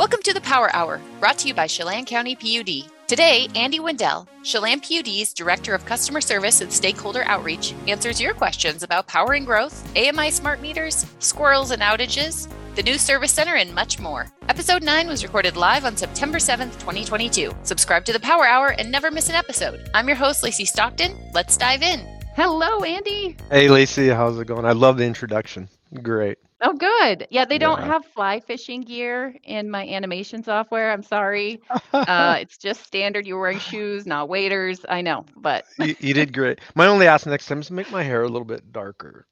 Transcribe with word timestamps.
Welcome 0.00 0.22
to 0.22 0.32
the 0.32 0.40
Power 0.40 0.74
Hour, 0.74 0.98
brought 1.20 1.36
to 1.40 1.48
you 1.48 1.52
by 1.52 1.66
Chelan 1.66 2.06
County 2.06 2.34
PUD. 2.34 2.90
Today, 3.06 3.48
Andy 3.54 3.80
Wendell, 3.80 4.26
Chelan 4.42 4.80
PUD's 4.80 5.34
Director 5.34 5.74
of 5.74 5.84
Customer 5.84 6.22
Service 6.22 6.62
and 6.62 6.72
Stakeholder 6.72 7.22
Outreach, 7.24 7.74
answers 7.86 8.18
your 8.18 8.32
questions 8.32 8.82
about 8.82 9.06
powering 9.06 9.44
growth, 9.44 9.86
AMI 9.94 10.30
smart 10.30 10.62
meters, 10.62 11.04
squirrels 11.18 11.70
and 11.70 11.82
outages, 11.82 12.50
the 12.76 12.82
new 12.82 12.96
service 12.96 13.30
center, 13.30 13.56
and 13.56 13.74
much 13.74 13.98
more. 13.98 14.26
Episode 14.48 14.82
9 14.82 15.06
was 15.06 15.22
recorded 15.22 15.58
live 15.58 15.84
on 15.84 15.98
September 15.98 16.38
7th, 16.38 16.72
2022. 16.78 17.54
Subscribe 17.64 18.06
to 18.06 18.14
the 18.14 18.20
Power 18.20 18.46
Hour 18.46 18.68
and 18.68 18.90
never 18.90 19.10
miss 19.10 19.28
an 19.28 19.34
episode. 19.34 19.86
I'm 19.92 20.08
your 20.08 20.16
host, 20.16 20.42
Lacy 20.42 20.64
Stockton. 20.64 21.14
Let's 21.34 21.58
dive 21.58 21.82
in. 21.82 22.00
Hello, 22.36 22.84
Andy. 22.84 23.36
Hey, 23.50 23.68
Lacy, 23.68 24.08
how's 24.08 24.38
it 24.38 24.46
going? 24.46 24.64
I 24.64 24.72
love 24.72 24.96
the 24.96 25.04
introduction. 25.04 25.68
Great. 26.02 26.38
Oh, 26.62 26.74
good. 26.74 27.26
Yeah, 27.30 27.46
they 27.46 27.58
don't 27.58 27.80
yeah. 27.80 27.86
have 27.86 28.04
fly 28.04 28.40
fishing 28.40 28.82
gear 28.82 29.34
in 29.44 29.70
my 29.70 29.86
animation 29.86 30.42
software. 30.42 30.92
I'm 30.92 31.02
sorry. 31.02 31.60
uh, 31.92 32.36
it's 32.40 32.58
just 32.58 32.84
standard. 32.84 33.26
You're 33.26 33.40
wearing 33.40 33.58
shoes, 33.58 34.06
not 34.06 34.28
waders. 34.28 34.80
I 34.88 35.00
know, 35.00 35.24
but 35.36 35.64
you, 35.78 35.96
you, 36.00 36.14
did 36.14 36.34
great. 36.34 36.60
My 36.74 36.86
only 36.86 37.06
ask 37.06 37.26
next 37.26 37.46
time 37.46 37.60
is 37.60 37.68
to 37.68 37.72
make 37.72 37.90
my 37.90 38.02
hair 38.02 38.22
a 38.22 38.28
little 38.28 38.44
bit 38.44 38.72
darker. 38.72 39.26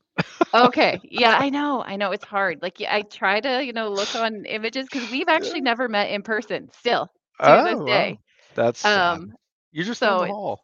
okay. 0.55 1.01
Yeah, 1.05 1.37
I 1.39 1.51
know. 1.51 1.83
I 1.83 1.97
know 1.97 2.13
it's 2.13 2.25
hard. 2.25 2.63
Like 2.63 2.81
I 2.89 3.03
try 3.03 3.41
to, 3.41 3.65
you 3.65 3.75
know, 3.75 3.91
look 3.91 4.15
on 4.15 4.47
images 4.47 4.87
because 4.91 5.11
we've 5.11 5.29
actually 5.29 5.61
never 5.61 5.87
met 5.87 6.11
in 6.11 6.23
person. 6.23 6.71
Still 6.79 7.07
to 7.41 7.61
oh, 7.61 7.65
this 7.65 7.87
day. 7.87 8.13
Wow. 8.13 8.19
That's 8.55 8.85
um. 8.85 9.35
You're 9.71 9.85
just 9.85 10.01
so 10.01 10.21
the 10.21 10.27
hall. 10.29 10.61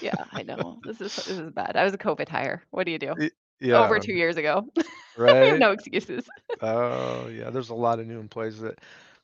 yeah, 0.00 0.14
I 0.32 0.42
know. 0.42 0.80
This 0.84 1.00
is 1.00 1.14
this 1.14 1.28
is 1.28 1.50
bad. 1.52 1.76
I 1.76 1.84
was 1.84 1.94
a 1.94 1.98
COVID 1.98 2.28
hire. 2.28 2.64
What 2.70 2.84
do 2.84 2.90
you 2.90 2.98
do? 2.98 3.14
Yeah. 3.60 3.84
Over 3.84 3.98
two 3.98 4.14
years 4.14 4.36
ago. 4.36 4.66
Right. 5.16 5.58
no 5.58 5.72
excuses. 5.72 6.26
Oh 6.62 7.28
yeah, 7.28 7.50
there's 7.50 7.68
a 7.68 7.74
lot 7.74 7.98
of 7.98 8.06
new 8.06 8.18
employees 8.18 8.58
that 8.60 8.78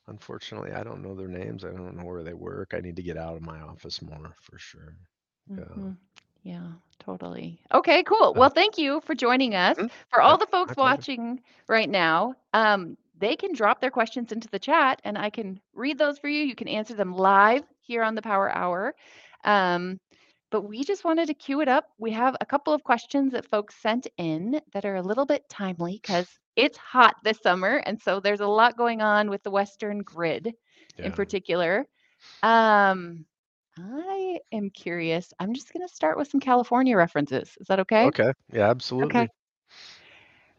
unfortunately 0.07 0.71
I 0.71 0.83
don't 0.83 1.01
know 1.01 1.15
their 1.15 1.27
names. 1.27 1.63
I 1.63 1.69
don't 1.71 1.97
know 1.97 2.03
where 2.03 2.21
they 2.23 2.33
work. 2.33 2.73
I 2.75 2.81
need 2.81 2.97
to 2.97 3.01
get 3.01 3.17
out 3.17 3.35
of 3.35 3.41
my 3.41 3.59
office 3.61 4.01
more 4.01 4.35
for 4.41 4.59
sure. 4.59 4.95
Yeah. 5.49 5.57
Mm-hmm. 5.57 5.91
Yeah, 6.43 6.67
totally. 6.99 7.59
Okay, 7.73 8.03
cool. 8.03 8.33
Well, 8.35 8.49
thank 8.49 8.77
you 8.77 9.01
for 9.01 9.15
joining 9.15 9.55
us. 9.55 9.77
Mm-hmm. 9.77 9.87
For 10.09 10.21
all 10.21 10.37
the 10.37 10.45
folks 10.45 10.75
watching 10.77 11.41
right 11.67 11.89
now, 11.89 12.35
um, 12.53 12.95
they 13.19 13.35
can 13.35 13.53
drop 13.53 13.81
their 13.81 13.91
questions 13.91 14.31
into 14.31 14.47
the 14.49 14.59
chat 14.59 15.01
and 15.03 15.17
I 15.17 15.29
can 15.29 15.59
read 15.73 15.97
those 15.97 16.19
for 16.19 16.27
you. 16.29 16.43
You 16.43 16.55
can 16.55 16.67
answer 16.67 16.93
them 16.93 17.13
live 17.15 17.63
here 17.81 18.03
on 18.03 18.15
the 18.15 18.21
Power 18.21 18.49
Hour. 18.49 18.95
Um, 19.43 19.99
but 20.49 20.61
we 20.61 20.83
just 20.83 21.03
wanted 21.03 21.27
to 21.27 21.33
queue 21.33 21.61
it 21.61 21.67
up. 21.67 21.85
We 21.97 22.11
have 22.11 22.35
a 22.39 22.45
couple 22.45 22.73
of 22.73 22.83
questions 22.83 23.33
that 23.33 23.49
folks 23.49 23.75
sent 23.75 24.07
in 24.17 24.61
that 24.73 24.85
are 24.85 24.95
a 24.95 25.01
little 25.01 25.25
bit 25.25 25.47
timely 25.49 25.99
because 26.01 26.27
it's 26.55 26.77
hot 26.77 27.15
this 27.23 27.39
summer. 27.41 27.81
And 27.85 28.01
so 28.01 28.19
there's 28.19 28.39
a 28.39 28.47
lot 28.47 28.77
going 28.77 29.01
on 29.01 29.29
with 29.29 29.43
the 29.43 29.51
Western 29.51 29.99
grid 29.99 30.53
yeah. 30.97 31.05
in 31.05 31.11
particular. 31.11 31.85
Um, 32.43 33.25
I 33.77 34.39
am 34.51 34.69
curious. 34.69 35.33
I'm 35.39 35.53
just 35.53 35.71
going 35.73 35.87
to 35.87 35.93
start 35.93 36.17
with 36.17 36.29
some 36.29 36.39
California 36.39 36.97
references. 36.97 37.55
Is 37.59 37.67
that 37.67 37.79
okay? 37.81 38.05
Okay. 38.05 38.31
Yeah, 38.51 38.69
absolutely. 38.69 39.21
Okay. 39.21 39.29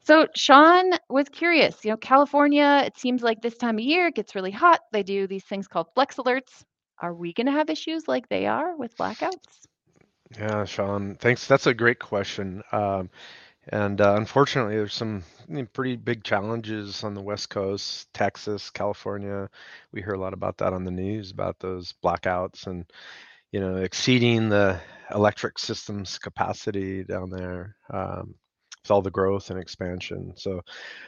So 0.04 0.26
Sean 0.34 0.92
was 1.10 1.28
curious. 1.28 1.84
You 1.84 1.90
know, 1.90 1.96
California, 1.96 2.82
it 2.86 2.96
seems 2.96 3.22
like 3.22 3.42
this 3.42 3.56
time 3.56 3.76
of 3.78 3.84
year 3.84 4.06
it 4.06 4.14
gets 4.14 4.34
really 4.34 4.50
hot. 4.50 4.80
They 4.92 5.02
do 5.02 5.26
these 5.26 5.44
things 5.44 5.66
called 5.66 5.88
flex 5.94 6.16
alerts. 6.16 6.64
Are 7.00 7.14
we 7.14 7.32
going 7.32 7.46
to 7.46 7.52
have 7.52 7.70
issues 7.70 8.08
like 8.08 8.28
they 8.28 8.46
are 8.46 8.76
with 8.76 8.96
blackouts? 8.96 9.66
Yeah, 10.36 10.64
Sean, 10.64 11.14
thanks. 11.16 11.46
That's 11.46 11.66
a 11.66 11.74
great 11.74 11.98
question. 11.98 12.62
Um, 12.72 13.10
and 13.70 14.00
uh, 14.00 14.14
unfortunately, 14.16 14.76
there's 14.76 14.94
some 14.94 15.24
pretty 15.72 15.96
big 15.96 16.24
challenges 16.24 17.04
on 17.04 17.14
the 17.14 17.22
West 17.22 17.50
Coast, 17.50 18.12
Texas, 18.14 18.70
California. 18.70 19.48
We 19.92 20.02
hear 20.02 20.14
a 20.14 20.20
lot 20.20 20.34
about 20.34 20.58
that 20.58 20.72
on 20.74 20.84
the 20.84 20.90
news 20.90 21.30
about 21.32 21.58
those 21.60 21.94
blackouts 22.04 22.66
and 22.66 22.86
you 23.52 23.60
know 23.60 23.76
exceeding 23.76 24.48
the 24.50 24.80
electric 25.14 25.58
system's 25.58 26.18
capacity 26.18 27.04
down 27.04 27.30
there 27.30 27.76
um, 27.92 28.34
with 28.82 28.90
all 28.90 29.02
the 29.02 29.10
growth 29.10 29.50
and 29.50 29.60
expansion. 29.60 30.34
So 30.36 30.62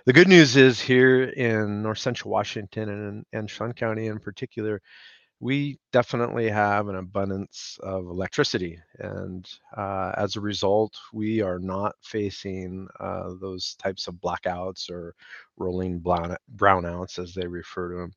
the 0.07 0.13
good 0.15 0.29
news 0.29 0.57
is 0.57 0.81
here 0.81 1.25
in 1.25 1.83
North 1.83 1.99
Central 1.99 2.31
Washington 2.33 2.89
and 2.91 3.27
and 3.33 3.49
Chelan 3.49 3.75
County 3.75 4.07
in 4.09 4.19
particular, 4.21 4.83
we 5.41 5.79
definitely 5.91 6.51
have 6.51 6.89
an 6.89 6.97
abundance 6.97 7.79
of 7.83 8.05
electricity. 8.05 8.79
And 8.99 9.49
uh, 9.75 10.13
as 10.17 10.37
a 10.37 10.41
result, 10.41 10.95
we 11.15 11.41
are 11.41 11.59
not 11.59 11.97
facing 12.03 12.87
uh, 13.01 13.31
those 13.41 13.75
types 13.77 14.07
of 14.07 14.17
blackouts 14.17 14.91
or 14.91 15.15
rolling 15.57 16.01
brownouts, 16.01 17.19
as 17.19 17.35
they 17.35 17.47
refer 17.47 17.93
to 17.93 17.99
them. 18.01 18.13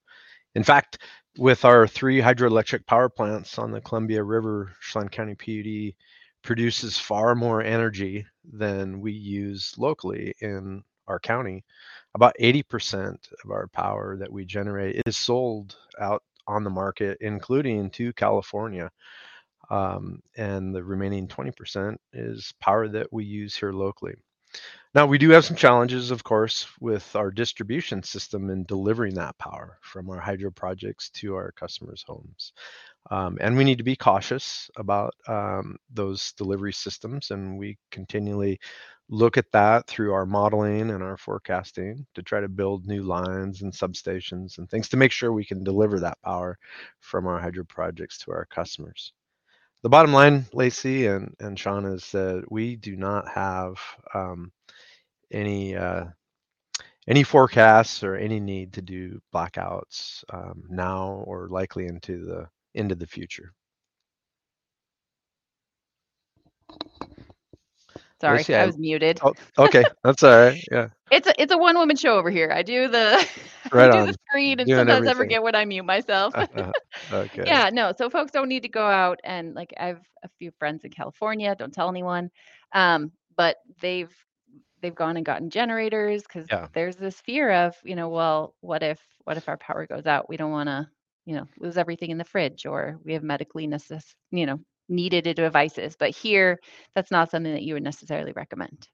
In 0.55 0.63
fact, 0.63 0.99
with 1.37 1.63
our 1.63 1.87
three 1.87 2.19
hydroelectric 2.19 2.85
power 2.85 3.09
plants 3.09 3.57
on 3.57 3.71
the 3.71 3.81
Columbia 3.81 4.21
River, 4.21 4.73
Chelan 4.81 5.09
County 5.09 5.35
PUD 5.35 5.95
produces 6.43 6.99
far 6.99 7.35
more 7.35 7.63
energy 7.63 8.25
than 8.51 8.99
we 8.99 9.13
use 9.13 9.73
locally 9.77 10.33
in 10.41 10.83
our 11.07 11.19
county. 11.19 11.63
About 12.15 12.35
80% 12.39 13.15
of 13.43 13.51
our 13.51 13.67
power 13.67 14.17
that 14.17 14.31
we 14.31 14.45
generate 14.45 15.01
is 15.05 15.17
sold 15.17 15.75
out 15.99 16.21
on 16.47 16.63
the 16.63 16.69
market, 16.69 17.17
including 17.21 17.89
to 17.91 18.13
California. 18.13 18.91
Um, 19.69 20.21
and 20.35 20.75
the 20.75 20.83
remaining 20.83 21.27
20% 21.27 21.95
is 22.11 22.53
power 22.59 22.87
that 22.89 23.11
we 23.11 23.23
use 23.25 23.55
here 23.55 23.71
locally. 23.71 24.13
Now, 24.93 25.07
we 25.07 25.17
do 25.17 25.31
have 25.31 25.45
some 25.45 25.55
challenges, 25.55 26.11
of 26.11 26.23
course, 26.23 26.67
with 26.79 27.15
our 27.15 27.31
distribution 27.31 28.03
system 28.03 28.51
in 28.51 28.65
delivering 28.65 29.15
that 29.15 29.37
power 29.39 29.79
from 29.81 30.09
our 30.09 30.19
hydro 30.19 30.51
projects 30.51 31.09
to 31.11 31.33
our 31.33 31.51
customers' 31.53 32.03
homes. 32.05 32.53
Um, 33.11 33.37
and 33.41 33.57
we 33.57 33.63
need 33.63 33.77
to 33.79 33.83
be 33.83 33.95
cautious 33.95 34.69
about 34.77 35.13
um, 35.27 35.77
those 35.91 36.33
delivery 36.33 36.73
systems, 36.73 37.31
and 37.31 37.57
we 37.57 37.77
continually 37.91 38.59
look 39.09 39.37
at 39.37 39.51
that 39.51 39.85
through 39.87 40.13
our 40.13 40.25
modeling 40.25 40.89
and 40.89 41.03
our 41.03 41.17
forecasting 41.17 42.05
to 42.15 42.23
try 42.23 42.39
to 42.39 42.47
build 42.47 42.87
new 42.87 43.03
lines 43.03 43.61
and 43.61 43.73
substations 43.73 44.57
and 44.57 44.69
things 44.69 44.87
to 44.89 44.97
make 44.97 45.11
sure 45.11 45.33
we 45.33 45.45
can 45.45 45.63
deliver 45.63 45.99
that 45.99 46.21
power 46.23 46.57
from 47.01 47.27
our 47.27 47.39
hydro 47.39 47.65
projects 47.65 48.17
to 48.17 48.31
our 48.31 48.45
customers. 48.45 49.13
The 49.83 49.89
bottom 49.89 50.13
line, 50.13 50.45
Lacy 50.53 51.07
and, 51.07 51.35
and 51.41 51.59
Sean, 51.59 51.85
is 51.85 52.09
that 52.11 52.45
we 52.49 52.77
do 52.77 52.95
not 52.95 53.27
have 53.27 53.75
um, 54.13 54.51
any 55.29 55.75
uh, 55.75 56.05
any 57.09 57.23
forecasts 57.23 58.01
or 58.01 58.15
any 58.15 58.39
need 58.39 58.71
to 58.73 58.81
do 58.81 59.19
blackouts 59.35 60.23
um, 60.31 60.63
now 60.69 61.23
or 61.27 61.49
likely 61.49 61.87
into 61.87 62.23
the 62.23 62.47
into 62.73 62.95
the 62.95 63.07
future. 63.07 63.53
Sorry, 68.23 68.55
I 68.55 68.65
was 68.65 68.77
muted. 68.77 69.19
Oh, 69.21 69.33
okay, 69.65 69.83
that's 70.01 70.23
all 70.23 70.31
right. 70.31 70.63
Yeah. 70.71 70.87
It's 71.11 71.27
a 71.27 71.41
it's 71.41 71.51
a 71.51 71.57
one 71.57 71.77
woman 71.77 71.97
show 71.97 72.17
over 72.17 72.29
here. 72.29 72.51
I 72.53 72.63
do 72.63 72.87
the 72.87 73.27
right 73.73 73.89
I 73.89 73.91
do 73.91 73.97
on. 73.97 74.07
the 74.07 74.15
screen 74.29 74.61
and 74.61 74.67
Doing 74.67 74.79
sometimes 74.79 75.07
I 75.07 75.13
forget 75.13 75.43
when 75.43 75.55
I 75.55 75.65
mute 75.65 75.83
myself. 75.83 76.33
Uh-huh. 76.33 76.71
okay. 77.13 77.43
Yeah, 77.45 77.69
no. 77.73 77.91
So 77.97 78.09
folks 78.09 78.31
don't 78.31 78.47
need 78.47 78.63
to 78.63 78.69
go 78.69 78.85
out 78.85 79.19
and 79.25 79.53
like 79.53 79.73
I 79.77 79.87
have 79.87 80.01
a 80.23 80.29
few 80.39 80.51
friends 80.57 80.85
in 80.85 80.91
California. 80.91 81.53
Don't 81.53 81.73
tell 81.73 81.89
anyone. 81.89 82.31
Um, 82.71 83.11
but 83.35 83.57
they've 83.81 84.13
they've 84.81 84.95
gone 84.95 85.17
and 85.17 85.25
gotten 85.25 85.49
generators 85.49 86.23
because 86.23 86.47
yeah. 86.49 86.67
there's 86.73 86.95
this 86.95 87.19
fear 87.19 87.51
of 87.51 87.75
you 87.83 87.95
know 87.97 88.07
well 88.07 88.55
what 88.61 88.83
if 88.83 89.01
what 89.25 89.35
if 89.35 89.49
our 89.49 89.57
power 89.57 89.85
goes 89.85 90.05
out? 90.05 90.29
We 90.29 90.37
don't 90.37 90.51
want 90.51 90.69
to 90.69 90.87
you 91.25 91.35
know 91.35 91.47
lose 91.59 91.77
everything 91.77 92.11
in 92.11 92.17
the 92.17 92.25
fridge 92.25 92.65
or 92.65 92.99
we 93.05 93.13
have 93.13 93.23
medically 93.23 93.67
necess 93.67 94.03
you 94.31 94.45
know 94.45 94.59
needed 94.89 95.23
devices. 95.35 95.95
But 95.97 96.11
here, 96.11 96.59
that's 96.95 97.11
not 97.11 97.31
something 97.31 97.53
that 97.53 97.63
you 97.63 97.73
would 97.75 97.83
necessarily 97.83 98.33
recommend. 98.33 98.87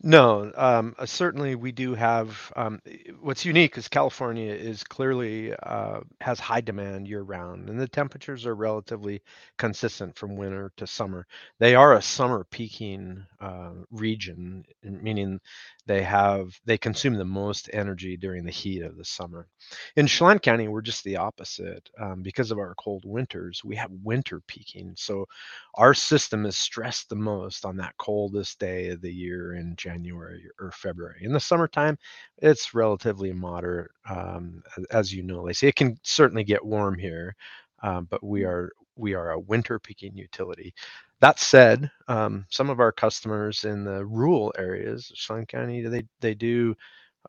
No, 0.00 0.52
um, 0.56 0.94
uh, 0.96 1.06
certainly 1.06 1.56
we 1.56 1.72
do 1.72 1.92
have. 1.94 2.52
Um, 2.54 2.80
what's 3.20 3.44
unique 3.44 3.76
is 3.76 3.88
California 3.88 4.52
is 4.52 4.84
clearly 4.84 5.52
uh, 5.54 6.00
has 6.20 6.38
high 6.38 6.60
demand 6.60 7.08
year 7.08 7.22
round, 7.22 7.68
and 7.68 7.80
the 7.80 7.88
temperatures 7.88 8.46
are 8.46 8.54
relatively 8.54 9.22
consistent 9.58 10.16
from 10.16 10.36
winter 10.36 10.70
to 10.76 10.86
summer. 10.86 11.26
They 11.58 11.74
are 11.74 11.94
a 11.94 12.02
summer 12.02 12.44
peaking 12.48 13.26
uh, 13.40 13.72
region, 13.90 14.64
meaning 14.84 15.40
they 15.86 16.02
have 16.04 16.56
they 16.64 16.78
consume 16.78 17.14
the 17.14 17.24
most 17.24 17.68
energy 17.72 18.16
during 18.16 18.44
the 18.44 18.52
heat 18.52 18.82
of 18.82 18.96
the 18.96 19.04
summer. 19.04 19.48
In 19.96 20.06
Chelan 20.06 20.38
County, 20.38 20.68
we're 20.68 20.80
just 20.82 21.02
the 21.02 21.16
opposite 21.16 21.90
um, 21.98 22.22
because 22.22 22.52
of 22.52 22.58
our 22.58 22.74
cold 22.76 23.02
winters. 23.04 23.64
We 23.64 23.74
have 23.76 23.90
winter 24.04 24.40
peaking, 24.46 24.94
so 24.96 25.26
our 25.74 25.92
system 25.94 26.46
is 26.46 26.56
stressed 26.56 27.08
the 27.08 27.16
most 27.16 27.64
on 27.64 27.76
that 27.78 27.96
coldest 27.98 28.60
day 28.60 28.90
of 28.90 29.00
the 29.00 29.12
year 29.12 29.54
in 29.54 29.74
January 29.76 29.87
or 29.88 30.70
February. 30.72 31.20
In 31.22 31.32
the 31.32 31.40
summertime, 31.40 31.98
it's 32.38 32.74
relatively 32.74 33.32
moderate, 33.32 33.90
um, 34.08 34.62
as 34.90 35.12
you 35.12 35.22
know, 35.22 35.42
Lacy. 35.42 35.68
It 35.68 35.76
can 35.76 35.98
certainly 36.02 36.44
get 36.44 36.64
warm 36.64 36.98
here, 36.98 37.34
um, 37.82 38.06
but 38.10 38.22
we 38.22 38.42
mm. 38.42 38.48
are 38.48 38.72
we 38.96 39.14
are 39.14 39.30
a 39.30 39.38
winter 39.40 39.78
peaking 39.78 40.16
utility. 40.16 40.74
That 41.20 41.38
said, 41.38 41.90
um, 42.08 42.46
some 42.50 42.70
of 42.70 42.80
our 42.80 42.92
customers 42.92 43.64
in 43.64 43.84
the 43.84 44.04
rural 44.04 44.52
areas, 44.58 45.12
Chelan 45.14 45.46
County, 45.46 45.82
they 45.82 46.04
they 46.20 46.34
do 46.34 46.74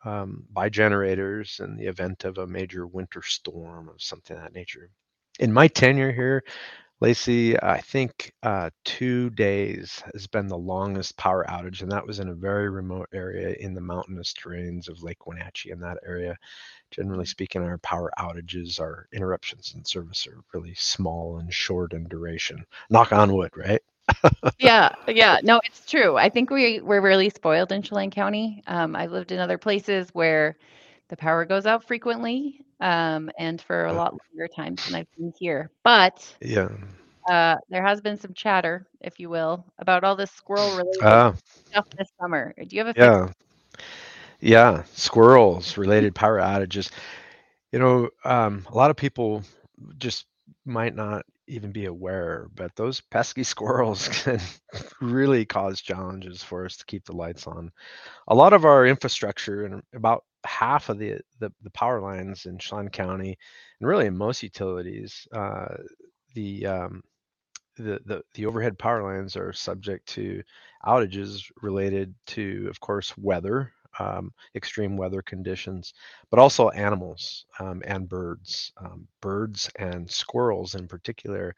um, 0.03 0.45
buy 0.51 0.69
generators 0.69 1.59
in 1.63 1.75
the 1.75 1.85
event 1.87 2.23
of 2.23 2.37
a 2.37 2.47
major 2.47 2.87
winter 2.87 3.21
storm 3.23 3.89
of 3.89 4.01
something 4.01 4.35
of 4.37 4.43
that 4.43 4.53
nature. 4.53 4.89
In 5.39 5.53
my 5.53 5.67
tenure 5.67 6.11
here, 6.11 6.43
Lacy, 7.01 7.57
I 7.61 7.79
think 7.79 8.33
uh, 8.43 8.69
two 8.83 9.29
days 9.29 10.03
has 10.13 10.27
been 10.27 10.47
the 10.47 10.57
longest 10.57 11.15
power 11.15 11.45
outage, 11.47 11.81
and 11.81 11.89
that 11.91 12.05
was 12.05 12.19
in 12.19 12.27
a 12.27 12.33
very 12.33 12.69
remote 12.69 13.07
area 13.13 13.55
in 13.57 13.73
the 13.73 13.79
mountainous 13.79 14.33
terrains 14.33 14.89
of 14.89 15.01
Lake 15.01 15.25
Wenatchee 15.25 15.71
in 15.71 15.79
that 15.79 15.97
area. 16.05 16.37
Generally 16.91 17.27
speaking, 17.27 17.63
our 17.63 17.77
power 17.77 18.11
outages, 18.19 18.81
our 18.81 19.07
interruptions 19.13 19.73
in 19.75 19.85
service 19.85 20.27
are 20.27 20.43
really 20.53 20.73
small 20.75 21.37
and 21.37 21.53
short 21.53 21.93
in 21.93 22.05
duration. 22.09 22.65
Knock 22.89 23.13
on 23.13 23.33
wood, 23.33 23.51
right? 23.55 23.81
yeah, 24.59 24.93
yeah. 25.07 25.37
No, 25.41 25.61
it's 25.63 25.85
true. 25.85 26.17
I 26.17 26.27
think 26.27 26.49
we 26.49 26.81
we're 26.81 27.01
really 27.01 27.29
spoiled 27.29 27.71
in 27.71 27.81
Chelan 27.81 28.11
County. 28.11 28.61
Um, 28.67 28.93
I've 28.97 29.11
lived 29.13 29.31
in 29.31 29.39
other 29.39 29.57
places 29.57 30.09
where 30.11 30.57
the 31.09 31.17
power 31.17 31.45
goes 31.45 31.65
out 31.65 31.83
frequently 31.85 32.61
um, 32.81 33.29
and 33.37 33.61
for 33.61 33.85
a 33.85 33.93
lot 33.93 34.13
longer 34.13 34.47
times 34.55 34.83
than 34.85 34.95
I've 34.95 35.11
been 35.17 35.33
here. 35.37 35.71
But 35.83 36.35
yeah, 36.41 36.69
uh, 37.29 37.55
there 37.69 37.83
has 37.85 38.01
been 38.01 38.17
some 38.17 38.33
chatter, 38.33 38.87
if 39.01 39.19
you 39.19 39.29
will, 39.29 39.65
about 39.79 40.03
all 40.03 40.15
this 40.15 40.31
squirrel 40.31 40.73
related 40.73 40.93
uh, 41.01 41.33
stuff 41.71 41.85
this 41.97 42.09
summer. 42.19 42.53
Do 42.67 42.75
you 42.75 42.79
have 42.81 42.89
a 42.89 42.95
yeah, 42.95 43.29
yeah, 44.39 44.83
squirrels 44.93 45.77
related 45.77 46.15
power 46.15 46.39
outages. 46.39 46.91
You 47.71 47.79
know, 47.79 48.09
um, 48.25 48.65
a 48.69 48.75
lot 48.75 48.91
of 48.91 48.97
people 48.97 49.43
just 49.97 50.25
might 50.65 50.95
not 50.95 51.25
even 51.47 51.71
be 51.71 51.85
aware, 51.85 52.47
but 52.55 52.75
those 52.75 53.01
pesky 53.01 53.43
squirrels 53.43 54.07
can 54.07 54.39
really 55.01 55.45
cause 55.45 55.81
challenges 55.81 56.43
for 56.43 56.65
us 56.65 56.77
to 56.77 56.85
keep 56.85 57.05
the 57.05 57.15
lights 57.15 57.47
on. 57.47 57.71
A 58.27 58.35
lot 58.35 58.53
of 58.53 58.65
our 58.65 58.85
infrastructure 58.85 59.65
and 59.65 59.81
about 59.93 60.23
half 60.45 60.89
of 60.89 60.97
the 60.97 61.19
the, 61.39 61.51
the 61.63 61.71
power 61.71 62.01
lines 62.01 62.45
in 62.45 62.57
Chelan 62.57 62.89
County, 62.89 63.37
and 63.79 63.89
really 63.89 64.05
in 64.07 64.17
most 64.17 64.43
utilities, 64.43 65.27
uh, 65.33 65.75
the 66.33 66.65
um, 66.65 67.03
the, 67.77 67.99
the 68.05 68.21
the 68.33 68.45
overhead 68.45 68.77
power 68.77 69.03
lines 69.03 69.35
are 69.35 69.53
subject 69.53 70.07
to 70.09 70.43
outages 70.85 71.51
related 71.61 72.13
to, 72.27 72.67
of 72.69 72.79
course, 72.79 73.17
weather, 73.17 73.73
um, 73.99 74.31
extreme 74.55 74.97
weather 74.97 75.21
conditions, 75.21 75.93
but 76.29 76.39
also 76.39 76.69
animals 76.69 77.45
um, 77.59 77.81
and 77.85 78.07
birds. 78.07 78.71
Um, 78.77 79.07
birds 79.21 79.69
and 79.77 80.09
squirrels, 80.09 80.75
in 80.75 80.87
particular, 80.87 81.55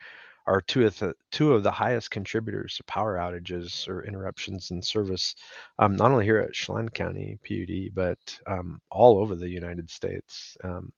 are 0.47 0.61
two 0.61 0.85
of 0.85 0.97
the 0.99 1.13
two 1.31 1.53
of 1.53 1.63
the 1.63 1.71
highest 1.71 2.11
contributors 2.11 2.75
to 2.75 2.83
power 2.85 3.17
outages 3.17 3.87
or 3.87 4.03
interruptions 4.03 4.71
in 4.71 4.81
service, 4.81 5.35
um, 5.79 5.95
not 5.95 6.11
only 6.11 6.25
here 6.25 6.39
at 6.39 6.53
Chelan 6.53 6.89
County 6.89 7.37
PUD, 7.47 7.93
but 7.93 8.39
um, 8.47 8.81
all 8.89 9.19
over 9.19 9.35
the 9.35 9.49
United 9.49 9.89
States. 9.89 10.57
Um, 10.63 10.91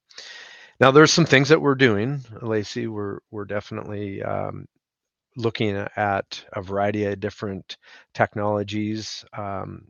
now, 0.80 0.92
there's 0.92 1.13
some 1.13 1.25
things 1.25 1.50
that 1.50 1.62
we're 1.62 1.75
doing, 1.75 2.22
Lacy. 2.42 2.88
We're 2.88 3.19
we're 3.31 3.45
definitely 3.45 4.22
looking 5.36 5.75
at 5.95 6.44
a 6.54 6.62
variety 6.62 7.06
of 7.06 7.19
different 7.19 7.78
technologies 8.13 9.25
um, 9.38 9.88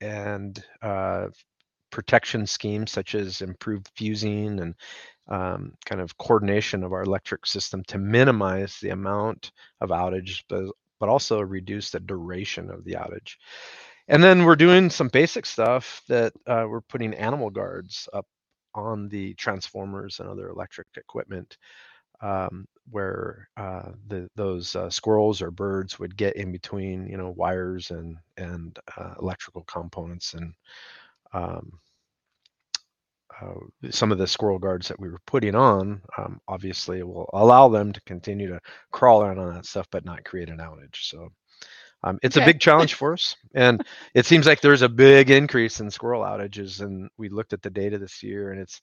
and 0.00 0.62
uh, 0.82 1.28
protection 1.90 2.46
schemes 2.46 2.90
such 2.92 3.14
as 3.14 3.40
improved 3.40 3.90
fusing 3.94 4.60
and 4.60 4.74
um, 5.28 5.72
kind 5.84 6.00
of 6.00 6.16
coordination 6.18 6.84
of 6.84 6.92
our 6.92 7.02
electric 7.02 7.46
system 7.46 7.82
to 7.84 7.98
minimize 7.98 8.78
the 8.80 8.90
amount 8.90 9.52
of 9.80 9.90
outage, 9.90 10.44
but, 10.48 10.64
but 10.98 11.08
also 11.08 11.40
reduce 11.40 11.90
the 11.90 12.00
duration 12.00 12.70
of 12.70 12.84
the 12.84 12.92
outage. 12.92 13.36
And 14.08 14.22
then 14.22 14.44
we're 14.44 14.56
doing 14.56 14.88
some 14.90 15.08
basic 15.08 15.46
stuff 15.46 16.02
that 16.08 16.32
uh, 16.46 16.66
we're 16.68 16.80
putting 16.80 17.14
animal 17.14 17.50
guards 17.50 18.08
up 18.12 18.26
on 18.74 19.08
the 19.08 19.34
transformers 19.34 20.20
and 20.20 20.28
other 20.28 20.48
electric 20.48 20.86
equipment 20.96 21.56
um, 22.20 22.66
where 22.90 23.48
uh, 23.56 23.90
the, 24.06 24.28
those 24.36 24.76
uh, 24.76 24.88
squirrels 24.90 25.42
or 25.42 25.50
birds 25.50 25.98
would 25.98 26.16
get 26.16 26.36
in 26.36 26.52
between, 26.52 27.06
you 27.08 27.16
know, 27.16 27.30
wires 27.36 27.90
and 27.90 28.16
and 28.36 28.78
uh, 28.96 29.14
electrical 29.20 29.62
components, 29.62 30.34
and 30.34 30.52
um, 31.32 31.72
uh, 33.40 33.90
some 33.90 34.12
of 34.12 34.18
the 34.18 34.26
squirrel 34.26 34.58
guards 34.58 34.88
that 34.88 35.00
we 35.00 35.08
were 35.08 35.20
putting 35.26 35.54
on, 35.54 36.00
um, 36.18 36.40
obviously, 36.48 37.02
will 37.02 37.30
allow 37.32 37.68
them 37.68 37.92
to 37.92 38.00
continue 38.02 38.48
to 38.48 38.60
crawl 38.92 39.22
around 39.22 39.38
on 39.38 39.54
that 39.54 39.66
stuff, 39.66 39.86
but 39.90 40.04
not 40.04 40.24
create 40.24 40.48
an 40.48 40.58
outage. 40.58 40.96
So. 41.02 41.30
Um, 42.04 42.18
it's 42.22 42.36
okay. 42.36 42.44
a 42.44 42.46
big 42.46 42.60
challenge 42.60 42.94
for 42.94 43.14
us, 43.14 43.34
and 43.54 43.84
it 44.14 44.26
seems 44.26 44.46
like 44.46 44.60
there's 44.60 44.82
a 44.82 44.88
big 44.88 45.30
increase 45.30 45.80
in 45.80 45.90
squirrel 45.90 46.22
outages. 46.22 46.80
And 46.80 47.08
we 47.16 47.30
looked 47.30 47.52
at 47.52 47.62
the 47.62 47.70
data 47.70 47.98
this 47.98 48.22
year, 48.22 48.52
and 48.52 48.60
it's 48.60 48.80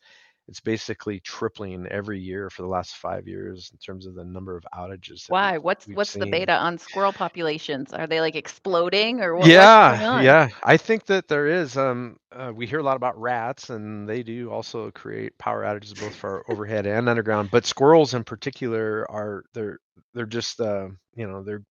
it's 0.47 0.59
basically 0.59 1.19
tripling 1.21 1.87
every 1.87 2.19
year 2.19 2.49
for 2.49 2.63
the 2.63 2.67
last 2.67 2.95
five 2.95 3.27
years 3.27 3.69
in 3.71 3.77
terms 3.79 4.05
of 4.05 4.13
the 4.15 4.25
number 4.25 4.57
of 4.57 4.65
outages. 4.73 5.29
Why? 5.29 5.53
We've, 5.53 5.63
what's 5.63 5.87
we've 5.87 5.97
what's 5.97 6.11
seen. 6.11 6.19
the 6.19 6.25
beta 6.27 6.53
on 6.53 6.77
squirrel 6.77 7.13
populations? 7.13 7.93
Are 7.93 8.07
they 8.07 8.19
like 8.19 8.35
exploding 8.35 9.21
or 9.21 9.35
what, 9.35 9.47
yeah, 9.47 10.21
yeah. 10.21 10.49
I 10.63 10.77
think 10.77 11.05
that 11.05 11.27
there 11.27 11.47
is. 11.47 11.77
Um, 11.77 12.17
uh, 12.31 12.51
we 12.53 12.67
hear 12.67 12.79
a 12.79 12.83
lot 12.83 12.97
about 12.97 13.19
rats, 13.19 13.69
and 13.69 14.07
they 14.07 14.23
do 14.23 14.51
also 14.51 14.91
create 14.91 15.37
power 15.37 15.63
outages 15.63 15.97
both 15.99 16.15
for 16.15 16.43
overhead 16.51 16.85
and 16.85 17.07
underground. 17.07 17.49
But 17.51 17.65
squirrels 17.65 18.13
in 18.13 18.23
particular 18.23 19.09
are 19.09 19.45
they're 19.53 19.79
they're 20.13 20.25
just 20.25 20.59
uh, 20.59 20.87
you 21.15 21.27
know 21.27 21.43
they're 21.43 21.63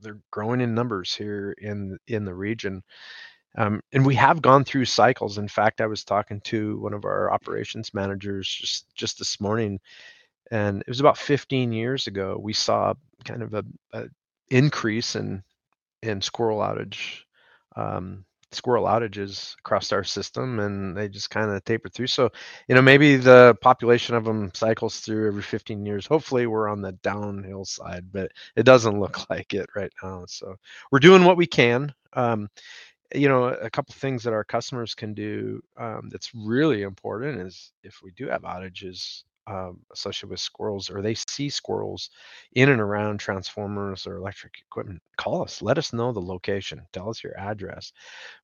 they're 0.00 0.20
growing 0.30 0.60
in 0.60 0.74
numbers 0.74 1.14
here 1.14 1.54
in 1.58 1.98
in 2.06 2.24
the 2.24 2.34
region 2.34 2.82
um, 3.58 3.82
and 3.92 4.06
we 4.06 4.14
have 4.14 4.40
gone 4.40 4.64
through 4.64 4.84
cycles. 4.84 5.36
In 5.36 5.48
fact, 5.48 5.80
I 5.80 5.86
was 5.86 6.04
talking 6.04 6.40
to 6.42 6.78
one 6.78 6.94
of 6.94 7.04
our 7.04 7.32
operations 7.32 7.92
managers 7.92 8.48
just 8.48 8.94
just 8.94 9.18
this 9.18 9.40
morning, 9.40 9.80
and 10.52 10.80
it 10.82 10.88
was 10.88 11.00
about 11.00 11.18
15 11.18 11.72
years 11.72 12.06
ago. 12.06 12.38
We 12.40 12.52
saw 12.52 12.94
kind 13.24 13.42
of 13.42 13.54
a, 13.54 13.64
a 13.92 14.04
increase 14.50 15.16
in 15.16 15.42
in 16.04 16.22
squirrel 16.22 16.60
outage, 16.60 17.22
um, 17.74 18.24
squirrel 18.52 18.84
outages 18.84 19.56
across 19.58 19.90
our 19.92 20.04
system, 20.04 20.60
and 20.60 20.96
they 20.96 21.08
just 21.08 21.30
kind 21.30 21.50
of 21.50 21.64
tapered 21.64 21.92
through. 21.92 22.06
So, 22.06 22.30
you 22.68 22.76
know, 22.76 22.82
maybe 22.82 23.16
the 23.16 23.56
population 23.60 24.14
of 24.14 24.24
them 24.24 24.52
cycles 24.54 25.00
through 25.00 25.26
every 25.26 25.42
15 25.42 25.84
years. 25.84 26.06
Hopefully, 26.06 26.46
we're 26.46 26.68
on 26.68 26.80
the 26.80 26.92
downhill 26.92 27.64
side, 27.64 28.06
but 28.12 28.30
it 28.56 28.62
doesn't 28.62 29.00
look 29.00 29.28
like 29.30 29.52
it 29.54 29.68
right 29.74 29.92
now. 30.02 30.26
So, 30.28 30.56
we're 30.92 31.00
doing 31.00 31.24
what 31.24 31.36
we 31.36 31.46
can. 31.46 31.92
Um, 32.14 32.48
you 33.14 33.28
know 33.28 33.44
a 33.44 33.70
couple 33.70 33.94
things 33.94 34.22
that 34.22 34.32
our 34.32 34.44
customers 34.44 34.94
can 34.94 35.14
do 35.14 35.62
um, 35.76 36.08
that's 36.10 36.30
really 36.34 36.82
important 36.82 37.40
is 37.40 37.72
if 37.82 38.00
we 38.02 38.10
do 38.12 38.28
have 38.28 38.42
outages 38.42 39.22
um, 39.48 39.80
associated 39.92 40.30
with 40.30 40.40
squirrels 40.40 40.90
or 40.90 41.00
they 41.00 41.14
see 41.14 41.48
squirrels 41.48 42.10
in 42.52 42.68
and 42.68 42.80
around 42.80 43.18
transformers 43.18 44.06
or 44.06 44.16
electric 44.16 44.54
equipment 44.66 45.00
call 45.16 45.42
us. 45.42 45.62
Let 45.62 45.78
us 45.78 45.92
know 45.92 46.12
the 46.12 46.20
location. 46.20 46.82
Tell 46.92 47.08
us 47.08 47.24
your 47.24 47.36
address. 47.38 47.92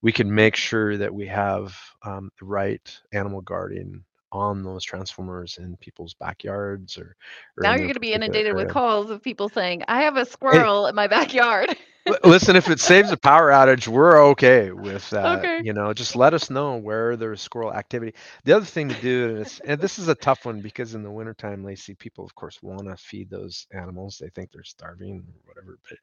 We 0.00 0.12
can 0.12 0.35
make 0.35 0.56
sure 0.56 0.97
that 0.97 1.12
we 1.12 1.26
have 1.26 1.78
um, 2.04 2.30
the 2.38 2.47
right 2.47 3.00
animal 3.12 3.42
guarding 3.42 4.02
on 4.33 4.62
those 4.62 4.83
transformers 4.83 5.59
in 5.59 5.76
people's 5.76 6.14
backyards 6.14 6.99
or, 6.99 7.16
or 7.56 7.62
now 7.62 7.71
you're 7.71 7.83
going 7.83 7.94
to 7.94 8.00
be 8.00 8.12
inundated 8.12 8.52
area. 8.52 8.64
with 8.64 8.73
calls 8.73 9.09
of 9.09 9.23
people 9.23 9.49
saying 9.49 9.80
i 9.87 10.02
have 10.02 10.16
a 10.16 10.26
squirrel 10.26 10.88
in 10.88 10.94
my 10.97 11.06
backyard 11.06 11.76
listen, 12.25 12.56
if 12.56 12.68
it 12.68 12.80
saves 12.80 13.11
a 13.11 13.16
power 13.16 13.50
outage, 13.50 13.88
we're 13.88 14.23
okay 14.30 14.70
with 14.70 15.08
that. 15.11 15.38
Okay. 15.38 15.61
You 15.64 15.73
know, 15.73 15.92
just 15.92 16.16
let 16.16 16.34
us 16.34 16.50
know 16.50 16.76
where 16.76 17.16
there's 17.16 17.40
squirrel 17.40 17.73
activity. 17.73 18.14
The 18.44 18.52
other 18.52 18.64
thing 18.64 18.88
to 18.88 19.00
do 19.00 19.37
is, 19.37 19.61
and 19.64 19.80
this 19.80 19.99
is 19.99 20.08
a 20.08 20.14
tough 20.14 20.44
one 20.44 20.61
because 20.61 20.94
in 20.94 21.02
the 21.02 21.11
wintertime, 21.11 21.64
Lacy, 21.64 21.94
people, 21.94 22.25
of 22.25 22.34
course, 22.34 22.62
want 22.62 22.87
to 22.88 22.96
feed 22.96 23.30
those 23.30 23.66
animals. 23.73 24.18
They 24.18 24.28
think 24.28 24.52
they're 24.52 24.64
starving 24.64 25.25
or 25.26 25.40
whatever. 25.44 25.78
But, 25.88 25.99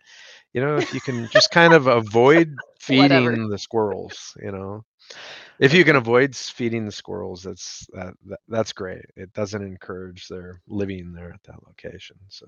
you 0.54 0.62
know, 0.62 0.78
if 0.78 0.94
you 0.94 1.02
can 1.02 1.28
just 1.28 1.52
kind 1.52 1.74
of 1.74 1.88
avoid 1.88 2.56
feeding 2.80 3.50
the 3.50 3.58
squirrels, 3.60 4.36
you 4.42 4.52
know, 4.52 4.84
if 5.60 5.74
you 5.74 5.84
can 5.84 5.96
avoid 5.96 6.36
feeding 6.36 6.86
the 6.86 6.92
squirrels, 6.92 7.44
that's 7.44 7.88
that, 7.94 8.14
that 8.26 8.40
that's 8.48 8.74
great. 8.74 9.06
It 9.16 9.34
doesn't 9.34 9.62
encourage 9.62 10.28
their 10.28 10.62
living 10.68 11.14
there 11.14 11.32
at 11.32 11.44
that 11.44 11.66
location. 11.68 12.18
So 12.30 12.48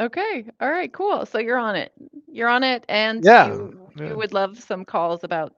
Okay. 0.00 0.44
All 0.60 0.70
right. 0.70 0.92
Cool. 0.92 1.26
So 1.26 1.38
you're 1.38 1.58
on 1.58 1.76
it. 1.76 1.92
You're 2.28 2.48
on 2.48 2.62
it, 2.64 2.84
and 2.88 3.24
Yeah. 3.24 3.40
you 3.40 3.90
Yeah. 3.96 4.06
you 4.06 4.16
would 4.16 4.32
love 4.32 4.58
some 4.58 4.84
calls 4.84 5.24
about 5.24 5.54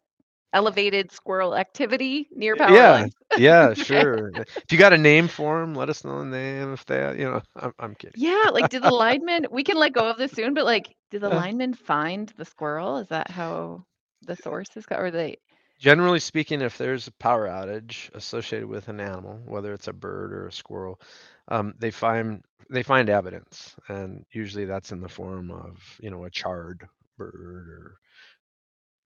elevated 0.52 1.10
squirrel 1.12 1.54
activity 1.56 2.28
near 2.32 2.56
power 2.56 2.86
Yeah. 2.86 2.88
lines. 2.88 3.14
Yeah. 3.34 3.74
Sure. 3.74 4.32
Eh, 4.36 4.44
if 4.46 4.72
you 4.72 4.78
got 4.78 4.92
a 4.92 4.98
name 4.98 5.28
for 5.28 5.60
them, 5.60 5.74
let 5.74 5.88
us 5.90 6.04
know 6.04 6.18
the 6.20 6.24
name. 6.26 6.72
If 6.72 6.84
they, 6.86 7.18
you 7.18 7.24
know, 7.24 7.42
I'm, 7.56 7.72
I'm 7.78 7.94
kidding. 7.94 8.14
Yeah. 8.14 8.50
Like, 8.52 8.68
did 8.70 8.82
the 8.82 8.90
lineman? 8.92 9.46
We 9.50 9.62
can 9.64 9.76
let 9.76 9.92
go 9.92 10.08
of 10.08 10.16
this 10.18 10.32
soon, 10.32 10.54
but 10.54 10.64
like, 10.64 10.94
did 11.10 11.20
the 11.22 11.30
lineman 11.30 11.74
find 11.74 12.28
the 12.36 12.44
squirrel? 12.44 12.98
Is 12.98 13.08
that 13.08 13.30
how 13.30 13.84
the 14.22 14.36
source 14.36 14.76
is? 14.76 14.86
Got 14.86 15.00
or 15.00 15.10
they? 15.10 15.36
Generally 15.78 16.20
speaking, 16.20 16.62
if 16.62 16.78
there's 16.78 17.06
a 17.08 17.12
power 17.12 17.46
outage 17.46 18.10
associated 18.14 18.68
with 18.68 18.88
an 18.88 19.00
animal, 19.00 19.40
whether 19.46 19.72
it's 19.72 19.88
a 19.88 19.92
bird 19.92 20.32
or 20.32 20.46
a 20.48 20.52
squirrel, 20.52 21.00
um, 21.48 21.74
they 21.78 21.90
find 21.90 22.42
they 22.70 22.82
find 22.82 23.08
evidence, 23.10 23.74
and 23.88 24.24
usually 24.32 24.64
that's 24.64 24.92
in 24.92 25.00
the 25.00 25.08
form 25.08 25.50
of 25.50 25.78
you 26.00 26.10
know 26.10 26.24
a 26.24 26.30
charred 26.30 26.86
bird 27.18 27.68
or 27.68 27.98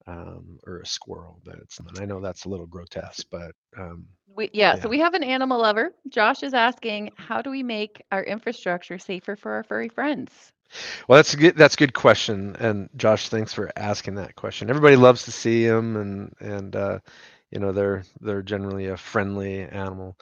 um, 0.07 0.59
or 0.67 0.81
a 0.81 0.87
squirrel, 0.87 1.41
but 1.45 1.57
it's 1.59 1.81
not. 1.83 2.01
I 2.01 2.07
know 2.07 2.21
that's 2.21 2.45
a 2.45 2.49
little 2.49 2.67
grotesque, 2.67 3.27
but 3.31 3.53
um, 3.77 4.07
we, 4.35 4.51
yeah, 4.53 4.75
yeah, 4.75 4.77
so 4.77 4.89
we 4.89 5.01
have 5.01 5.15
an 5.15 5.23
animal 5.25 5.61
lover. 5.61 5.93
Josh 6.09 6.43
is 6.43 6.55
asking, 6.55 7.13
how 7.17 7.43
do 7.43 7.51
we 7.51 7.63
make 7.63 8.03
our 8.11 8.23
infrastructure 8.25 8.99
safer 8.99 9.37
for 9.37 9.53
our 9.53 9.65
furry 9.65 9.89
friends? 9.89 10.53
Well, 11.09 11.19
that's 11.19 11.35
a 11.35 11.37
good 11.37 11.57
that's 11.57 11.75
a 11.75 11.79
good 11.79 11.95
question, 11.95 12.57
and 12.59 12.89
Josh, 12.97 13.29
thanks 13.29 13.53
for 13.53 13.71
asking 13.77 14.17
that 14.17 14.37
question. 14.37 14.71
Everybody 14.71 14.97
loves 14.97 15.25
to 15.25 15.33
see 15.33 15.67
them, 15.67 15.97
and 15.97 16.33
and 16.41 16.77
uh, 16.77 16.99
you 17.51 17.61
know 17.61 17.73
they're 17.73 18.05
they're 18.21 18.43
generally 18.43 18.87
a 18.89 18.97
friendly 18.97 19.63
animal. 19.63 20.17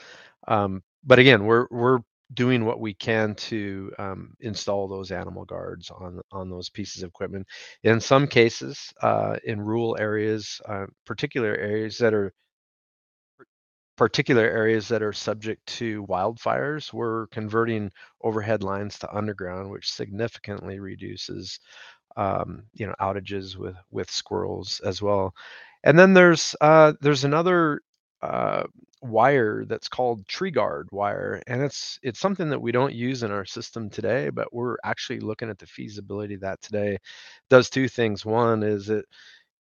Um, 0.48 0.82
but 1.04 1.18
again, 1.20 1.44
we're 1.44 1.66
we're 1.70 2.00
doing 2.34 2.64
what 2.64 2.80
we 2.80 2.94
can 2.94 3.34
to 3.36 3.92
um, 3.98 4.34
install 4.40 4.88
those 4.88 5.12
animal 5.12 5.44
guards 5.44 5.90
on 5.90 6.20
on 6.32 6.50
those 6.50 6.70
pieces 6.70 7.02
of 7.02 7.08
equipment. 7.10 7.46
In 7.84 8.00
some 8.00 8.26
cases, 8.26 8.92
uh, 9.02 9.36
in 9.44 9.60
rural 9.60 9.96
areas, 10.00 10.60
uh, 10.68 10.86
particular 11.06 11.54
areas 11.56 11.98
that 11.98 12.14
are 12.14 12.32
particular 13.98 14.44
areas 14.44 14.88
that 14.88 15.02
are 15.02 15.12
subject 15.14 15.66
to 15.78 16.06
wildfires, 16.06 16.94
we're 16.94 17.28
converting 17.28 17.92
overhead 18.22 18.64
lines 18.64 18.98
to 19.00 19.14
underground, 19.16 19.70
which 19.70 19.90
significantly 19.92 20.80
reduces 20.80 21.60
um, 22.16 22.64
you 22.74 22.86
know 22.86 22.94
outages 23.00 23.56
with 23.56 23.76
with 23.90 24.10
squirrels 24.10 24.80
as 24.84 25.02
well. 25.02 25.34
And 25.84 25.98
then 25.98 26.14
there's 26.14 26.56
uh, 26.60 26.94
there's 27.00 27.24
another 27.24 27.80
uh, 28.22 28.64
wire 29.02 29.64
that's 29.66 29.88
called 29.88 30.26
tree 30.26 30.50
guard 30.50 30.88
wire 30.90 31.40
and 31.46 31.62
it's 31.62 32.00
it's 32.02 32.18
something 32.18 32.50
that 32.50 32.60
we 32.60 32.72
don't 32.72 32.94
use 32.94 33.22
in 33.22 33.30
our 33.30 33.44
system 33.44 33.88
today 33.88 34.28
but 34.28 34.52
we're 34.52 34.76
actually 34.84 35.20
looking 35.20 35.48
at 35.48 35.58
the 35.58 35.66
feasibility 35.66 36.34
of 36.34 36.40
that 36.40 36.60
today 36.60 36.98
does 37.48 37.70
two 37.70 37.86
things 37.88 38.26
one 38.26 38.64
is 38.64 38.90
it 38.90 39.04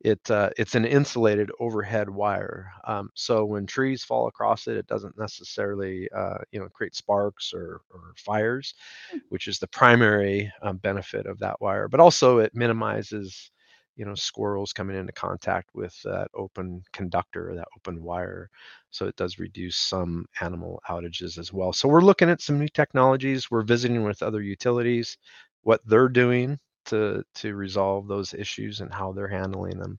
it 0.00 0.30
uh, 0.30 0.50
it's 0.56 0.74
an 0.74 0.84
insulated 0.84 1.50
overhead 1.58 2.08
wire 2.08 2.70
um, 2.86 3.10
so 3.14 3.44
when 3.44 3.66
trees 3.66 4.04
fall 4.04 4.28
across 4.28 4.66
it 4.66 4.76
it 4.76 4.86
doesn't 4.86 5.18
necessarily 5.18 6.08
uh, 6.14 6.38
you 6.52 6.60
know 6.60 6.68
create 6.68 6.94
sparks 6.94 7.52
or, 7.52 7.80
or 7.90 8.12
fires 8.16 8.74
hmm. 9.10 9.18
which 9.30 9.48
is 9.48 9.58
the 9.58 9.66
primary 9.68 10.50
um, 10.62 10.76
benefit 10.78 11.26
of 11.26 11.38
that 11.38 11.60
wire 11.60 11.88
but 11.88 12.00
also 12.00 12.38
it 12.38 12.54
minimizes 12.54 13.50
you 13.96 14.04
know 14.04 14.14
squirrels 14.14 14.72
coming 14.72 14.96
into 14.96 15.12
contact 15.12 15.70
with 15.74 16.00
that 16.02 16.28
open 16.34 16.82
conductor 16.92 17.50
or 17.50 17.54
that 17.56 17.68
open 17.76 18.02
wire 18.02 18.48
so 18.90 19.06
it 19.06 19.16
does 19.16 19.38
reduce 19.40 19.76
some 19.76 20.24
animal 20.40 20.80
outages 20.88 21.36
as 21.36 21.52
well 21.52 21.72
so 21.72 21.88
we're 21.88 22.00
looking 22.00 22.30
at 22.30 22.40
some 22.40 22.58
new 22.58 22.68
technologies 22.68 23.50
we're 23.50 23.62
visiting 23.62 24.04
with 24.04 24.22
other 24.22 24.40
utilities 24.40 25.18
what 25.62 25.80
they're 25.86 26.08
doing 26.08 26.56
to 26.88 27.24
to 27.36 27.54
resolve 27.54 28.08
those 28.08 28.34
issues 28.34 28.80
and 28.80 28.92
how 28.92 29.12
they're 29.12 29.28
handling 29.28 29.78
them. 29.78 29.98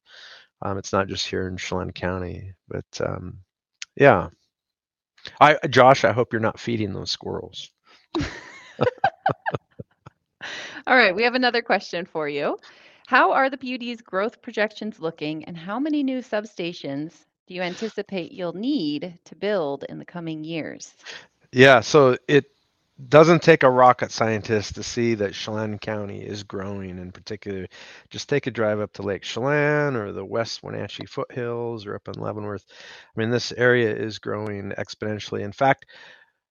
Um, 0.61 0.77
it's 0.77 0.93
not 0.93 1.07
just 1.07 1.25
here 1.25 1.47
in 1.47 1.57
chelan 1.57 1.91
county 1.91 2.53
but 2.67 2.85
um, 3.01 3.39
yeah. 3.95 4.29
I 5.41 5.57
josh 5.69 6.05
i 6.05 6.11
hope 6.11 6.31
you're 6.31 6.39
not 6.41 6.59
feeding 6.59 6.93
those 6.93 7.11
squirrels. 7.11 7.69
All 10.87 10.95
right 10.95 11.15
we 11.15 11.23
have 11.23 11.35
another 11.35 11.61
question 11.61 12.05
for 12.05 12.27
you. 12.27 12.57
How 13.09 13.31
are 13.31 13.49
the 13.49 13.57
PUD's 13.57 14.03
growth 14.03 14.39
projections 14.39 14.99
looking, 14.99 15.43
and 15.45 15.57
how 15.57 15.79
many 15.79 16.03
new 16.03 16.19
substations 16.19 17.11
do 17.47 17.55
you 17.55 17.63
anticipate 17.63 18.31
you'll 18.31 18.53
need 18.53 19.17
to 19.25 19.35
build 19.35 19.83
in 19.89 19.97
the 19.97 20.05
coming 20.05 20.43
years? 20.43 20.93
Yeah, 21.51 21.79
so 21.79 22.17
it 22.27 22.45
doesn't 23.07 23.41
take 23.41 23.63
a 23.63 23.69
rocket 23.69 24.11
scientist 24.11 24.75
to 24.75 24.83
see 24.83 25.13
that 25.15 25.33
Chelan 25.33 25.79
County 25.79 26.21
is 26.21 26.43
growing 26.43 26.97
in 26.97 27.11
particular. 27.11 27.67
Just 28.09 28.27
take 28.27 28.47
a 28.47 28.51
drive 28.51 28.81
up 28.81 28.91
to 28.93 29.03
Lake 29.03 29.23
Chelan 29.23 29.95
or 29.95 30.11
the 30.11 30.25
West 30.25 30.63
Wenatchee 30.63 31.05
foothills 31.05 31.85
or 31.85 31.95
up 31.95 32.07
in 32.09 32.15
Leavenworth. 32.15 32.65
I 32.69 33.19
mean, 33.19 33.29
this 33.29 33.53
area 33.53 33.95
is 33.95 34.19
growing 34.19 34.71
exponentially. 34.71 35.41
In 35.41 35.53
fact, 35.53 35.85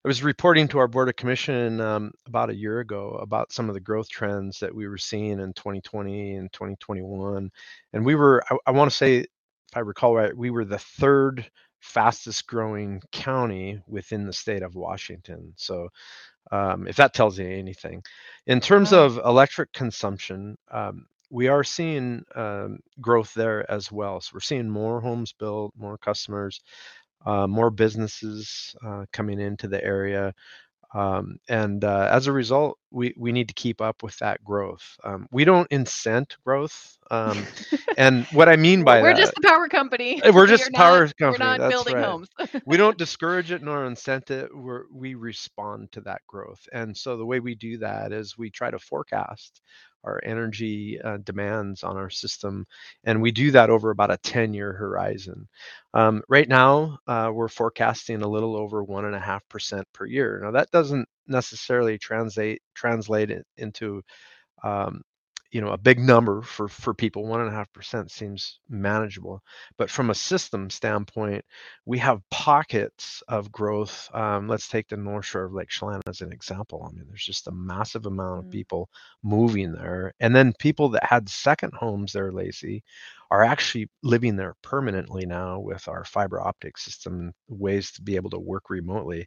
I 0.05 0.09
was 0.09 0.23
reporting 0.23 0.69
to 0.69 0.79
our 0.79 0.89
board 0.89 1.09
of 1.11 1.17
commission 1.17 1.81
um, 1.81 2.13
about 2.27 2.51
a 2.51 2.55
year 2.57 2.81
ago 2.81 3.11
about 3.21 3.53
some 3.53 3.69
of 3.69 3.75
the 3.75 3.81
growth 3.81 4.09
trends 4.09 4.59
that 4.61 4.75
we 4.75 4.89
were 4.89 4.97
seeing 4.97 5.41
in 5.41 5.53
2020 5.53 6.37
and 6.37 6.53
2021, 6.53 7.51
and 7.93 8.07
we 8.07 8.15
were 8.15 8.43
I, 8.51 8.57
I 8.69 8.71
want 8.71 8.91
to 8.91 8.97
say, 8.97 9.19
if 9.19 9.27
I 9.75 9.81
recall 9.81 10.15
right, 10.15 10.35
we 10.35 10.51
were 10.51 10.65
the 10.65 10.79
third 10.79 11.51
fastest 11.81 12.47
growing 12.47 13.03
county 13.13 13.81
within 13.87 14.27
the 14.27 14.33
state 14.33 14.63
of 14.63 14.75
Washington. 14.75 15.53
So 15.57 15.89
um, 16.53 16.87
if 16.89 16.97
that 16.97 17.15
tells 17.15 17.39
you 17.39 17.47
anything, 17.49 18.03
in 18.47 18.61
terms 18.61 18.93
of 18.93 19.19
electric 19.25 19.73
consumption, 19.73 20.57
um, 20.71 21.07
we 21.31 21.49
are 21.49 21.65
seeing 21.65 22.25
um, 22.35 22.81
growth 23.01 23.35
there 23.35 23.71
as 23.71 23.93
well. 23.93 24.21
So 24.21 24.33
we're 24.35 24.41
seeing 24.41 24.69
more 24.71 25.01
homes 25.01 25.33
built, 25.33 25.75
more 25.77 25.99
customers 25.99 26.61
uh, 27.27 27.47
more 27.47 27.71
businesses 27.71 28.77
uh, 28.85 29.07
coming 29.13 29.41
into 29.41 29.69
the 29.69 29.83
area. 29.85 30.35
Um, 30.95 31.39
and 31.49 31.85
uh, 31.85 32.09
as 32.11 32.27
a 32.27 32.33
result, 32.33 32.79
we, 32.91 33.15
we 33.17 33.33
need 33.33 33.49
to 33.49 33.55
keep 33.55 33.81
up 33.81 34.03
with 34.03 34.19
that 34.19 34.43
growth. 34.45 34.99
Um, 35.05 35.29
we 35.31 35.45
don't 35.45 35.71
incent 35.71 36.37
growth. 36.45 36.98
Um, 37.11 37.47
and 37.97 38.25
what 38.27 38.49
I 38.49 38.57
mean 38.57 38.85
by 38.85 39.01
we're 39.01 39.09
that, 39.09 39.17
we're 39.17 39.21
just 39.21 39.39
a 39.39 39.49
power 39.49 39.69
company. 39.69 40.21
We're 40.33 40.47
just 40.47 40.73
power 40.73 41.07
not, 41.07 41.17
company. 41.17 41.45
We're 41.45 41.59
not 41.59 41.71
building 41.71 41.95
right. 41.95 42.05
homes. 42.05 42.29
we 42.67 42.77
don't 42.77 42.99
discourage 42.99 43.51
it 43.51 43.63
nor 43.63 43.87
incent 43.87 44.31
it. 44.31 44.55
We're, 44.55 44.85
we 44.93 45.15
respond 45.15 45.93
to 45.93 46.01
that 46.03 46.23
growth. 46.27 46.61
And 46.73 46.97
so 46.97 47.17
the 47.17 47.27
way 47.27 47.41
we 47.41 47.55
do 47.55 47.79
that 47.79 48.13
is 48.13 48.37
we 48.37 48.51
try 48.51 48.71
to 48.71 48.79
forecast 48.79 49.63
our 50.05 50.21
energy 50.25 51.01
uh, 51.01 51.19
demands 51.19 51.83
on 51.83 51.97
our 51.97 52.11
system. 52.11 52.67
And 53.05 53.21
we 53.21 53.31
do 53.33 53.51
that 53.53 53.71
over 53.71 53.91
about 53.91 54.11
a 54.11 54.19
10 54.19 54.55
year 54.55 54.73
horizon. 54.73 55.49
Um, 55.95 56.23
right 56.29 56.49
now, 56.49 56.99
uh, 57.07 57.31
we're 57.33 57.49
forecasting 57.49 58.23
a 58.23 58.29
little 58.29 58.57
over 58.57 58.85
1.5% 58.85 59.83
per 59.93 60.07
year. 60.07 60.41
Now, 60.43 60.53
that 60.53 60.71
doesn't 60.71 61.09
necessarily 61.27 61.99
translate, 61.99 62.63
translate 62.75 63.31
it 63.31 63.47
into 63.57 64.03
um, 64.63 65.03
you 65.51 65.61
know 65.61 65.71
a 65.71 65.79
big 65.79 65.99
number 65.99 66.43
for 66.43 66.69
for 66.69 66.93
people 66.93 67.27
one 67.27 67.41
and 67.41 67.49
a 67.49 67.53
half 67.53 67.73
percent 67.73 68.11
seems 68.11 68.61
manageable 68.69 69.43
but 69.79 69.91
from 69.91 70.11
a 70.11 70.15
system 70.15 70.69
standpoint 70.69 71.45
we 71.87 71.99
have 71.99 72.21
pockets 72.31 73.23
of 73.29 73.51
growth 73.51 74.11
um, 74.15 74.47
let's 74.49 74.69
take 74.69 74.89
the 74.89 74.97
north 74.97 75.25
shore 75.25 75.45
of 75.45 75.55
lake 75.55 75.69
chelan 75.69 76.01
as 76.07 76.21
an 76.21 76.33
example 76.33 76.87
i 76.87 76.95
mean 76.95 77.07
there's 77.09 77.25
just 77.25 77.49
a 77.49 77.53
massive 77.53 78.07
amount 78.07 78.41
of 78.41 78.45
mm. 78.47 78.53
people 78.53 78.89
moving 79.23 79.73
there 79.73 80.13
and 80.21 80.35
then 80.35 80.53
people 80.59 80.89
that 80.89 81.05
had 81.05 81.29
second 81.29 81.73
homes 81.75 82.13
there 82.13 82.33
lacy 82.33 82.83
are 83.31 83.45
actually 83.45 83.89
living 84.03 84.37
there 84.37 84.55
permanently 84.63 85.27
now 85.27 85.59
with 85.59 85.87
our 85.89 86.05
fiber 86.05 86.41
optic 86.41 86.79
system 86.79 87.33
ways 87.49 87.91
to 87.93 88.03
be 88.03 88.17
able 88.17 88.31
to 88.31 88.39
work 88.39 88.71
remotely 88.71 89.27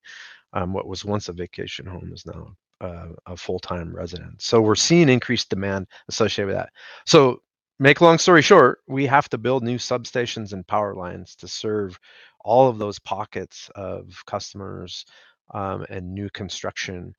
um, 0.54 0.74
what 0.74 0.88
was 0.88 1.06
once 1.06 1.30
a 1.30 1.34
vacation 1.34 1.86
home 1.86 2.12
is 2.14 2.26
now 2.26 2.56
uh, 2.82 3.08
a 3.28 3.38
full-time 3.38 3.96
resident. 3.96 4.42
So 4.42 4.62
we're 4.62 4.76
seeing 4.76 5.08
increased 5.08 5.50
demand 5.50 5.88
associated 6.10 6.48
with 6.48 6.56
that. 6.56 6.70
So 7.06 7.42
make 7.80 8.02
long 8.02 8.18
story 8.18 8.42
short, 8.42 8.80
we 8.88 9.06
have 9.06 9.30
to 9.30 9.38
build 9.38 9.64
new 9.64 9.78
substations 9.78 10.54
and 10.54 10.68
power 10.68 10.96
lines 10.96 11.36
to 11.38 11.48
serve 11.48 12.00
all 12.44 12.68
of 12.68 12.80
those 12.80 13.00
pockets 13.00 13.70
of 13.76 14.24
customers 14.26 15.06
um, 15.54 15.86
and 15.90 16.14
new 16.14 16.30
construction. 16.32 17.14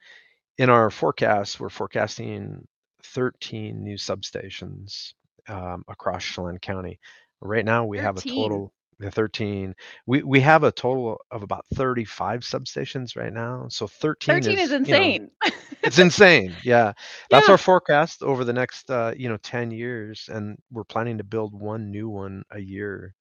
In 0.58 0.68
our 0.68 0.90
forecast, 0.90 1.60
we're 1.60 1.68
forecasting 1.68 2.66
13 3.04 3.82
new 3.82 3.96
substations 3.96 5.14
um, 5.48 5.84
across 5.88 6.24
Chelan 6.24 6.58
County. 6.58 6.98
Right 7.40 7.64
now, 7.64 7.84
we 7.84 7.98
13. 7.98 8.04
have 8.04 8.16
a 8.18 8.28
total 8.28 8.72
the 9.02 9.10
13 9.10 9.74
we 10.06 10.22
we 10.22 10.40
have 10.40 10.64
a 10.64 10.72
total 10.72 11.18
of 11.30 11.42
about 11.42 11.64
35 11.74 12.40
substations 12.40 13.16
right 13.16 13.32
now 13.32 13.66
so 13.68 13.86
13, 13.86 14.42
13 14.42 14.58
is, 14.58 14.64
is 14.64 14.72
insane 14.72 15.30
you 15.44 15.50
know, 15.50 15.56
it's 15.82 15.98
insane 15.98 16.54
yeah. 16.62 16.92
That's 17.30 17.48
yeah. 17.48 17.52
our 17.52 17.58
forecast 17.58 18.22
over 18.22 18.44
the 18.44 18.52
next 18.52 18.90
uh, 18.90 19.12
you 19.16 19.28
know 19.28 19.36
10 19.38 19.70
years 19.70 20.28
and 20.32 20.56
we're 20.70 20.84
planning 20.84 21.18
to 21.18 21.24
build 21.24 21.52
one 21.58 21.90
new 21.90 22.08
one 22.08 22.44
a 22.50 22.60
year 22.60 23.14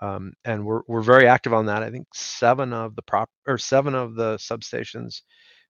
um, 0.00 0.32
and 0.44 0.64
we're 0.64 0.82
we're 0.86 1.02
very 1.02 1.26
active 1.26 1.52
on 1.52 1.66
that. 1.66 1.82
I 1.82 1.90
think 1.90 2.06
seven 2.14 2.72
of 2.72 2.96
the 2.96 3.02
prop 3.02 3.30
or 3.46 3.58
seven 3.58 3.94
of 3.94 4.14
the 4.14 4.36
substations 4.36 5.22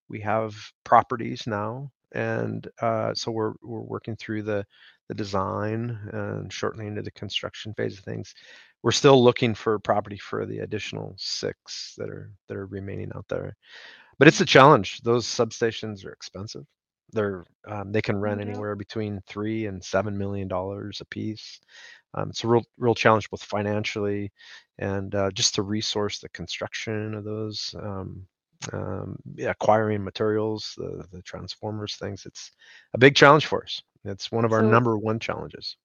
we 0.09 0.21
have 0.21 0.55
properties 0.85 1.47
now 1.47 1.91
and 2.13 2.67
uh, 2.81 3.15
so 3.15 3.31
we're 3.31 3.55
we're 3.63 3.81
working 3.81 4.17
through 4.17 4.43
the 4.43 4.65
the 5.09 5.15
design 5.15 5.97
and 6.13 6.53
shortly 6.53 6.87
into 6.87 7.03
the 7.03 7.13
construction 7.13 7.73
phase 7.75 7.99
of 7.99 8.05
things 8.05 8.35
we're 8.83 8.93
still 8.93 9.23
looking 9.23 9.55
for 9.55 9.79
property 9.79 10.19
for 10.19 10.47
the 10.47 10.59
additional 10.61 11.15
six 11.19 11.95
that 11.99 12.09
are 12.09 12.31
that 12.49 12.57
are 12.57 12.67
remaining 12.67 13.11
out 13.15 13.27
there. 13.29 13.57
But 14.19 14.29
it's 14.29 14.41
a 14.41 14.47
challenge. 14.47 15.03
Those 15.03 15.27
substations 15.27 16.05
are 16.07 16.13
expensive. 16.13 16.65
They're 17.13 17.45
um, 17.69 17.93
they 17.93 18.03
can 18.03 18.17
run 18.17 18.41
anywhere 18.41 18.75
between 18.75 19.21
three 19.27 19.67
and 19.67 19.83
seven 19.83 20.17
million 20.17 20.49
dollars 20.49 21.01
a 21.01 21.05
piece. 21.07 21.61
Um, 22.15 22.31
it's 22.31 22.45
a 22.45 22.49
real 22.49 22.65
real 22.79 22.95
challenge 22.95 23.29
both 23.31 23.43
financially 23.43 24.33
and 24.79 25.15
uh, 25.15 25.31
just 25.33 25.55
to 25.57 25.63
resource 25.63 26.19
the 26.19 26.29
construction 26.31 27.15
of 27.15 27.25
those. 27.25 27.75
Um, 27.81 28.27
um, 28.73 29.17
yeah, 29.35 29.51
acquiring 29.51 30.03
materials, 30.03 30.75
the 30.77 31.05
the 31.13 31.23
transformers 31.23 31.97
things. 31.97 32.25
It's 32.27 32.53
a 32.95 32.99
big 32.99 33.15
challenge 33.15 33.47
for 33.47 33.63
us. 33.63 33.83
It's 34.05 34.33
one 34.33 34.45
of 34.45 34.53
our 34.53 34.63
so, 34.63 34.69
number 34.69 34.97
one 34.97 35.19
challenges. 35.19 35.77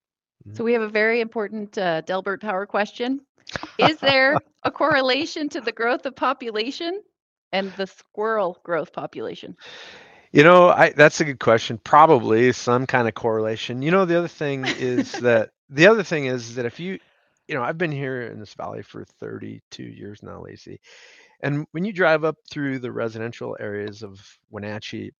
So 0.53 0.63
we 0.63 0.73
have 0.73 0.81
a 0.81 0.89
very 0.89 1.21
important 1.21 1.77
uh, 1.77 2.01
Delbert 2.01 2.41
Power 2.41 2.65
question. 2.65 3.21
Is 3.77 3.97
there 3.97 4.37
a 4.63 4.71
correlation 4.71 5.49
to 5.49 5.61
the 5.61 5.71
growth 5.71 6.05
of 6.05 6.15
population 6.15 7.01
and 7.51 7.71
the 7.73 7.87
squirrel 7.87 8.59
growth 8.63 8.93
population? 8.93 9.55
You 10.31 10.43
know, 10.43 10.69
I, 10.69 10.91
that's 10.91 11.19
a 11.19 11.25
good 11.25 11.39
question. 11.39 11.77
Probably 11.83 12.53
some 12.53 12.87
kind 12.87 13.07
of 13.07 13.13
correlation. 13.13 13.81
You 13.81 13.91
know, 13.91 14.05
the 14.05 14.17
other 14.17 14.27
thing 14.27 14.65
is 14.65 15.11
that 15.21 15.51
the 15.69 15.87
other 15.87 16.03
thing 16.03 16.25
is 16.25 16.55
that 16.55 16.65
if 16.65 16.79
you, 16.79 16.99
you 17.47 17.55
know, 17.55 17.63
I've 17.63 17.77
been 17.77 17.91
here 17.91 18.23
in 18.23 18.39
this 18.39 18.53
valley 18.53 18.81
for 18.81 19.03
32 19.19 19.83
years 19.83 20.23
now, 20.23 20.41
Lacy, 20.41 20.79
and 21.41 21.65
when 21.71 21.83
you 21.83 21.91
drive 21.91 22.23
up 22.23 22.37
through 22.49 22.79
the 22.79 22.91
residential 22.91 23.57
areas 23.59 24.03
of 24.03 24.21
Wenatchee, 24.51 25.11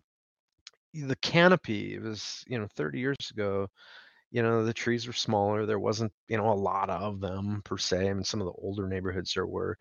the 0.94 1.16
canopy 1.18 1.98
was, 2.00 2.44
you 2.48 2.60
know, 2.60 2.68
30 2.76 3.00
years 3.00 3.18
ago, 3.32 3.68
you 4.32 4.42
know, 4.44 4.66
the 4.66 4.74
trees 4.74 5.08
were 5.08 5.14
smaller. 5.14 5.66
There 5.66 5.80
wasn't, 5.80 6.14
you 6.28 6.38
know, 6.38 6.52
a 6.52 6.54
lot 6.56 6.90
of 6.90 7.20
them 7.22 7.62
per 7.66 7.78
se. 7.78 8.10
I 8.10 8.14
mean, 8.14 8.24
some 8.24 8.42
of 8.42 8.48
the 8.48 8.54
older 8.54 8.88
neighborhoods 8.88 9.34
there 9.34 9.48
were, 9.48 9.78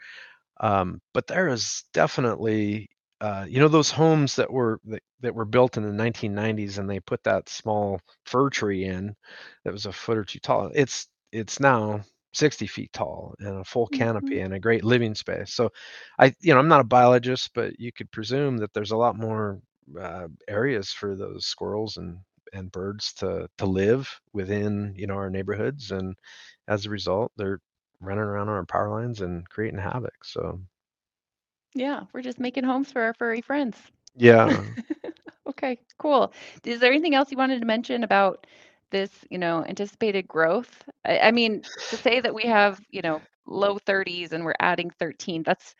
um, 0.60 1.00
but 1.14 1.26
there 1.26 1.48
is 1.48 1.84
definitely, 1.92 2.88
uh, 3.20 3.46
you 3.48 3.60
know, 3.60 3.68
those 3.68 3.90
homes 3.90 4.36
that 4.36 4.50
were 4.52 4.80
that, 4.84 5.02
that 5.20 5.34
were 5.34 5.44
built 5.44 5.76
in 5.76 5.82
the 5.84 5.92
1990s, 5.92 6.78
and 6.78 6.88
they 6.88 7.00
put 7.00 7.22
that 7.24 7.48
small 7.48 8.00
fir 8.26 8.50
tree 8.50 8.84
in 8.84 9.14
that 9.64 9.72
was 9.72 9.86
a 9.86 9.92
foot 9.92 10.18
or 10.18 10.24
two 10.24 10.38
tall. 10.40 10.70
It's 10.74 11.08
it's 11.32 11.60
now 11.60 12.02
60 12.32 12.66
feet 12.66 12.92
tall 12.92 13.34
and 13.40 13.58
a 13.60 13.64
full 13.64 13.88
canopy 13.88 14.40
Mhm. 14.40 14.40
and 14.40 14.54
a 14.54 14.60
great 14.60 14.84
living 14.84 15.14
space. 15.14 15.54
So, 15.54 15.70
I, 16.18 16.34
you 16.40 16.52
know, 16.54 16.60
I'm 16.60 16.68
not 16.68 16.80
a 16.80 16.84
biologist, 16.84 17.50
but 17.54 17.78
you 17.78 17.92
could 17.92 18.10
presume 18.12 18.58
that 18.58 18.72
there's 18.74 18.92
a 18.92 18.96
lot 18.96 19.16
more 19.16 19.60
uh, 20.00 20.28
areas 20.48 20.90
for 20.92 21.16
those 21.16 21.46
squirrels 21.46 21.96
and 21.96 22.18
and 22.52 22.70
birds 22.72 23.12
to 23.14 23.48
to 23.58 23.66
live 23.66 24.20
within, 24.32 24.94
you 24.96 25.06
know, 25.06 25.14
our 25.14 25.30
neighborhoods, 25.30 25.90
and 25.92 26.16
as 26.68 26.86
a 26.86 26.90
result, 26.90 27.32
they're 27.36 27.60
running 28.00 28.24
around 28.24 28.48
on 28.48 28.54
our 28.56 28.66
power 28.66 28.90
lines 28.90 29.20
and 29.20 29.48
creating 29.48 29.78
havoc. 29.80 30.24
So, 30.24 30.60
Yeah, 31.74 32.04
we're 32.12 32.22
just 32.22 32.38
making 32.40 32.64
homes 32.64 32.92
for 32.92 33.02
our 33.02 33.14
furry 33.14 33.40
friends. 33.40 33.90
yeah, 34.14 34.64
Okay, 35.48 35.78
cool. 35.98 36.32
Is 36.64 36.80
there 36.80 36.92
anything 36.92 37.14
else 37.14 37.30
you 37.30 37.36
wanted 37.36 37.60
to 37.60 37.66
mention 37.66 38.04
about 38.04 38.46
this, 38.90 39.24
you 39.30 39.38
know, 39.38 39.64
anticipated 39.64 40.28
growth? 40.28 40.84
I, 41.04 41.18
I 41.18 41.30
mean, 41.32 41.64
to 41.88 41.96
say 41.96 42.20
that 42.20 42.34
we 42.34 42.44
have, 42.44 42.80
you 42.90 43.02
know, 43.02 43.22
low 43.46 43.78
30s 43.78 44.32
and 44.32 44.44
we're 44.44 44.54
adding 44.60 44.90
13, 44.90 45.42
that's 45.42 45.74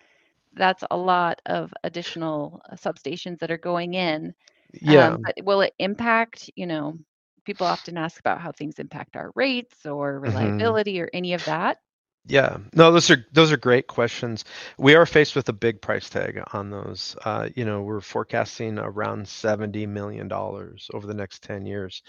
that's 0.55 0.85
a 0.91 0.97
lot 0.97 1.41
of 1.47 1.73
additional 1.85 2.61
uh, 2.71 2.75
substations 2.75 3.39
that 3.41 3.51
are 3.51 3.59
going 3.59 3.95
in. 3.95 4.35
Yeah. 4.75 5.11
Um, 5.11 5.25
but 5.25 5.35
will 5.45 5.61
it 5.63 5.75
impact, 5.79 6.51
you 6.57 6.67
know, 6.67 6.99
people 7.45 7.67
often 7.67 7.97
ask 7.97 8.19
about 8.21 8.41
how 8.41 8.53
things 8.53 8.79
impact 8.79 9.17
our 9.17 9.31
rates 9.35 9.87
or 9.87 10.19
hmm 10.25 10.73
reliability 10.73 11.01
or 11.01 11.11
any 11.13 11.35
of 11.35 11.45
that. 11.45 11.79
Yeah, 12.27 12.59
no, 12.75 12.93
those 12.93 13.11
are 13.11 13.25
those 13.33 13.51
are 13.53 13.57
great 13.57 13.87
questions. 13.87 14.45
We 14.79 14.95
are 14.95 15.07
faced 15.07 15.35
with 15.35 15.49
a 15.49 15.53
big 15.55 15.81
price 15.81 16.09
tag 16.11 16.43
on 16.53 16.71
those. 16.71 17.17
Uh, 17.25 17.49
you 17.57 17.65
know, 17.65 17.83
we're 17.83 18.01
forecasting 18.01 18.79
around 18.79 19.27
$70 19.27 19.87
million 19.87 20.31
over 20.33 21.07
the 21.07 21.15
next 21.15 21.43
10 21.43 21.65
years. 21.67 22.03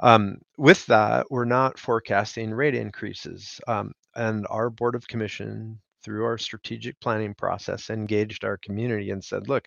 Um, 0.00 0.38
with 0.58 0.84
that, 0.86 1.26
we're 1.30 1.44
not 1.44 1.78
forecasting 1.78 2.52
rate 2.52 2.74
increases. 2.74 3.60
Um, 3.66 3.92
and 4.14 4.46
our 4.50 4.70
Board 4.70 4.94
of 4.94 5.06
Commission, 5.08 5.80
through 6.04 6.24
our 6.24 6.38
strategic 6.38 7.00
planning 7.00 7.34
process, 7.34 7.90
engaged 7.90 8.44
our 8.44 8.58
community 8.58 9.10
and 9.10 9.24
said, 9.24 9.48
look, 9.48 9.66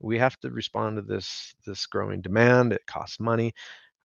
we 0.00 0.18
have 0.18 0.38
to 0.40 0.50
respond 0.50 0.96
to 0.96 1.02
this 1.02 1.54
this 1.66 1.86
growing 1.86 2.20
demand. 2.22 2.72
It 2.72 2.86
costs 2.86 3.20
money 3.20 3.54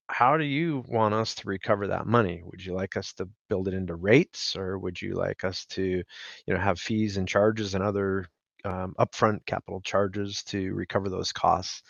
how 0.09 0.37
do 0.37 0.43
you 0.45 0.83
want 0.87 1.13
us 1.13 1.33
to 1.35 1.47
recover 1.47 1.87
that 1.87 2.05
money? 2.05 2.41
Would 2.45 2.63
you 2.63 2.73
like 2.73 2.95
us 2.95 3.13
to 3.13 3.27
build 3.49 3.67
it 3.67 3.73
into 3.73 3.95
rates, 3.95 4.55
or 4.55 4.77
would 4.77 5.01
you 5.01 5.15
like 5.15 5.43
us 5.43 5.65
to, 5.67 5.81
you 5.83 6.53
know, 6.53 6.59
have 6.59 6.79
fees 6.79 7.17
and 7.17 7.27
charges 7.27 7.73
and 7.73 7.83
other 7.83 8.27
um, 8.65 8.95
upfront 8.99 9.45
capital 9.45 9.81
charges 9.81 10.43
to 10.43 10.73
recover 10.73 11.09
those 11.09 11.31
costs? 11.31 11.81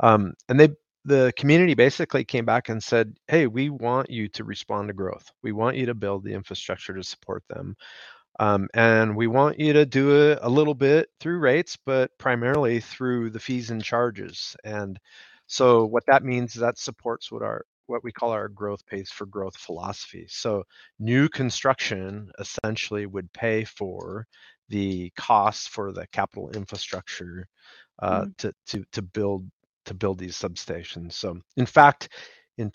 Um, 0.00 0.34
and 0.48 0.60
they, 0.60 0.68
the 1.04 1.32
community 1.36 1.74
basically 1.74 2.24
came 2.24 2.44
back 2.44 2.68
and 2.68 2.82
said, 2.82 3.16
"Hey, 3.28 3.46
we 3.46 3.70
want 3.70 4.10
you 4.10 4.28
to 4.28 4.44
respond 4.44 4.88
to 4.88 4.94
growth. 4.94 5.30
We 5.42 5.52
want 5.52 5.76
you 5.76 5.86
to 5.86 5.94
build 5.94 6.24
the 6.24 6.34
infrastructure 6.34 6.94
to 6.94 7.02
support 7.02 7.42
them, 7.48 7.76
um, 8.40 8.68
and 8.74 9.16
we 9.16 9.28
want 9.28 9.60
you 9.60 9.74
to 9.74 9.86
do 9.86 10.30
it 10.32 10.40
a 10.42 10.50
little 10.50 10.74
bit 10.74 11.10
through 11.20 11.40
rates, 11.40 11.78
but 11.86 12.16
primarily 12.18 12.80
through 12.80 13.30
the 13.30 13.40
fees 13.40 13.70
and 13.70 13.84
charges." 13.84 14.56
And 14.64 14.98
so 15.46 15.86
what 15.86 16.04
that 16.08 16.24
means 16.24 16.56
is 16.56 16.62
that 16.62 16.78
supports 16.78 17.32
what 17.32 17.42
our 17.42 17.64
what 17.86 18.04
we 18.04 18.12
call 18.12 18.30
our 18.32 18.48
growth 18.48 18.86
pays 18.86 19.10
for 19.10 19.26
growth 19.26 19.56
philosophy. 19.56 20.26
So 20.28 20.64
new 21.00 21.28
construction 21.28 22.30
essentially 22.40 23.06
would 23.06 23.32
pay 23.32 23.64
for 23.64 24.26
the 24.68 25.10
costs 25.16 25.66
for 25.68 25.92
the 25.92 26.06
capital 26.08 26.50
infrastructure 26.50 27.46
uh, 28.00 28.26
Mm. 28.26 28.34
to 28.38 28.52
to 28.68 28.84
to 28.92 29.02
build 29.02 29.48
to 29.86 29.94
build 29.94 30.18
these 30.18 30.36
substations. 30.36 31.12
So 31.14 31.38
in 31.56 31.66
fact, 31.66 32.10
in 32.58 32.70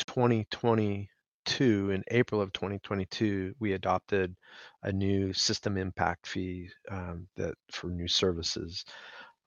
2022, 1.45 1.91
in 1.91 2.03
April 2.11 2.41
of 2.41 2.51
2022, 2.53 3.55
we 3.59 3.73
adopted 3.73 4.35
a 4.83 4.91
new 4.91 5.33
system 5.33 5.77
impact 5.77 6.27
fee 6.27 6.69
um, 6.89 7.27
that 7.35 7.55
for 7.71 7.87
new 7.87 8.07
services. 8.07 8.85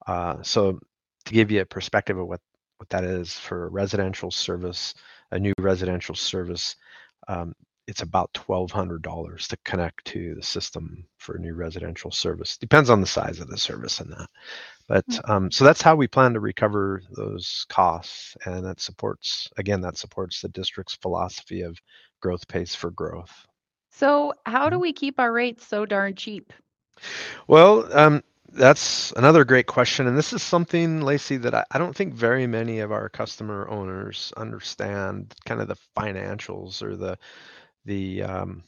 Uh, 0.07 0.43
so 0.43 0.79
to 1.25 1.33
give 1.33 1.51
you 1.51 1.61
a 1.61 1.67
perspective 1.67 2.19
of 2.19 2.27
what 2.27 2.41
what 2.79 2.89
that 2.91 3.03
is 3.03 3.33
for 3.33 3.67
a 3.67 3.71
residential 3.71 4.31
service, 4.31 4.95
a 5.33 5.39
new 5.39 5.53
residential 5.59 6.15
service, 6.15 6.77
um, 7.27 7.53
it's 7.89 8.03
about 8.03 8.33
twelve 8.35 8.71
hundred 8.71 9.03
dollars 9.03 9.49
to 9.49 9.57
connect 9.65 10.05
to 10.07 10.35
the 10.37 10.43
system 10.43 11.05
for 11.19 11.37
a 11.37 11.41
new 11.41 11.55
residential 11.55 12.11
service. 12.13 12.59
Depends 12.59 12.91
on 12.91 13.01
the 13.01 13.07
size 13.07 13.41
of 13.41 13.49
the 13.49 13.59
service 13.59 14.01
and 14.01 14.13
that. 14.13 14.29
But 14.89 15.07
Mm. 15.11 15.21
um, 15.29 15.51
so 15.51 15.65
that's 15.65 15.83
how 15.83 15.97
we 15.97 16.07
plan 16.09 16.35
to 16.35 16.41
recover 16.41 17.03
those 17.17 17.67
costs, 17.69 18.37
and 18.47 18.65
that 18.67 18.81
supports 18.81 19.49
again 19.59 19.81
that 19.83 19.99
supports 19.99 20.41
the 20.41 20.49
district's 20.51 20.97
philosophy 20.97 21.63
of 21.63 21.79
growth 22.21 22.47
pays 22.49 22.75
for 22.75 22.91
growth. 22.91 23.47
So, 23.91 24.35
how 24.47 24.71
do 24.71 24.79
Mhm. 24.79 24.81
we 24.81 24.93
keep 24.93 25.19
our 25.21 25.33
rates 25.33 25.67
so 25.67 25.87
darn 25.87 26.15
cheap? 26.15 26.53
Well, 27.49 27.93
um, 27.97 28.23
that's 28.53 29.13
another 29.13 29.45
great 29.45 29.67
question, 29.67 30.07
and 30.07 30.17
this 30.17 30.33
is 30.33 30.43
something, 30.43 31.01
Lacy, 31.03 31.37
that 31.39 31.55
I, 31.55 31.65
I 31.71 31.79
don't 31.79 31.95
think 31.97 32.15
very 32.15 32.47
many 32.47 32.81
of 32.81 32.93
our 32.93 33.09
customer 33.09 33.69
owners 33.69 34.33
understand, 34.37 35.35
kind 35.47 35.61
of 35.61 35.69
the 35.69 35.77
financials 35.97 36.83
or 36.83 36.97
the 36.97 37.19
the 37.89 38.23
um, 38.23 38.63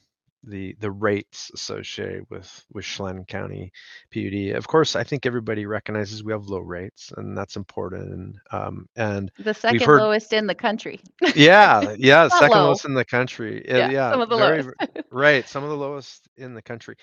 the 0.44 0.74
the 0.80 0.90
rates 0.90 1.50
associated 1.54 2.24
with 2.30 2.64
with 2.72 2.85
Chelan 2.85 3.24
County 3.26 3.70
PUD. 4.12 4.56
Of 4.56 4.66
course, 4.66 4.96
I 4.96 5.04
think 5.04 5.26
everybody 5.26 5.66
recognizes 5.66 6.24
we 6.24 6.33
have 6.33 6.46
low 6.46 6.61
rates, 6.61 7.12
and 7.16 7.37
that's 7.37 7.56
important. 7.56 8.12
And 8.12 8.38
um, 8.50 8.87
and 8.96 9.30
The 9.38 9.54
second 9.54 9.83
heard, 9.83 10.00
lowest 10.00 10.33
in 10.33 10.46
the 10.46 10.54
country. 10.54 11.00
yeah, 11.37 11.94
yeah, 11.98 12.28
second 12.28 12.56
low. 12.56 12.64
lowest 12.66 12.87
in 12.87 12.94
the 12.94 13.04
country. 13.04 13.68
Uh, 13.70 13.76
Yeah, 13.76 13.90
yeah, 13.90 14.11
some 14.12 14.20
of 14.22 14.28
the 14.30 14.37
very 14.38 14.62
lowest. 14.62 14.74
right, 15.12 15.48
some 15.48 15.62
of 15.62 15.70
the 15.70 15.76
lowest 15.76 16.28
in 16.37 16.54
the 16.54 16.62
country. 16.62 16.96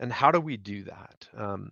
And 0.00 0.12
how 0.12 0.30
do 0.30 0.40
we 0.40 0.56
do 0.56 0.84
that? 0.84 1.28
Um, 1.36 1.70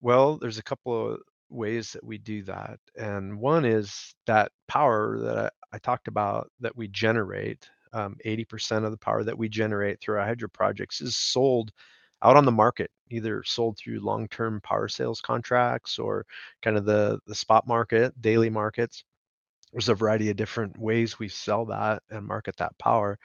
well, 0.00 0.36
there's 0.38 0.58
a 0.58 0.62
couple 0.62 1.12
of 1.14 1.20
ways 1.50 1.92
that 1.92 2.04
we 2.04 2.18
do 2.18 2.42
that. 2.44 2.78
And 2.96 3.38
one 3.40 3.64
is 3.64 4.14
that 4.26 4.52
power 4.68 5.18
that 5.20 5.38
I, 5.38 5.50
I 5.76 5.78
talked 5.78 6.08
about 6.08 6.50
that 6.60 6.76
we 6.76 6.88
generate. 6.88 7.68
Um, 7.94 8.16
80% 8.26 8.84
of 8.84 8.90
the 8.90 8.96
power 8.98 9.22
that 9.22 9.38
we 9.38 9.48
generate 9.48 10.00
through 10.00 10.18
our 10.18 10.26
hydro 10.26 10.48
projects 10.48 11.00
is 11.00 11.16
sold 11.16 11.70
out 12.22 12.36
on 12.36 12.44
the 12.44 12.52
market, 12.52 12.90
either 13.10 13.42
sold 13.44 13.78
through 13.78 14.00
long-term 14.00 14.60
power 14.62 14.88
sales 14.88 15.20
contracts 15.20 15.98
or 15.98 16.26
kind 16.60 16.76
of 16.76 16.84
the 16.84 17.20
the 17.26 17.34
spot 17.34 17.66
market, 17.68 18.20
daily 18.20 18.50
markets. 18.50 19.04
There's 19.72 19.88
a 19.88 19.94
variety 19.94 20.30
of 20.30 20.36
different 20.36 20.76
ways 20.78 21.18
we 21.18 21.28
sell 21.28 21.64
that 21.66 22.02
and 22.10 22.26
market 22.26 22.56
that 22.56 22.76
power. 22.78 23.18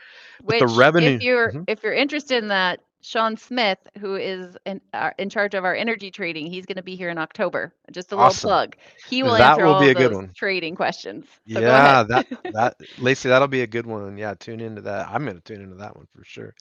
But 0.46 0.60
the 0.60 0.68
revenue. 0.68 1.16
if 1.16 1.22
you're 1.22 1.52
Mhm. 1.52 1.64
if 1.68 1.84
you're 1.84 1.94
interested 1.94 2.44
in 2.44 2.50
that, 2.50 2.80
Shawn 3.02 3.38
Smith, 3.38 3.80
who 4.00 4.16
is 4.16 4.58
in 4.66 4.82
uh, 4.94 5.12
in 5.18 5.30
charge 5.30 5.54
of 5.56 5.66
our 5.66 5.76
energy 5.76 6.12
trading, 6.12 6.48
he's 6.48 6.66
going 6.66 6.78
to 6.78 6.84
be 6.84 6.96
here 6.96 7.10
in 7.10 7.18
October. 7.18 7.74
Just 7.92 8.12
a 8.12 8.16
little 8.18 8.34
awesome. 8.34 8.36
plug. 8.36 8.76
He 9.04 9.24
will 9.24 9.36
That 9.38 9.60
answer 9.60 9.66
will 9.66 9.76
all 9.76 9.88
be 9.88 9.90
a 9.90 9.96
good 9.96 10.14
one. 10.14 10.36
trading 10.36 10.76
questions. 10.76 11.28
So 11.54 11.62
Yeah, 11.62 12.04
that 12.10 12.26
that 12.52 12.76
Lacy, 12.98 13.30
that'll 13.30 13.48
be 13.48 13.62
a 13.62 13.68
good 13.68 13.86
one. 13.86 14.18
Yeah, 14.18 14.34
tune 14.36 14.60
into 14.60 14.82
that. 14.84 15.08
I'm 15.10 15.26
gonna 15.26 15.40
tune 15.42 15.62
into 15.62 15.76
that 15.78 15.96
one 15.96 16.08
for 16.16 16.24
sure. 16.24 16.54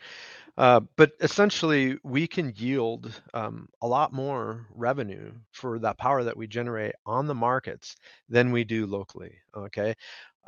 Uh, 0.56 0.80
but 0.96 1.12
essentially, 1.20 1.98
we 2.04 2.26
can 2.26 2.52
yield 2.56 3.20
um, 3.34 3.68
a 3.82 3.86
lot 3.88 4.12
more 4.12 4.66
revenue 4.74 5.32
for 5.52 5.78
that 5.80 5.98
power 5.98 6.24
that 6.24 6.36
we 6.36 6.46
generate 6.46 6.94
on 7.06 7.26
the 7.26 7.34
markets 7.34 7.96
than 8.28 8.52
we 8.52 8.64
do 8.64 8.86
locally. 8.86 9.34
Okay. 9.56 9.94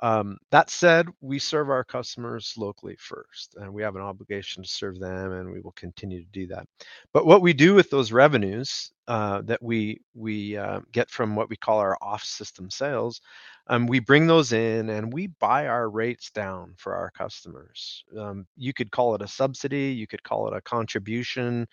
Um, 0.03 0.39
that 0.51 0.71
said, 0.71 1.09
we 1.21 1.39
serve 1.39 1.71
our 1.71 1.85
customers 1.85 2.55
locally 2.57 2.97
first, 2.99 3.55
and 3.61 3.73
we 3.73 3.83
have 3.83 3.97
an 3.97 4.03
obligation 4.03 4.63
to 4.63 4.69
serve 4.69 4.99
them, 4.99 5.33
and 5.33 5.51
we 5.53 5.61
will 5.61 5.73
continue 5.73 6.21
to 6.23 6.31
do 6.33 6.47
that. 6.49 6.67
But 7.13 7.27
what 7.27 7.43
we 7.43 7.53
do 7.53 7.75
with 7.75 7.91
those 7.91 8.13
revenues 8.13 8.93
uh, 9.09 9.43
that 9.43 9.63
we 9.63 10.01
we 10.15 10.57
uh, 10.57 10.81
get 10.93 11.11
from 11.11 11.35
what 11.37 11.51
we 11.51 11.57
call 11.57 11.79
our 11.79 11.99
off-system 12.01 12.71
sales, 12.71 13.21
um, 13.67 13.87
we 13.87 13.99
bring 14.01 14.27
those 14.27 14.53
in 14.53 14.91
and 14.91 15.13
we 15.13 15.29
buy 15.29 15.67
our 15.67 15.89
rates 15.91 16.31
down 16.31 16.75
for 16.77 16.95
our 16.95 17.11
customers. 17.11 18.05
Um, 18.19 18.47
you 18.57 18.73
could 18.73 18.91
call 18.91 19.15
it 19.15 19.23
a 19.23 19.29
subsidy, 19.29 19.93
you 19.93 20.07
could 20.07 20.23
call 20.23 20.49
it 20.49 20.57
a 20.57 20.61
contribution, 20.63 21.67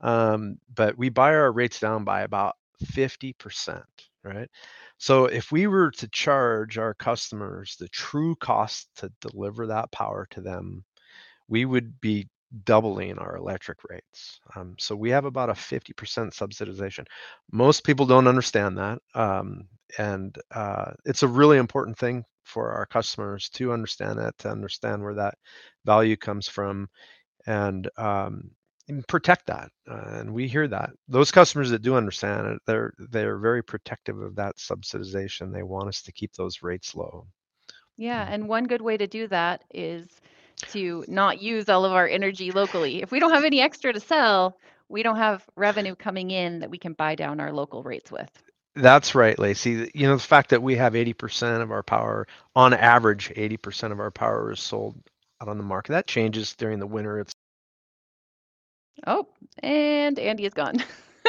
um, 0.00 0.58
but 0.74 0.96
we 0.96 1.08
buy 1.08 1.34
our 1.34 1.52
rates 1.52 1.80
down 1.80 2.04
by 2.04 2.22
about 2.22 2.56
50%, 2.84 3.82
right? 4.24 4.48
So 5.02 5.24
if 5.24 5.50
we 5.50 5.66
were 5.66 5.90
to 5.90 6.06
charge 6.06 6.78
our 6.78 6.94
customers 6.94 7.74
the 7.74 7.88
true 7.88 8.36
cost 8.36 8.88
to 8.98 9.10
deliver 9.20 9.66
that 9.66 9.90
power 9.90 10.28
to 10.30 10.40
them, 10.40 10.84
we 11.48 11.64
would 11.64 12.00
be 12.00 12.28
doubling 12.64 13.18
our 13.18 13.34
electric 13.36 13.78
rates. 13.90 14.38
Um, 14.54 14.76
so 14.78 14.94
we 14.94 15.10
have 15.10 15.24
about 15.24 15.50
a 15.50 15.54
50% 15.54 15.92
subsidization. 16.30 17.04
Most 17.50 17.82
people 17.82 18.06
don't 18.06 18.28
understand 18.28 18.78
that. 18.78 19.00
Um, 19.16 19.66
and 19.98 20.38
uh, 20.52 20.92
it's 21.04 21.24
a 21.24 21.28
really 21.28 21.58
important 21.58 21.98
thing 21.98 22.24
for 22.44 22.70
our 22.70 22.86
customers 22.86 23.48
to 23.54 23.72
understand 23.72 24.20
that, 24.20 24.38
to 24.38 24.50
understand 24.50 25.02
where 25.02 25.14
that 25.14 25.34
value 25.84 26.16
comes 26.16 26.46
from. 26.46 26.88
And 27.44 27.90
um, 27.96 28.52
protect 29.08 29.46
that 29.46 29.70
uh, 29.90 30.18
and 30.18 30.32
we 30.32 30.48
hear 30.48 30.68
that. 30.68 30.90
Those 31.08 31.30
customers 31.30 31.70
that 31.70 31.82
do 31.82 31.94
understand 31.94 32.46
it 32.46 32.62
they're 32.66 32.92
they're 33.10 33.38
very 33.38 33.62
protective 33.62 34.20
of 34.20 34.36
that 34.36 34.56
subsidization. 34.56 35.52
They 35.52 35.62
want 35.62 35.88
us 35.88 36.02
to 36.02 36.12
keep 36.12 36.32
those 36.34 36.62
rates 36.62 36.94
low. 36.94 37.26
Yeah 37.96 38.26
and 38.28 38.48
one 38.48 38.64
good 38.64 38.82
way 38.82 38.96
to 38.96 39.06
do 39.06 39.28
that 39.28 39.64
is 39.72 40.08
to 40.70 41.04
not 41.08 41.40
use 41.40 41.68
all 41.68 41.84
of 41.84 41.92
our 41.92 42.06
energy 42.06 42.50
locally. 42.50 43.02
If 43.02 43.10
we 43.10 43.20
don't 43.20 43.32
have 43.32 43.44
any 43.44 43.60
extra 43.60 43.92
to 43.92 44.00
sell 44.00 44.58
we 44.92 45.02
don't 45.02 45.16
have 45.16 45.44
revenue 45.56 45.96
coming 45.96 46.30
in 46.30 46.60
that 46.60 46.70
we 46.70 46.78
can 46.78 46.92
buy 46.92 47.14
down 47.14 47.40
our 47.40 47.50
local 47.50 47.82
rates 47.82 48.12
with. 48.12 48.30
That's 48.74 49.14
right 49.14 49.38
lacy. 49.38 49.90
You 49.94 50.06
know 50.06 50.16
the 50.16 50.22
fact 50.22 50.50
that 50.50 50.62
we 50.62 50.76
have 50.76 50.92
80% 50.92 51.62
of 51.62 51.70
our 51.70 51.82
power 51.82 52.26
on 52.54 52.74
average 52.74 53.30
80% 53.30 53.92
of 53.92 54.00
our 54.00 54.10
power 54.10 54.52
is 54.52 54.60
sold 54.60 54.96
out 55.40 55.48
on 55.48 55.58
the 55.58 55.64
market 55.64 55.92
that 55.92 56.06
changes 56.06 56.54
during 56.54 56.78
the 56.78 56.86
winter. 56.86 57.18
It's 57.18 57.34
Oh, 59.06 59.26
and 59.62 60.18
Andy 60.18 60.44
is 60.44 60.54
gone. 60.54 60.76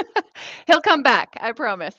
He'll 0.68 0.82
come 0.82 1.04
back, 1.04 1.38
I 1.40 1.52
promise. 1.52 1.96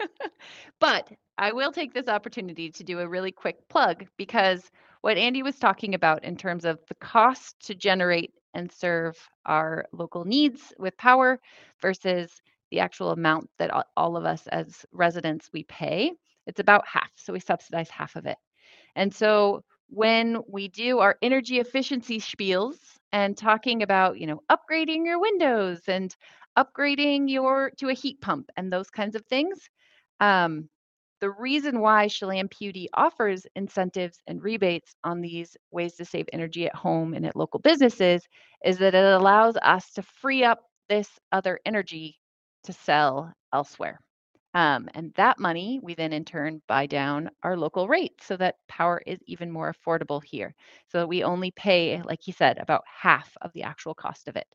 but 0.80 1.10
I 1.38 1.52
will 1.52 1.72
take 1.72 1.92
this 1.92 2.08
opportunity 2.08 2.70
to 2.70 2.84
do 2.84 3.00
a 3.00 3.08
really 3.08 3.32
quick 3.32 3.68
plug 3.68 4.06
because 4.16 4.70
what 5.02 5.18
Andy 5.18 5.42
was 5.42 5.58
talking 5.58 5.94
about 5.94 6.24
in 6.24 6.36
terms 6.36 6.64
of 6.64 6.80
the 6.88 6.94
cost 6.96 7.56
to 7.66 7.74
generate 7.74 8.32
and 8.54 8.72
serve 8.72 9.16
our 9.44 9.84
local 9.92 10.24
needs 10.24 10.72
with 10.78 10.96
power 10.96 11.38
versus 11.80 12.40
the 12.70 12.80
actual 12.80 13.10
amount 13.10 13.48
that 13.58 13.70
all 13.96 14.16
of 14.16 14.24
us 14.24 14.46
as 14.48 14.84
residents 14.92 15.50
we 15.52 15.62
pay, 15.64 16.12
it's 16.46 16.60
about 16.60 16.86
half. 16.86 17.10
So 17.16 17.32
we 17.32 17.40
subsidize 17.40 17.90
half 17.90 18.16
of 18.16 18.26
it. 18.26 18.38
And 18.96 19.14
so 19.14 19.62
when 19.88 20.38
we 20.48 20.68
do 20.68 20.98
our 20.98 21.16
energy 21.22 21.60
efficiency 21.60 22.18
spiels 22.18 22.76
and 23.12 23.36
talking 23.36 23.82
about, 23.82 24.18
you 24.18 24.26
know, 24.26 24.40
upgrading 24.50 25.06
your 25.06 25.20
windows 25.20 25.80
and 25.88 26.14
upgrading 26.58 27.30
your 27.30 27.70
to 27.78 27.88
a 27.88 27.94
heat 27.94 28.20
pump 28.20 28.50
and 28.56 28.72
those 28.72 28.90
kinds 28.90 29.14
of 29.14 29.24
things. 29.26 29.68
Um, 30.20 30.68
the 31.20 31.30
reason 31.30 31.80
why 31.80 32.08
Chelan 32.08 32.48
PUD 32.48 32.88
offers 32.94 33.46
incentives 33.54 34.20
and 34.26 34.42
rebates 34.42 34.94
on 35.02 35.20
these 35.20 35.56
ways 35.70 35.94
to 35.96 36.04
save 36.04 36.26
energy 36.32 36.66
at 36.66 36.74
home 36.74 37.14
and 37.14 37.24
at 37.24 37.36
local 37.36 37.60
businesses 37.60 38.22
is 38.64 38.78
that 38.78 38.94
it 38.94 39.04
allows 39.04 39.56
us 39.62 39.92
to 39.94 40.02
free 40.02 40.44
up 40.44 40.60
this 40.88 41.08
other 41.32 41.58
energy 41.64 42.18
to 42.64 42.72
sell 42.72 43.32
elsewhere. 43.52 44.00
Um, 44.56 44.90
and 44.94 45.14
that 45.16 45.38
money, 45.38 45.80
we 45.84 45.94
then 45.94 46.12
in 46.12 46.24
turn 46.24 46.62
buy 46.68 46.86
down 46.86 47.30
our 47.44 47.56
local 47.56 47.88
rate 47.88 48.14
so 48.22 48.36
that 48.38 48.56
power 48.68 49.02
is 49.06 49.20
even 49.28 49.52
more 49.52 49.72
affordable 49.72 50.24
here. 50.24 50.54
So 50.88 51.06
we 51.06 51.24
only 51.24 51.52
pay, 51.52 52.02
like 52.02 52.20
he 52.22 52.32
said, 52.32 52.58
about 52.58 52.84
half 52.86 53.30
of 53.42 53.52
the 53.54 53.64
actual 53.64 53.94
cost 53.94 54.28
of 54.28 54.36
it. 54.36 54.48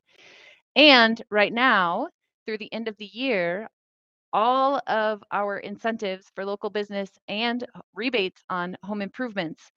And 0.76 1.20
right 1.30 1.52
now, 1.52 2.08
through 2.46 2.58
the 2.58 2.72
end 2.72 2.88
of 2.88 2.96
the 2.98 3.06
year, 3.06 3.68
all 4.32 4.80
of 4.86 5.22
our 5.32 5.58
incentives 5.58 6.30
for 6.34 6.44
local 6.44 6.70
business 6.70 7.10
and 7.28 7.66
rebates 7.94 8.42
on 8.50 8.76
home 8.84 9.02
improvements, 9.02 9.72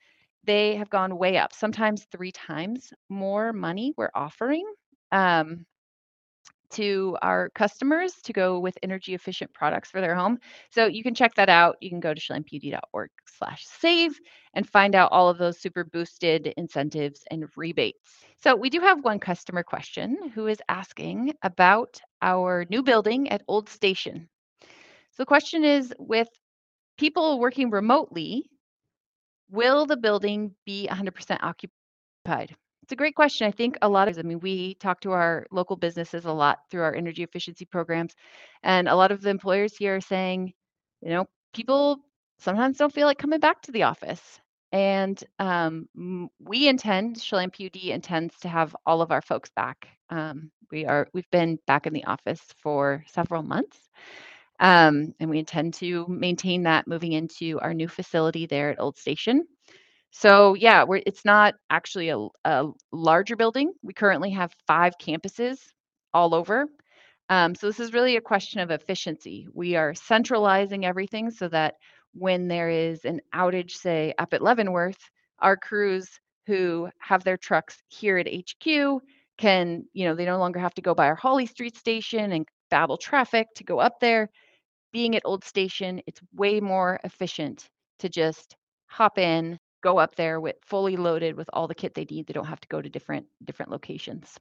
they 0.46 0.76
have 0.78 0.90
gone 0.90 1.18
way 1.18 1.38
up, 1.38 1.54
sometimes 1.54 2.06
three 2.12 2.32
times 2.32 2.94
more 3.10 3.54
money 3.54 3.94
we're 3.98 4.12
offering. 4.16 4.66
Um, 5.12 5.66
to 6.76 7.18
our 7.22 7.50
customers 7.50 8.14
to 8.24 8.34
go 8.34 8.60
with 8.60 8.78
energy 8.84 9.14
efficient 9.14 9.54
products 9.54 9.90
for 9.90 10.02
their 10.02 10.16
home. 10.16 10.38
So 10.72 10.86
you 10.86 11.04
can 11.04 11.16
check 11.16 11.36
that 11.36 11.50
out. 11.50 11.78
You 11.82 11.90
can 11.90 12.00
go 12.00 12.14
to 12.14 12.20
chelanpud.org 12.20 13.10
slash 13.26 13.66
save 13.66 14.20
and 14.54 14.68
find 14.68 14.96
out 14.96 15.12
all 15.12 15.30
of 15.30 15.38
those 15.38 15.60
super 15.60 15.84
boosted 15.84 16.54
incentives 16.58 17.24
and 17.32 17.46
rebates. 17.56 18.26
So 18.38 18.56
we 18.56 18.70
do 18.70 18.80
have 18.82 19.04
one 19.04 19.20
customer 19.20 19.64
question 19.64 20.18
who 20.34 20.48
is 20.48 20.62
asking 20.70 21.34
about 21.42 22.00
our 22.22 22.66
new 22.70 22.84
building 22.84 23.30
at 23.30 23.44
Old 23.48 23.70
Station. 23.70 24.30
So 24.62 25.24
the 25.24 25.26
question 25.26 25.64
is 25.64 25.94
with 25.98 26.28
people 26.98 27.40
working 27.40 27.70
remotely, 27.70 28.50
will 29.50 29.86
the 29.86 29.98
building 29.98 30.56
be 30.66 30.88
100% 30.92 31.40
occupied? 31.42 32.56
It's 32.86 32.92
a 32.92 32.96
great 32.96 33.16
question. 33.16 33.48
I 33.48 33.52
think 33.52 33.80
a 33.82 33.90
lot 33.90 34.08
of, 34.08 34.20
I 34.20 34.22
mean, 34.22 34.40
we 34.42 34.76
talk 34.76 35.00
to 35.02 35.12
our 35.12 35.48
local 35.50 35.76
businesses 35.76 36.26
a 36.26 36.32
lot 36.32 36.60
through 36.70 36.84
our 36.84 36.94
energy 36.94 37.24
efficiency 37.24 37.66
programs. 37.66 38.14
And 38.62 38.88
a 38.88 38.96
lot 38.96 39.12
of 39.12 39.22
the 39.22 39.32
employers 39.32 39.76
here 39.76 39.96
are 39.96 40.02
saying, 40.02 40.54
you 41.02 41.10
know, 41.10 41.26
people 41.52 41.98
sometimes 42.38 42.78
don't 42.78 42.94
feel 42.94 43.08
like 43.08 43.18
coming 43.18 43.40
back 43.40 43.64
to 43.64 43.72
the 43.72 43.82
office. 43.82 44.40
And 44.72 45.20
um, 45.40 46.30
we 46.40 46.68
intend, 46.68 47.20
Chelan 47.20 47.50
PUD 47.50 47.76
intends 47.86 48.38
to 48.42 48.50
have 48.50 48.76
all 48.86 49.02
of 49.02 49.12
our 49.12 49.24
folks 49.24 49.50
back. 49.56 49.88
Um, 50.12 50.52
we 50.70 50.86
are, 50.86 51.08
we've 51.12 51.32
been 51.32 51.58
back 51.66 51.88
in 51.88 51.94
the 51.94 52.06
office 52.06 52.44
for 52.62 53.04
several 53.08 53.42
months. 53.42 53.80
Um, 54.60 55.16
and 55.20 55.32
we 55.32 55.40
intend 55.40 55.74
to 55.76 56.06
maintain 56.08 56.62
that 56.64 56.88
moving 56.88 57.14
into 57.14 57.60
our 57.62 57.74
new 57.74 57.88
facility 57.88 58.46
there 58.46 58.70
at 58.70 58.80
Old 58.80 58.96
Station. 59.00 59.48
So 60.18 60.54
yeah, 60.54 60.86
it's 61.06 61.26
not 61.26 61.56
actually 61.70 62.08
a, 62.08 62.28
a 62.46 62.68
larger 62.94 63.36
building. 63.36 63.74
We 63.84 63.94
currently 63.94 64.30
have 64.32 64.56
five 64.66 64.94
campuses 64.98 65.60
all 66.14 66.34
over. 66.34 66.68
Um, 67.28 67.54
so 67.54 67.68
this 67.68 67.82
is 67.82 67.92
really 67.92 68.16
a 68.16 68.22
question 68.22 68.62
of 68.62 68.72
efficiency. 68.72 69.46
We 69.54 69.76
are 69.76 69.94
centralizing 69.94 70.86
everything 70.86 71.32
so 71.32 71.50
that 71.50 71.76
when 72.14 72.48
there 72.48 72.70
is 72.70 73.04
an 73.04 73.20
outage, 73.34 73.72
say 73.72 74.14
up 74.18 74.34
at 74.34 74.42
Leavenworth, 74.42 75.00
our 75.40 75.58
crews 75.58 76.08
who 76.48 76.88
have 77.00 77.26
their 77.26 77.38
trucks 77.38 77.84
here 77.90 78.18
at 78.18 78.34
HQ 78.34 79.02
can, 79.38 79.84
you 79.92 80.06
know, 80.06 80.16
they 80.16 80.24
no 80.24 80.38
longer 80.38 80.60
have 80.60 80.76
to 80.76 80.82
go 80.82 80.96
by 80.96 81.08
our 81.08 81.16
Hawley 81.16 81.46
Street 81.46 81.76
station 81.76 82.32
and 82.32 82.48
battle 82.70 82.98
traffic 82.98 83.48
to 83.56 83.66
go 83.66 83.80
up 83.80 84.00
there. 84.00 84.30
Being 84.94 85.18
at 85.18 85.24
Old 85.26 85.44
Station, 85.44 86.02
it's 86.08 86.22
way 86.34 86.62
more 86.62 87.02
efficient 87.04 87.68
to 88.00 88.08
just 88.08 88.56
hop 88.88 89.18
in, 89.18 89.60
go 89.86 90.00
up 90.00 90.16
there 90.16 90.40
with 90.40 90.56
fully 90.62 90.98
loaded 90.98 91.36
with 91.38 91.48
all 91.54 91.68
the 91.68 91.76
kit 91.76 91.94
they 91.94 92.06
need. 92.06 92.26
They 92.26 92.34
don't 92.34 92.48
have 92.48 92.60
to 92.60 92.68
go 92.68 92.82
to 92.82 92.90
different 92.90 93.28
different 93.44 93.72
locations. 93.72 94.40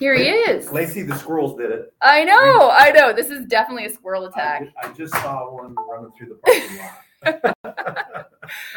Here 0.00 0.14
he 0.14 0.24
is. 0.24 0.72
Lacy, 0.72 1.02
the 1.02 1.16
squirrels 1.16 1.56
did 1.56 1.70
it. 1.70 1.94
I 2.02 2.24
know, 2.24 2.70
I 2.72 2.90
know. 2.90 3.12
This 3.12 3.30
is 3.30 3.46
definitely 3.46 3.86
a 3.86 3.90
squirrel 3.90 4.26
attack. 4.26 4.62
I, 4.82 4.88
I 4.88 4.92
just 4.94 5.14
saw 5.14 5.54
one 5.54 5.76
running 5.88 6.10
through 6.18 6.30
the 6.30 6.40
parking 6.44 6.76
lot. 6.78 7.56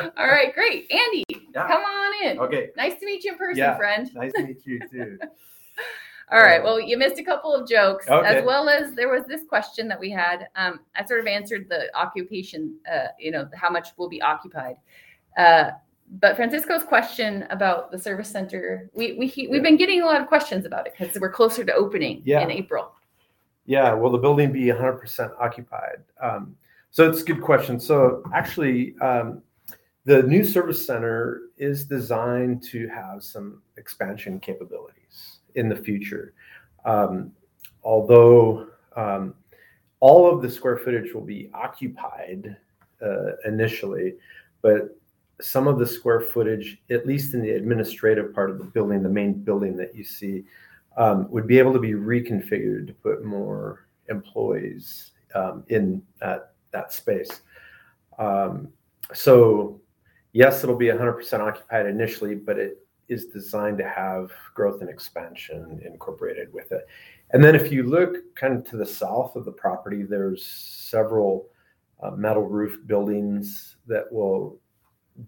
All 0.17 0.28
right, 0.28 0.54
great. 0.54 0.91
Andy, 0.91 1.24
yeah. 1.30 1.67
come 1.67 1.82
on 1.82 2.28
in. 2.28 2.39
Okay. 2.39 2.69
Nice 2.78 3.00
to 3.00 3.06
meet 3.08 3.24
you 3.24 3.32
in 3.32 3.38
person, 3.39 3.58
yeah. 3.58 3.76
friend. 3.76 4.12
Nice 4.13 4.34
to 4.34 4.43
meet 4.43 4.63
you 4.65 4.80
too. 4.91 5.17
All 6.32 6.41
right. 6.41 6.63
Well, 6.63 6.80
you 6.80 6.98
missed 6.98 7.19
a 7.19 7.24
couple 7.24 7.54
of 7.54 7.67
jokes, 7.67 8.08
okay. 8.08 8.28
as 8.28 8.46
well 8.46 8.69
as 8.69 8.93
there 8.93 9.10
was 9.10 9.24
this 9.26 9.43
question 9.48 9.88
that 9.88 10.00
we 10.00 10.12
had. 10.12 10.48
Um, 10.56 10.82
I 10.96 11.06
sort 11.06 11.22
of 11.22 11.28
answered 11.28 11.67
the 11.69 11.96
occupation. 11.98 12.78
Uh, 12.91 13.08
you 13.19 13.32
know, 13.32 13.48
how 13.54 13.69
much 13.69 13.89
will 13.98 14.10
be 14.10 14.22
occupied. 14.22 14.76
Uh, 15.38 15.72
but 16.19 16.36
Francisco's 16.36 16.84
question 16.84 17.48
about 17.50 17.91
the 17.91 17.98
service 17.98 18.30
center, 18.30 18.89
we 18.93 19.13
we 19.13 19.32
we've 19.36 19.50
yeah. 19.50 19.60
been 19.62 19.78
getting 19.78 20.02
a 20.02 20.06
lot 20.06 20.22
of 20.22 20.28
questions 20.28 20.65
about 20.65 20.86
it 20.86 20.93
because 20.98 21.19
we're 21.19 21.32
closer 21.32 21.63
to 21.63 21.74
opening 21.74 22.22
yeah. 22.24 22.41
in 22.41 22.52
April. 22.52 22.91
Yeah, 23.65 23.93
will 23.93 24.12
the 24.12 24.17
building 24.17 24.52
be 24.52 24.65
100% 24.65 25.32
occupied? 25.39 26.04
Um, 26.22 26.56
so 26.91 27.10
it's 27.10 27.22
a 27.22 27.26
good 27.26 27.41
question. 27.41 27.80
So 27.80 28.22
actually, 28.34 28.96
um, 29.00 29.41
the 30.06 30.24
new 30.24 30.43
service 30.43 30.86
center 30.86 31.43
is 31.58 31.86
designed 31.86 32.62
to 32.63 32.88
have 32.89 33.24
some 33.24 33.62
expansion 33.78 34.39
capabilities 34.39 35.39
in 35.56 35.69
the 35.69 35.76
future. 35.76 36.34
Um, 36.84 37.32
although 37.84 38.67
um, 38.98 39.34
all 40.02 40.30
of 40.30 40.41
the 40.41 40.50
square 40.50 40.78
footage 40.78 41.13
will 41.13 41.22
be 41.26 41.50
occupied 41.54 42.58
uh, 43.02 43.38
initially, 43.46 44.15
but 44.62 44.98
some 45.43 45.67
of 45.67 45.77
the 45.77 45.86
square 45.86 46.21
footage, 46.21 46.82
at 46.89 47.06
least 47.06 47.34
in 47.34 47.41
the 47.41 47.51
administrative 47.51 48.34
part 48.34 48.49
of 48.49 48.58
the 48.58 48.63
building, 48.63 49.03
the 49.03 49.10
main 49.10 49.34
building 49.34 49.75
that 49.77 49.93
you 49.93 50.03
see, 50.03 50.45
um, 50.97 51.29
would 51.29 51.47
be 51.47 51.60
able 51.60 51.73
to 51.73 51.79
be 51.79 51.91
reconfigured 51.91 52.88
to 52.88 52.93
put 52.93 53.25
more 53.25 53.88
employees 54.10 55.12
um, 55.36 55.63
in 55.67 56.01
that, 56.21 56.53
that 56.71 56.93
space. 56.93 57.41
Um, 58.19 58.69
so, 59.13 59.82
yes, 60.32 60.63
it'll 60.63 60.77
be 60.77 60.88
100% 60.88 61.39
occupied 61.39 61.88
initially, 61.88 62.36
but 62.36 62.58
it 62.58 62.77
is 63.10 63.25
designed 63.25 63.77
to 63.79 63.88
have 63.88 64.32
growth 64.53 64.82
and 64.82 64.89
expansion 64.89 65.82
incorporated 65.86 66.53
with 66.53 66.71
it. 66.71 66.88
And 67.32 67.43
then 67.43 67.56
if 67.56 67.71
you 67.71 67.84
look 67.84 68.34
kind 68.36 68.56
of 68.56 68.63
to 68.69 68.77
the 68.77 68.86
south 68.86 69.36
of 69.36 69.43
the 69.43 69.51
property, 69.51 70.03
there's 70.03 70.45
several 70.45 71.47
uh, 72.01 72.12
metal 72.12 72.43
roof 72.43 72.79
buildings 72.86 73.75
that 73.88 74.12
will 74.12 74.60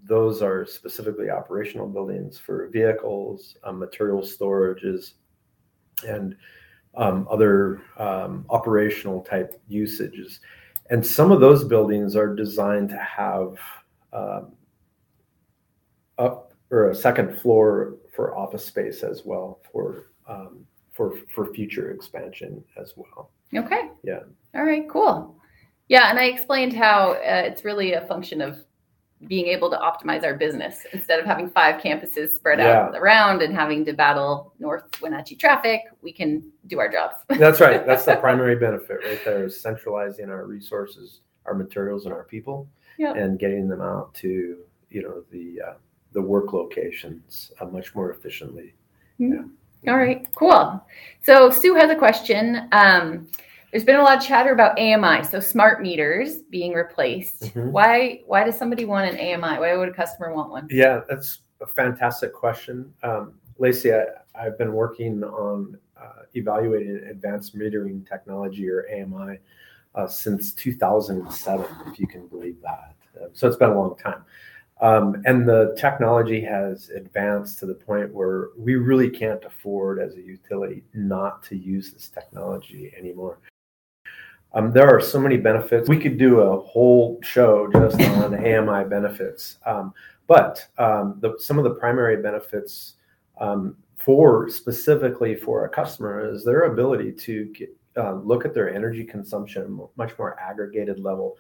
those 0.04 0.42
are 0.42 0.66
specifically 0.66 1.30
operational 1.30 1.88
buildings 1.88 2.38
for 2.38 2.68
vehicles, 2.70 3.58
um, 3.64 3.80
material 3.80 4.22
storages, 4.22 5.14
and 6.08 6.36
um, 6.96 7.28
other 7.30 7.82
um, 7.98 8.46
operational 8.50 9.22
type 9.22 9.62
usages. 9.68 10.40
And 10.90 11.06
some 11.06 11.32
of 11.32 11.40
those 11.40 11.64
buildings 11.64 12.16
are 12.16 12.34
designed 12.36 12.90
to 12.90 12.98
have 12.98 13.58
um, 14.14 14.54
up 16.18 16.54
or 16.72 16.90
a 16.90 16.96
second 16.96 17.38
floor 17.40 17.96
for 18.16 18.36
office 18.38 18.66
space 18.66 19.04
as 19.04 19.24
well 19.26 19.60
for 19.72 20.08
um, 20.28 20.66
for 20.92 21.16
for 21.34 21.54
future 21.54 21.92
expansion 21.92 22.64
as 22.82 22.94
well. 22.96 23.32
Okay. 23.54 23.90
Yeah. 24.04 24.22
All 24.56 24.64
right. 24.64 24.88
Cool. 24.90 25.36
Yeah, 25.88 26.10
and 26.10 26.18
I 26.18 26.26
explained 26.26 26.74
how 26.74 27.12
uh, 27.12 27.44
it's 27.46 27.64
really 27.64 27.94
a 27.94 28.08
function 28.08 28.42
of 28.42 28.66
being 29.28 29.48
able 29.48 29.70
to 29.70 29.78
optimize 29.78 30.24
our 30.24 30.34
business 30.34 30.86
instead 30.94 31.20
of 31.20 31.26
having 31.26 31.50
five 31.50 31.82
campuses 31.82 32.34
spread 32.34 32.60
yeah. 32.60 32.82
out 32.82 32.96
around 32.96 33.42
and 33.42 33.56
having 33.56 33.86
to 33.86 33.94
battle 33.94 34.54
North 34.60 34.84
Wenatchee 35.02 35.36
traffic. 35.36 35.82
We 36.02 36.12
can 36.12 36.52
do 36.68 36.80
our 36.80 36.92
jobs. 36.92 37.16
That's 37.30 37.60
right. 37.60 37.86
That's 37.86 38.06
the 38.06 38.16
primary 38.16 38.56
benefit 38.56 39.00
right 39.04 39.20
there 39.24 39.46
is 39.46 39.60
centralizing 39.60 40.30
our 40.30 40.46
resources, 40.46 41.22
our 41.46 41.54
materials, 41.54 42.06
and 42.06 42.14
our 42.14 42.24
people, 42.24 42.68
yep. 42.98 43.16
and 43.16 43.40
getting 43.40 43.68
them 43.68 43.82
out 43.82 44.14
to 44.16 44.58
you 44.90 45.02
know 45.02 45.24
the 45.32 45.62
uh, 45.62 45.74
the 46.14 46.22
work 46.22 46.54
locations 46.54 47.52
uh, 47.60 47.66
much 47.66 47.94
more 47.96 48.12
efficiently. 48.12 48.74
Mm-hmm. 49.20 49.34
Yeah. 49.84 49.92
All 49.92 49.98
right, 49.98 50.28
cool. 50.36 50.84
So 51.24 51.52
Sue 51.52 51.76
has 51.76 51.92
a 51.92 51.96
question. 51.96 52.68
Um, 52.72 53.28
there's 53.76 53.84
been 53.84 53.98
a 53.98 54.04
lot 54.04 54.18
of 54.18 54.24
chatter 54.24 54.54
about 54.54 54.80
AMI, 54.80 55.26
so 55.26 55.42
smart 55.42 55.82
meters 55.82 56.38
being 56.50 56.72
replaced. 56.72 57.42
Mm-hmm. 57.42 57.72
Why 57.74 58.22
why 58.26 58.46
does 58.46 58.58
somebody 58.58 58.86
want 58.86 59.14
an 59.14 59.18
AMI? 59.18 59.60
Why 59.60 59.76
would 59.76 59.90
a 59.90 59.94
customer 59.94 60.34
want 60.34 60.50
one? 60.50 60.66
Yeah, 60.72 61.02
that's 61.10 61.42
a 61.60 61.68
fantastic 61.68 62.32
question. 62.32 62.94
Um, 63.04 63.34
Lacy, 63.58 63.94
I, 63.94 64.06
have 64.34 64.58
been 64.58 64.72
working 64.72 65.26
on 65.26 65.78
uh, 66.02 66.22
evaluating 66.36 67.06
advanced 67.10 67.58
metering 67.58 68.08
technology 68.08 68.70
or 68.70 68.88
AMI 68.90 69.40
uh, 69.94 70.08
since 70.08 70.54
2007, 70.54 71.66
if 71.88 72.00
you 72.00 72.08
can 72.08 72.28
believe 72.28 72.56
that. 72.62 72.96
Uh, 73.22 73.26
so 73.34 73.46
it's 73.46 73.58
been 73.58 73.72
a 73.72 73.78
long 73.78 73.98
time. 73.98 74.24
Um, 74.80 75.22
and 75.26 75.46
the 75.46 75.76
technology 75.78 76.40
has 76.40 76.92
advanced 76.92 77.60
to 77.60 77.66
the 77.66 77.76
point 77.76 78.14
where 78.14 78.52
we 78.58 78.76
really 78.76 79.10
can't 79.10 79.44
afford 79.44 80.00
as 80.00 80.16
a 80.16 80.22
utility 80.22 80.86
not 80.94 81.44
to 81.44 81.58
use 81.58 81.92
this 81.92 82.08
technology 82.08 82.94
anymore. 82.98 83.40
Um, 84.56 84.72
there 84.72 84.90
are 84.90 85.02
so 85.02 85.20
many 85.20 85.38
benefits. 85.38 85.90
We 85.90 86.00
could 86.00 86.18
do 86.18 86.40
a 86.40 86.60
whole 86.62 87.20
show 87.22 87.70
just 87.72 88.02
on 88.02 88.34
AMI 88.34 88.90
benefits. 88.90 89.58
Um, 89.66 89.94
but 90.28 90.66
um, 90.78 91.18
the, 91.20 91.36
some 91.38 91.58
of 91.58 91.66
the 91.66 91.76
primary 91.76 92.22
benefits 92.22 92.94
um, 93.40 93.76
for 93.98 94.50
specifically 94.50 95.36
for 95.36 95.66
a 95.66 95.70
customer 95.70 96.34
is 96.34 96.44
their 96.44 96.64
ability 96.64 97.12
to 97.12 97.46
get, 97.54 97.76
uh, 97.98 98.14
look 98.14 98.46
at 98.46 98.54
their 98.54 98.74
energy 98.74 99.04
consumption 99.04 99.80
much 99.98 100.18
more 100.18 100.40
aggregated 100.40 101.00
level. 101.00 101.38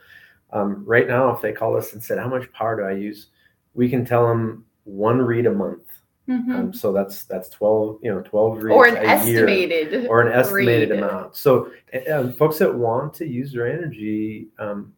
Um, 0.51 0.83
right 0.85 1.07
now, 1.07 1.29
if 1.29 1.41
they 1.41 1.51
call 1.51 1.75
us 1.75 1.93
and 1.93 2.03
said, 2.03 2.19
"How 2.19 2.27
much 2.27 2.51
power 2.53 2.75
do 2.77 2.83
I 2.83 2.91
use?" 2.91 3.27
we 3.75 3.89
can 3.89 4.05
tell 4.05 4.27
them 4.27 4.65
one 4.85 5.19
read 5.19 5.45
a 5.45 5.51
month 5.51 5.84
Mm-hmm. 6.27 6.55
Um, 6.55 6.73
so 6.73 6.91
that's 6.91 7.25
that's 7.25 7.49
twelve, 7.49 7.99
you 8.01 8.11
know, 8.11 8.21
twelve 8.21 8.57
reads 8.57 8.75
or 8.75 8.87
an 8.87 8.97
estimated 8.97 9.91
year, 9.91 10.07
or 10.09 10.21
an 10.21 10.33
estimated 10.33 10.89
read. 10.89 11.03
amount. 11.03 11.35
So 11.35 11.71
um, 12.11 12.33
folks 12.33 12.57
that 12.57 12.73
want 12.73 13.13
to 13.15 13.27
use 13.27 13.53
their 13.53 13.67
energy 13.67 14.47
um, 14.57 14.91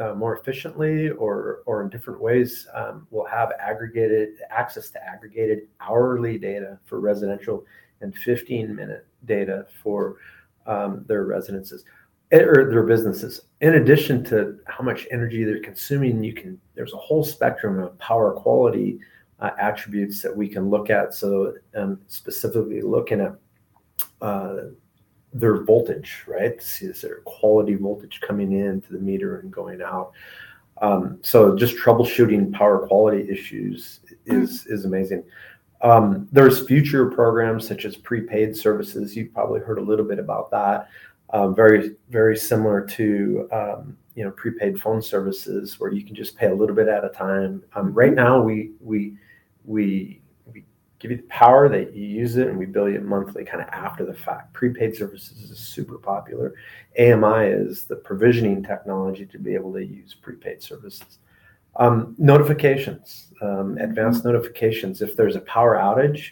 uh, 0.00 0.14
more 0.14 0.36
efficiently 0.36 1.10
or 1.10 1.62
or 1.66 1.82
in 1.82 1.90
different 1.90 2.20
ways 2.20 2.66
um, 2.74 3.06
will 3.10 3.26
have 3.26 3.52
aggregated 3.60 4.30
access 4.50 4.90
to 4.90 5.04
aggregated 5.04 5.68
hourly 5.80 6.38
data 6.38 6.78
for 6.86 7.00
residential 7.00 7.64
and 8.00 8.14
15 8.16 8.74
minute 8.74 9.06
data 9.24 9.66
for 9.82 10.16
um, 10.66 11.04
their 11.06 11.24
residences 11.24 11.84
eh, 12.32 12.40
or 12.40 12.70
their 12.70 12.82
businesses. 12.82 13.42
In 13.60 13.74
addition 13.74 14.24
to 14.24 14.58
how 14.66 14.84
much 14.84 15.06
energy 15.10 15.44
they're 15.44 15.60
consuming, 15.60 16.22
you 16.22 16.32
can 16.32 16.60
there's 16.74 16.92
a 16.92 16.98
whole 16.98 17.24
spectrum 17.24 17.78
of 17.78 17.98
power 17.98 18.32
quality 18.32 18.98
uh, 19.40 19.50
attributes 19.58 20.22
that 20.22 20.34
we 20.34 20.48
can 20.48 20.70
look 20.70 20.90
at. 20.90 21.14
So, 21.14 21.54
um, 21.74 22.00
specifically 22.06 22.80
looking 22.80 23.20
at 23.20 23.34
uh, 24.20 24.56
their 25.32 25.62
voltage, 25.64 26.24
right? 26.26 26.60
See 26.62 26.86
is 26.86 27.02
there 27.02 27.20
quality 27.24 27.74
voltage 27.74 28.20
coming 28.20 28.52
in 28.52 28.80
to 28.82 28.92
the 28.92 28.98
meter 28.98 29.40
and 29.40 29.50
going 29.50 29.82
out. 29.82 30.12
Um, 30.80 31.18
so, 31.22 31.56
just 31.56 31.76
troubleshooting 31.76 32.52
power 32.52 32.86
quality 32.86 33.28
issues 33.30 34.00
is 34.26 34.66
is 34.66 34.84
amazing. 34.84 35.24
Um, 35.82 36.26
there's 36.32 36.66
future 36.66 37.06
programs 37.10 37.66
such 37.68 37.84
as 37.84 37.96
prepaid 37.96 38.56
services. 38.56 39.14
You've 39.14 39.32
probably 39.34 39.60
heard 39.60 39.78
a 39.78 39.82
little 39.82 40.06
bit 40.06 40.18
about 40.18 40.50
that. 40.50 40.88
Um, 41.30 41.54
very 41.54 41.96
very 42.08 42.36
similar 42.36 42.86
to 42.86 43.48
um, 43.52 43.96
you 44.14 44.24
know 44.24 44.30
prepaid 44.30 44.80
phone 44.80 45.02
services 45.02 45.78
where 45.78 45.92
you 45.92 46.04
can 46.04 46.14
just 46.14 46.36
pay 46.36 46.46
a 46.46 46.54
little 46.54 46.74
bit 46.74 46.88
at 46.88 47.04
a 47.04 47.08
time. 47.10 47.62
Um, 47.74 47.92
right 47.92 48.14
now 48.14 48.40
we 48.40 48.72
we 48.80 49.16
we 49.66 50.20
we 50.52 50.64
give 50.98 51.10
you 51.10 51.16
the 51.16 51.22
power 51.24 51.68
that 51.68 51.94
you 51.94 52.04
use 52.04 52.36
it 52.36 52.48
and 52.48 52.58
we 52.58 52.66
bill 52.66 52.88
you 52.88 53.00
monthly 53.00 53.44
kind 53.44 53.62
of 53.62 53.68
after 53.68 54.04
the 54.04 54.14
fact 54.14 54.52
prepaid 54.52 54.96
services 54.96 55.50
is 55.50 55.58
super 55.58 55.98
popular 55.98 56.54
ami 56.98 57.46
is 57.46 57.84
the 57.84 57.96
provisioning 57.96 58.62
technology 58.62 59.26
to 59.26 59.38
be 59.38 59.54
able 59.54 59.72
to 59.72 59.84
use 59.84 60.14
prepaid 60.14 60.62
services 60.62 61.18
um, 61.76 62.14
notifications 62.16 63.28
um, 63.42 63.76
advanced 63.78 64.24
notifications 64.24 65.02
if 65.02 65.16
there's 65.16 65.36
a 65.36 65.40
power 65.40 65.76
outage 65.76 66.30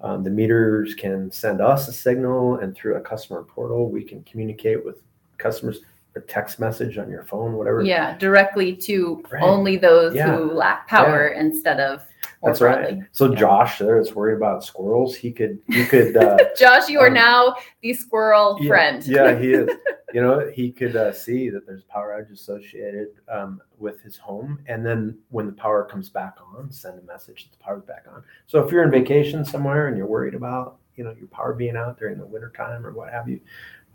um, 0.00 0.22
the 0.22 0.30
meters 0.30 0.94
can 0.94 1.30
send 1.30 1.60
us 1.60 1.88
a 1.88 1.92
signal 1.92 2.56
and 2.56 2.74
through 2.74 2.96
a 2.96 3.00
customer 3.00 3.42
portal 3.42 3.90
we 3.90 4.02
can 4.02 4.22
communicate 4.24 4.84
with 4.84 4.96
customers 5.38 5.80
a 6.16 6.20
text 6.20 6.58
message 6.58 6.96
on 6.98 7.10
your 7.10 7.22
phone 7.24 7.52
whatever 7.52 7.82
yeah 7.82 8.16
directly 8.16 8.74
to 8.74 9.22
right. 9.30 9.42
only 9.42 9.76
those 9.76 10.14
yeah. 10.14 10.34
who 10.34 10.50
lack 10.50 10.88
power 10.88 11.30
yeah. 11.32 11.40
instead 11.40 11.78
of 11.78 12.02
that's 12.46 12.60
right. 12.60 12.98
So 13.12 13.30
yeah. 13.32 13.38
Josh 13.38 13.78
there 13.78 13.98
is 13.98 14.14
worried 14.14 14.36
about 14.36 14.64
squirrels. 14.64 15.14
He 15.14 15.32
could, 15.32 15.58
he 15.68 15.84
could. 15.84 16.16
Uh, 16.16 16.38
Josh, 16.58 16.88
you 16.88 17.00
are 17.00 17.08
um, 17.08 17.14
now 17.14 17.56
the 17.82 17.92
squirrel 17.92 18.56
yeah, 18.60 18.68
friend. 18.68 19.06
yeah, 19.06 19.38
he 19.38 19.52
is. 19.52 19.70
You 20.14 20.22
know, 20.22 20.50
he 20.54 20.70
could 20.70 20.96
uh, 20.96 21.12
see 21.12 21.50
that 21.50 21.66
there's 21.66 21.82
power 21.82 22.16
outage 22.16 22.32
associated 22.32 23.08
um, 23.28 23.60
with 23.76 24.00
his 24.00 24.16
home, 24.16 24.60
and 24.66 24.86
then 24.86 25.18
when 25.28 25.46
the 25.46 25.52
power 25.52 25.84
comes 25.84 26.08
back 26.08 26.36
on, 26.54 26.70
send 26.70 26.98
a 26.98 27.02
message 27.02 27.44
that 27.44 27.58
the 27.58 27.62
power's 27.62 27.82
back 27.82 28.06
on. 28.10 28.22
So 28.46 28.64
if 28.64 28.72
you're 28.72 28.84
in 28.84 28.90
vacation 28.90 29.44
somewhere 29.44 29.88
and 29.88 29.96
you're 29.96 30.06
worried 30.06 30.34
about, 30.34 30.78
you 30.94 31.04
know, 31.04 31.14
your 31.18 31.26
power 31.26 31.52
being 31.52 31.76
out 31.76 31.98
during 31.98 32.18
the 32.18 32.24
wintertime 32.24 32.86
or 32.86 32.92
what 32.92 33.12
have 33.12 33.28
you, 33.28 33.40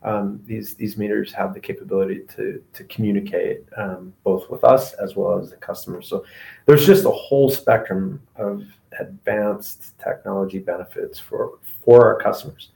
um, 0.03 0.41
these 0.45 0.75
these 0.75 0.97
meters 0.97 1.31
have 1.33 1.53
the 1.53 1.59
capability 1.59 2.21
to 2.35 2.63
to 2.73 2.83
communicate 2.85 3.63
um, 3.77 4.13
both 4.23 4.49
with 4.49 4.63
us 4.63 4.93
as 4.93 5.15
well 5.15 5.39
as 5.39 5.49
the 5.49 5.57
customer. 5.57 6.01
So 6.01 6.25
there's 6.65 6.85
just 6.85 7.05
a 7.05 7.11
whole 7.11 7.49
spectrum 7.49 8.21
of 8.35 8.63
advanced 8.99 9.97
technology 9.99 10.59
benefits 10.59 11.19
for 11.19 11.59
for 11.83 12.05
our 12.05 12.19
customers. 12.19 12.69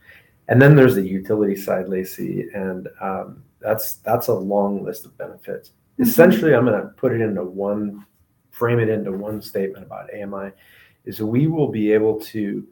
And 0.47 0.61
then 0.61 0.75
there's 0.75 0.93
the 0.93 1.01
utility 1.01 1.55
side, 1.55 1.89
Lacy, 1.89 2.47
and 2.53 2.87
um, 3.01 3.43
that's 3.59 3.95
that's 3.95 4.27
a 4.27 4.33
long 4.33 4.83
list 4.83 5.05
of 5.05 5.17
benefits. 5.17 5.69
Mm-hmm. 5.69 6.03
Essentially, 6.03 6.53
I'm 6.53 6.65
going 6.65 6.79
to 6.79 6.89
put 6.89 7.11
it 7.11 7.21
into 7.21 7.43
one, 7.43 8.05
frame 8.51 8.79
it 8.79 8.89
into 8.89 9.11
one 9.11 9.41
statement 9.41 9.85
about 9.85 10.09
AMI, 10.13 10.51
is 11.05 11.21
we 11.21 11.47
will 11.47 11.69
be 11.69 11.91
able 11.91 12.19
to 12.19 12.67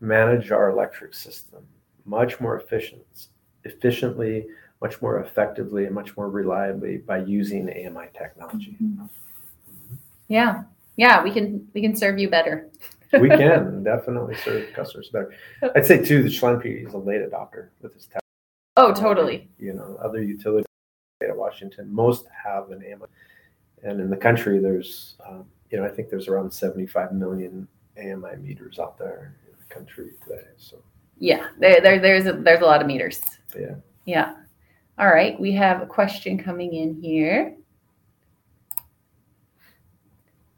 manage 0.00 0.52
our 0.52 0.70
electric 0.70 1.14
system 1.14 1.66
much 2.04 2.40
more 2.40 2.58
efficient, 2.58 3.28
efficiently, 3.64 4.46
much 4.80 5.00
more 5.02 5.20
effectively, 5.20 5.86
and 5.86 5.94
much 5.94 6.16
more 6.16 6.28
reliably 6.28 6.98
by 6.98 7.18
using 7.18 7.68
AMI 7.68 8.08
technology. 8.16 8.76
Mm-hmm. 8.82 9.04
Yeah, 10.28 10.62
yeah, 10.96 11.22
we 11.22 11.30
can 11.30 11.66
we 11.74 11.80
can 11.80 11.94
serve 11.94 12.18
you 12.18 12.28
better. 12.28 12.68
we 13.12 13.28
can 13.42 13.82
definitely 13.82 14.36
serve 14.36 14.72
customers 14.72 15.10
better. 15.12 15.32
I'd 15.74 15.86
say 15.86 16.02
too, 16.02 16.22
the 16.22 16.30
Chelan 16.30 16.60
PUD 16.60 16.88
is 16.88 16.94
a 16.94 16.98
late 16.98 17.20
adopter 17.20 17.68
with 17.80 17.94
this 17.94 18.06
tech. 18.06 18.22
Oh, 18.76 18.92
totally. 18.92 19.50
You 19.58 19.74
know, 19.74 19.98
other 20.02 20.22
utilities, 20.22 20.64
in 20.64 21.18
the 21.20 21.26
state 21.26 21.30
of 21.32 21.36
Washington, 21.36 21.92
most 21.92 22.26
have 22.44 22.70
an 22.70 22.82
AMI, 22.82 23.06
and 23.82 24.00
in 24.00 24.10
the 24.10 24.16
country, 24.16 24.58
there's 24.58 25.16
um, 25.26 25.44
you 25.70 25.78
know, 25.78 25.84
I 25.84 25.88
think 25.88 26.10
there's 26.10 26.28
around 26.28 26.52
75 26.52 27.12
million 27.12 27.66
AMI 27.98 28.36
meters 28.40 28.78
out 28.78 28.98
there 28.98 29.34
in 29.46 29.54
the 29.58 29.74
country 29.74 30.12
today. 30.22 30.44
So 30.58 30.82
yeah, 31.18 31.48
there, 31.58 31.80
there 31.80 31.98
there's 32.00 32.26
a, 32.26 32.32
there's 32.32 32.60
a 32.60 32.64
lot 32.64 32.80
of 32.80 32.86
meters. 32.86 33.20
Yeah. 33.58 33.74
Yeah. 34.04 34.34
All 34.98 35.08
right, 35.08 35.38
we 35.40 35.52
have 35.52 35.82
a 35.82 35.86
question 35.86 36.38
coming 36.38 36.74
in 36.74 36.94
here. 36.94 37.56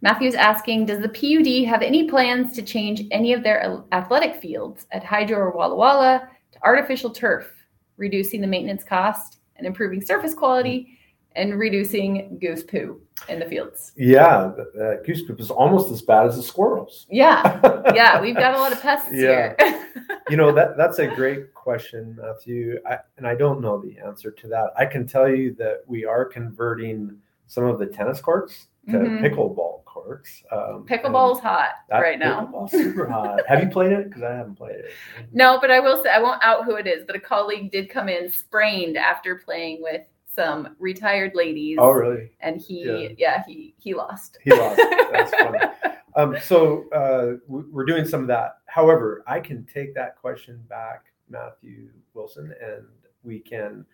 Matthew's 0.03 0.35
asking, 0.35 0.85
does 0.85 1.01
the 1.01 1.09
PUD 1.09 1.67
have 1.67 1.81
any 1.81 2.11
plans 2.11 2.53
to 2.55 2.63
change 2.63 3.05
any 3.11 3.33
of 3.33 3.43
their 3.43 3.83
athletic 3.93 4.37
fields 4.37 4.87
at 4.93 5.03
Hydro 5.03 5.39
or 5.39 5.51
Walla 5.53 5.77
Walla 5.77 6.29
to 6.53 6.59
artificial 6.63 7.09
turf, 7.11 7.51
reducing 7.97 8.43
the 8.43 8.47
maintenance 8.47 8.85
cost 8.85 9.39
and 9.57 9.67
improving 9.67 10.03
surface 10.03 10.35
quality 10.35 10.99
and 11.37 11.59
reducing 11.59 12.39
goose 12.39 12.63
poo 12.63 13.01
in 13.29 13.39
the 13.39 13.47
fields? 13.47 13.93
Yeah, 13.97 14.53
the, 14.57 15.03
goose 15.05 15.23
poop 15.23 15.41
is 15.41 15.51
almost 15.51 15.91
as 15.93 16.03
bad 16.03 16.27
as 16.27 16.37
the 16.37 16.43
squirrels. 16.43 17.07
Yeah, 17.11 17.61
yeah, 17.95 18.21
we've 18.21 18.37
got 18.37 18.55
a 18.55 18.59
lot 18.59 18.73
of 18.73 18.81
pests 18.81 19.11
yeah. 19.13 19.55
here. 19.59 19.89
you 20.31 20.37
know 20.37 20.53
that 20.53 20.77
that's 20.77 20.99
a 20.99 21.07
great 21.07 21.55
question, 21.55 22.19
Matthew, 22.21 22.79
I, 22.89 22.99
and 23.17 23.27
I 23.27 23.35
don't 23.35 23.61
know 23.61 23.81
the 23.81 23.99
answer 23.99 24.31
to 24.31 24.49
that. 24.49 24.73
I 24.77 24.87
can 24.87 25.07
tell 25.07 25.29
you 25.29 25.55
that 25.55 25.83
we 25.87 26.05
are 26.05 26.25
converting 26.25 27.17
some 27.47 27.65
of 27.65 27.79
the 27.79 27.87
tennis 27.87 28.21
courts 28.21 28.67
to 28.87 28.99
mm-hmm. 28.99 29.25
pickleball 29.25 29.85
courts. 29.85 30.43
Um, 30.51 30.85
Pickleball's 30.89 31.41
hot 31.41 31.71
right 31.91 32.19
now. 32.19 32.67
Super 32.71 33.07
hot. 33.07 33.41
Have 33.47 33.63
you 33.63 33.69
played 33.69 33.93
it? 33.93 34.09
Because 34.09 34.23
I 34.23 34.33
haven't 34.35 34.57
played 34.57 34.77
it. 34.77 34.91
No, 35.33 35.59
but 35.61 35.71
I 35.71 35.81
will 35.81 36.03
say 36.03 36.11
I 36.11 36.21
won't 36.21 36.43
out 36.43 36.65
who 36.65 36.75
it 36.77 36.87
is. 36.87 37.05
But 37.07 37.17
a 37.17 37.21
colleague 37.21 37.71
did 37.71 37.89
come 37.89 38.09
in 38.09 38.31
sprained 38.31 38.97
after 38.97 39.37
playing 39.37 39.83
with 39.83 40.03
some 40.35 40.77
retired 40.79 41.33
ladies. 41.35 41.79
Oh, 41.81 41.91
really? 41.91 42.31
And 42.41 42.61
he, 42.61 42.85
yeah, 42.85 43.09
yeah 43.17 43.43
he 43.47 43.75
he 43.79 43.95
lost. 43.95 44.39
He 44.43 44.51
lost. 44.51 44.81
That's 45.13 45.31
funny. 45.39 45.59
Um, 46.17 46.37
so 46.43 46.89
uh, 46.91 47.39
we're 47.49 47.85
doing 47.85 48.07
some 48.07 48.21
of 48.21 48.27
that. 48.29 48.59
However, 48.67 49.25
I 49.27 49.41
can 49.41 49.67
take 49.73 49.95
that 49.95 50.17
question 50.17 50.63
back, 50.69 51.07
Matthew 51.29 51.91
Wilson, 52.15 52.55
and 52.63 52.85
we 53.23 53.41
can 53.41 53.85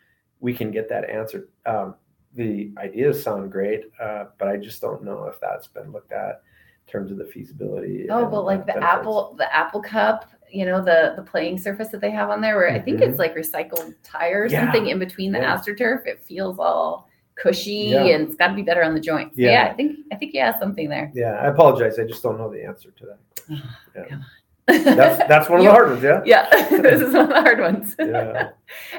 we 0.41 0.55
can 0.55 0.71
get 0.71 0.89
that 0.89 1.09
answered. 1.09 1.49
Um, 1.67 1.95
the 2.35 2.73
ideas 2.79 3.23
sound 3.23 3.51
great, 3.51 3.85
uh, 4.01 4.27
but 4.39 4.49
I 4.49 4.57
just 4.57 4.81
don't 4.81 5.03
know 5.03 5.25
if 5.25 5.41
that's 5.41 5.67
been 5.67 5.93
looked 5.93 6.13
at 6.13 6.43
in 6.87 6.93
terms 6.93 7.11
of 7.11 7.19
the 7.19 7.25
feasibility. 7.25 8.07
Oh, 8.09 8.27
but 8.27 8.45
like 8.45 8.61
the 8.61 8.75
benefits. 8.75 8.93
Apple, 8.93 9.35
the 9.37 9.55
Apple 9.55 9.83
Cup, 9.83 10.31
you 10.53 10.65
know, 10.65 10.83
the 10.83 11.15
the 11.17 11.23
playing 11.23 11.59
surface 11.59 11.89
that 11.89 12.01
they 12.01 12.11
have 12.11 12.31
on 12.31 12.41
there, 12.41 12.57
where 12.57 12.69
mm-hmm. 12.69 12.81
I 12.81 12.83
think 12.83 13.01
it's 13.01 13.19
mm-hmm. 13.19 13.21
like 13.21 13.35
recycled 13.35 13.95
tire 14.03 14.43
or 14.43 14.47
yeah. 14.47 14.65
something 14.65 14.89
in 14.89 14.99
between 14.99 15.33
the 15.33 15.39
yeah. 15.39 15.57
AstroTurf. 15.57 16.07
It 16.07 16.23
feels 16.23 16.59
all 16.59 17.09
cushy 17.37 17.73
yeah. 17.73 18.05
and 18.05 18.29
it's 18.29 18.37
got 18.37 18.49
to 18.49 18.55
be 18.55 18.63
better 18.63 18.83
on 18.83 18.95
the 18.95 19.01
joints. 19.01 19.39
Yeah. 19.39 19.53
yeah, 19.53 19.71
I 19.71 19.75
think 19.75 19.99
I 20.13 20.17
think 20.17 20.35
you 20.35 20.41
have 20.41 20.57
something 20.61 20.89
there. 20.89 21.11
Yeah, 21.15 21.33
I 21.33 21.47
apologize. 21.47 21.99
I 21.99 22.05
just 22.05 22.23
don't 22.23 22.39
know 22.39 22.51
the 22.51 22.65
answer 22.65 22.91
to 22.91 23.07
that. 23.07 23.63
yeah. 23.97 24.19
that's 24.67 25.19
that's 25.29 25.49
one 25.49 25.61
of 25.61 25.65
the 25.65 25.71
hard 25.73 25.91
ones. 25.91 26.03
Yeah. 26.03 26.23
Yeah, 26.25 26.69
this 26.81 27.01
is 27.01 27.15
one 27.15 27.23
of 27.23 27.29
the 27.29 27.41
hard 27.41 27.61
ones. 27.61 27.97
yeah. 28.01 28.51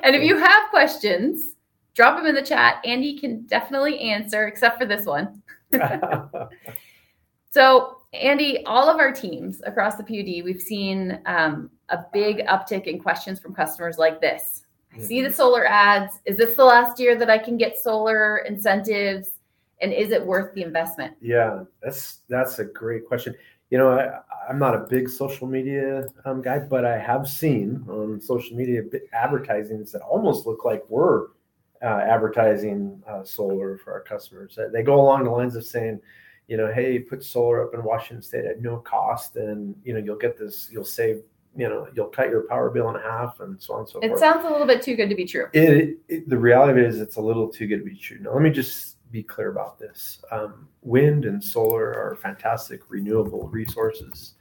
and 0.04 0.16
if 0.16 0.24
you 0.24 0.38
have 0.38 0.70
questions 0.70 1.56
drop 1.94 2.18
them 2.18 2.26
in 2.26 2.36
the 2.36 2.42
chat. 2.42 2.82
Andy 2.86 3.18
can 3.18 3.44
definitely 3.44 4.00
answer, 4.00 4.48
except 4.48 4.80
for 4.80 4.86
this 4.86 5.06
one. 5.06 5.42
so, 7.52 7.98
Andy, 8.14 8.64
all 8.66 8.90
of 8.90 8.98
our 8.98 9.12
teams 9.12 9.62
across 9.66 9.96
the 9.96 10.04
PUD, 10.04 10.44
we've 10.44 10.62
seen 10.62 11.22
um, 11.26 11.70
a 11.90 12.00
big 12.12 12.46
uptick 12.48 12.86
in 12.86 13.00
questions 13.00 13.40
from 13.40 13.54
customers 13.54 13.98
like 13.98 14.20
this. 14.20 14.64
I 14.94 15.00
see 15.00 15.22
the 15.22 15.30
mm-hmm. 15.30 15.36
solar 15.36 15.66
ads. 15.66 16.20
Is 16.26 16.36
this 16.36 16.56
the 16.56 16.66
last 16.66 17.00
year 17.00 17.16
that 17.16 17.30
I 17.30 17.38
can 17.38 17.58
get 17.58 17.78
solar 17.78 18.40
incentives? 18.40 19.30
And 19.82 19.94
is 19.94 20.12
it 20.12 20.26
worth 20.26 20.54
the 20.54 20.62
investment? 20.62 21.16
Yeah, 21.22 21.64
that's 21.82 22.20
that's 22.28 22.60
a 22.60 22.66
great 22.66 23.08
question. 23.08 23.34
You 23.70 23.78
know, 23.78 23.98
I, 23.98 24.50
am 24.50 24.60
not 24.60 24.76
a 24.76 24.80
big 24.80 25.10
social 25.10 25.48
media 25.48 26.06
um, 26.26 26.42
guy, 26.42 26.60
but 26.60 26.84
I 26.84 27.00
have 27.00 27.28
seen 27.28 27.84
on 27.88 28.20
social 28.20 28.58
media 28.58 28.84
advertisings 29.14 29.94
that 29.94 30.02
almost 30.02 30.46
look 30.46 30.66
like 30.66 30.84
we're 30.90 31.28
uh, 31.82 32.02
advertising 32.04 33.02
uh, 33.08 33.24
solar 33.24 33.78
for 33.78 33.94
our 33.94 34.02
customers. 34.02 34.60
They 34.74 34.84
go 34.84 35.00
along 35.00 35.24
the 35.24 35.32
lines 35.32 35.56
of 35.56 35.66
saying, 35.66 36.02
you 36.52 36.58
know, 36.58 36.70
hey, 36.70 37.00
put 37.00 37.24
solar 37.24 37.66
up 37.66 37.74
in 37.74 37.82
Washington 37.82 38.22
State 38.22 38.44
at 38.44 38.62
no 38.62 38.76
cost, 38.80 39.38
and 39.38 39.74
you 39.86 39.94
know 39.94 40.00
you'll 40.00 40.18
get 40.18 40.38
this, 40.38 40.68
you'll 40.70 40.84
save, 40.84 41.22
you 41.56 41.70
know, 41.70 41.88
you'll 41.96 42.08
cut 42.08 42.30
your 42.30 42.42
power 42.42 42.70
bill 42.70 42.90
in 42.90 43.02
half, 43.02 43.40
and 43.40 43.56
so 43.62 43.76
on 43.76 43.80
and 43.80 43.90
so 43.90 44.00
it 44.00 44.10
forth. 44.10 44.18
It 44.18 44.20
sounds 44.20 44.46
a 44.46 44.50
little 44.50 44.68
bit 44.68 44.82
too 44.82 44.98
good 44.98 45.08
to 45.08 45.16
be 45.16 45.24
true. 45.24 45.48
It, 45.54 45.98
it, 46.10 46.28
the 46.28 46.38
reality 46.38 46.82
is, 46.82 46.96
it 46.96 46.98
is, 46.98 47.02
it's 47.04 47.16
a 47.16 47.22
little 47.22 47.48
too 47.48 47.68
good 47.68 47.78
to 47.78 47.86
be 47.86 47.96
true. 47.96 48.18
Now, 48.20 48.34
let 48.34 48.42
me 48.42 48.50
just 48.50 48.98
be 49.14 49.24
clear 49.24 49.50
about 49.50 49.80
this. 49.80 50.22
Um, 50.30 50.68
wind 50.82 51.24
and 51.24 51.42
solar 51.42 51.86
are 51.86 52.18
fantastic 52.22 52.82
renewable 52.90 53.48
resources, 53.48 54.34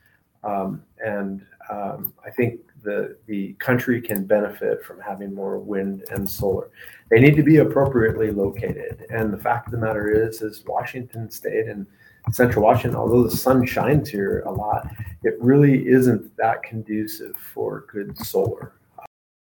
um, 0.43 0.83
and 1.07 1.47
um, 1.71 2.13
I 2.25 2.31
think 2.31 2.61
the 2.83 3.17
the 3.27 3.53
country 3.55 4.01
can 4.01 4.25
benefit 4.25 4.85
from 4.85 5.01
having 5.01 5.35
more 5.35 5.59
wind 5.59 6.05
and 6.11 6.29
solar. 6.29 6.71
They 7.11 7.21
need 7.21 7.37
to 7.37 7.43
be 7.43 7.59
appropriately 7.59 8.31
located. 8.31 9.07
And 9.11 9.33
the 9.33 9.39
fact 9.39 9.67
of 9.67 9.73
the 9.73 9.79
matter 9.79 10.11
is, 10.11 10.43
is 10.43 10.65
Washington 10.67 11.31
State 11.31 11.67
and 11.67 11.87
Central 12.33 12.65
Washington, 12.65 12.99
although 12.99 13.23
the 13.23 13.37
sun 13.37 13.65
shines 13.67 14.09
here 14.09 14.43
a 14.47 14.53
lot, 14.53 14.87
it 15.23 15.37
really 15.41 15.89
isn't 15.89 16.37
that 16.37 16.63
conducive 16.63 17.37
for 17.37 17.87
good 17.91 18.17
solar. 18.19 18.73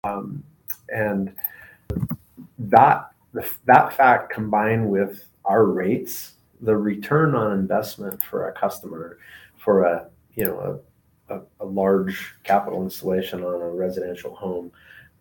Um, 0.04 0.44
and 0.90 1.34
that 2.60 3.12
that 3.66 3.94
fact 3.94 4.32
combined 4.32 4.90
with 4.90 5.28
our 5.46 5.66
rates, 5.66 6.34
the 6.62 6.76
return 6.76 7.36
on 7.36 7.58
investment 7.58 8.22
for 8.24 8.50
a 8.50 8.54
customer 8.54 9.18
for 9.58 9.84
a 9.84 10.08
you 10.36 10.46
know 10.46 10.60
a 10.60 10.91
a, 11.32 11.42
a 11.60 11.66
large 11.66 12.36
capital 12.44 12.84
installation 12.84 13.44
on 13.44 13.62
a 13.62 13.70
residential 13.70 14.36
home, 14.36 14.72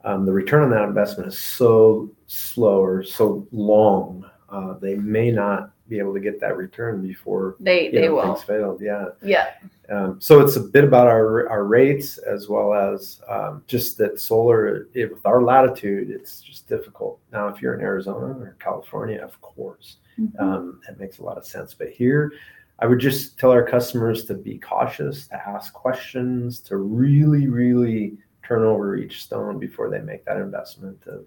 um, 0.05 0.25
the 0.25 0.33
return 0.33 0.63
on 0.63 0.71
that 0.71 0.85
investment 0.85 1.29
is 1.29 1.39
so 1.39 2.11
slow 2.27 2.83
or 2.83 3.03
so 3.03 3.47
long. 3.53 4.25
Uh, 4.49 4.75
they 4.79 4.97
may 4.97 5.31
not 5.31 5.73
be 5.89 5.99
able 5.99 6.15
to 6.15 6.21
get 6.21 6.41
that 6.41 6.57
return 6.57 7.03
before 7.03 7.57
they 7.61 7.91
they 7.91 8.07
know, 8.07 8.15
will 8.15 8.35
things 8.35 8.45
failed. 8.45 8.81
Yeah, 8.81 9.07
yeah. 9.23 9.51
Um, 9.91 10.21
so 10.21 10.41
it's 10.41 10.57
a 10.57 10.61
bit 10.61 10.85
about 10.85 11.09
our 11.09 11.49
our 11.49 11.65
rates 11.65 12.17
as 12.19 12.49
well 12.49 12.73
as 12.73 13.21
um, 13.29 13.63
just 13.67 13.99
that 13.99 14.19
solar. 14.19 14.89
It, 14.95 15.13
with 15.13 15.27
our 15.27 15.43
latitude, 15.43 16.11
it's 16.11 16.41
just 16.41 16.69
difficult. 16.69 17.19
Now, 17.33 17.49
if 17.49 17.61
you're 17.61 17.75
in 17.75 17.81
Arizona 17.81 18.27
or 18.27 18.57
California, 18.61 19.21
of 19.23 19.39
course, 19.41 19.97
mm-hmm. 20.19 20.43
um, 20.43 20.81
it 20.89 20.99
makes 20.99 21.19
a 21.19 21.25
lot 21.25 21.37
of 21.37 21.45
sense. 21.45 21.75
But 21.75 21.91
here, 21.91 22.33
I 22.81 22.87
would 22.87 22.99
just 22.99 23.39
tell 23.39 23.51
our 23.51 23.63
customers 23.63 24.25
to 24.27 24.35
be 24.35 24.59
cautious, 24.59 25.27
to 25.29 25.49
ask 25.49 25.73
questions, 25.73 26.61
to 26.61 26.79
really, 26.79 27.49
really 27.49 28.17
turn 28.43 28.65
over 28.65 28.97
each 28.97 29.23
stone 29.23 29.59
before 29.59 29.91
they 29.91 30.01
make 30.01 30.25
that 30.25 30.39
investment 30.39 30.99
of 31.07 31.27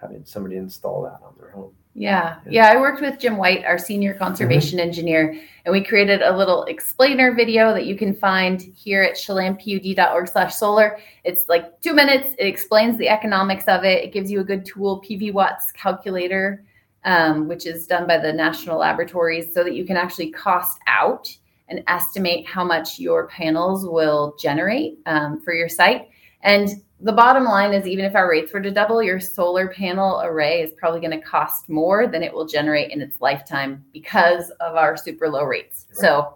having 0.00 0.24
somebody 0.24 0.56
install 0.56 1.02
that 1.02 1.20
on 1.24 1.34
their 1.38 1.50
home. 1.50 1.72
Yeah. 1.94 2.36
Yeah. 2.48 2.68
I 2.68 2.76
worked 2.80 3.00
with 3.00 3.18
Jim 3.18 3.36
White, 3.36 3.64
our 3.64 3.78
senior 3.78 4.14
conservation 4.14 4.78
mm-hmm. 4.78 4.88
engineer, 4.88 5.40
and 5.64 5.72
we 5.72 5.82
created 5.82 6.22
a 6.22 6.36
little 6.36 6.64
explainer 6.64 7.34
video 7.34 7.72
that 7.72 7.86
you 7.86 7.96
can 7.96 8.14
find 8.14 8.60
here 8.60 9.02
at 9.02 9.14
chelanpud.org 9.14 10.28
slash 10.28 10.54
solar. 10.54 10.98
It's 11.24 11.48
like 11.48 11.80
two 11.80 11.94
minutes. 11.94 12.34
It 12.38 12.46
explains 12.46 12.98
the 12.98 13.08
economics 13.08 13.64
of 13.64 13.84
it. 13.84 14.04
It 14.04 14.12
gives 14.12 14.30
you 14.30 14.40
a 14.40 14.44
good 14.44 14.64
tool, 14.64 15.02
PVWatts 15.02 15.72
calculator 15.74 16.64
um, 17.04 17.48
which 17.48 17.66
is 17.66 17.86
done 17.86 18.06
by 18.06 18.18
the 18.18 18.32
national 18.32 18.78
laboratories, 18.78 19.52
so 19.54 19.64
that 19.64 19.74
you 19.74 19.84
can 19.84 19.96
actually 19.96 20.30
cost 20.30 20.78
out 20.86 21.28
and 21.68 21.82
estimate 21.86 22.46
how 22.46 22.64
much 22.64 22.98
your 22.98 23.26
panels 23.28 23.86
will 23.86 24.34
generate 24.38 24.98
um, 25.06 25.40
for 25.40 25.54
your 25.54 25.68
site. 25.68 26.08
And 26.42 26.68
the 27.00 27.12
bottom 27.12 27.44
line 27.44 27.74
is, 27.74 27.86
even 27.86 28.04
if 28.04 28.16
our 28.16 28.28
rates 28.28 28.52
were 28.52 28.60
to 28.60 28.70
double, 28.70 29.02
your 29.02 29.20
solar 29.20 29.68
panel 29.68 30.20
array 30.22 30.62
is 30.62 30.72
probably 30.72 31.00
going 31.00 31.18
to 31.18 31.20
cost 31.20 31.68
more 31.68 32.06
than 32.06 32.22
it 32.22 32.32
will 32.32 32.46
generate 32.46 32.90
in 32.90 33.00
its 33.00 33.20
lifetime 33.20 33.84
because 33.92 34.50
of 34.60 34.74
our 34.74 34.96
super 34.96 35.28
low 35.28 35.44
rates. 35.44 35.86
Right. 35.90 35.98
So, 36.00 36.34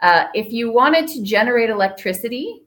uh, 0.00 0.26
if 0.34 0.52
you 0.52 0.72
wanted 0.72 1.08
to 1.08 1.22
generate 1.22 1.70
electricity 1.70 2.62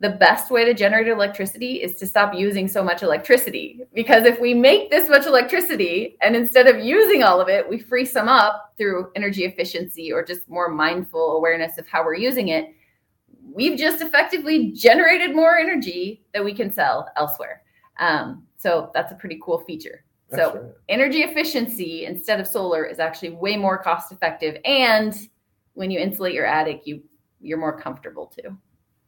the 0.00 0.10
best 0.10 0.50
way 0.50 0.64
to 0.64 0.74
generate 0.74 1.08
electricity 1.08 1.82
is 1.82 1.96
to 1.96 2.06
stop 2.06 2.34
using 2.34 2.66
so 2.66 2.82
much 2.82 3.02
electricity. 3.02 3.80
Because 3.94 4.24
if 4.24 4.40
we 4.40 4.52
make 4.52 4.90
this 4.90 5.08
much 5.08 5.26
electricity 5.26 6.16
and 6.20 6.34
instead 6.34 6.66
of 6.66 6.84
using 6.84 7.22
all 7.22 7.40
of 7.40 7.48
it, 7.48 7.68
we 7.68 7.78
free 7.78 8.04
some 8.04 8.28
up 8.28 8.74
through 8.76 9.10
energy 9.14 9.44
efficiency 9.44 10.12
or 10.12 10.24
just 10.24 10.48
more 10.48 10.68
mindful 10.68 11.36
awareness 11.36 11.78
of 11.78 11.86
how 11.86 12.04
we're 12.04 12.16
using 12.16 12.48
it, 12.48 12.74
we've 13.52 13.78
just 13.78 14.02
effectively 14.02 14.72
generated 14.72 15.34
more 15.34 15.56
energy 15.58 16.24
that 16.34 16.44
we 16.44 16.52
can 16.52 16.72
sell 16.72 17.08
elsewhere. 17.16 17.62
Um, 18.00 18.44
so 18.56 18.90
that's 18.94 19.12
a 19.12 19.14
pretty 19.14 19.38
cool 19.42 19.58
feature. 19.60 20.04
That's 20.28 20.42
so 20.42 20.60
right. 20.60 20.72
energy 20.88 21.22
efficiency 21.22 22.06
instead 22.06 22.40
of 22.40 22.48
solar 22.48 22.84
is 22.84 22.98
actually 22.98 23.30
way 23.30 23.56
more 23.56 23.78
cost 23.78 24.10
effective. 24.10 24.56
And 24.64 25.14
when 25.74 25.90
you 25.90 26.00
insulate 26.00 26.34
your 26.34 26.46
attic, 26.46 26.82
you 26.84 27.02
you're 27.40 27.58
more 27.58 27.78
comfortable 27.78 28.26
too. 28.26 28.56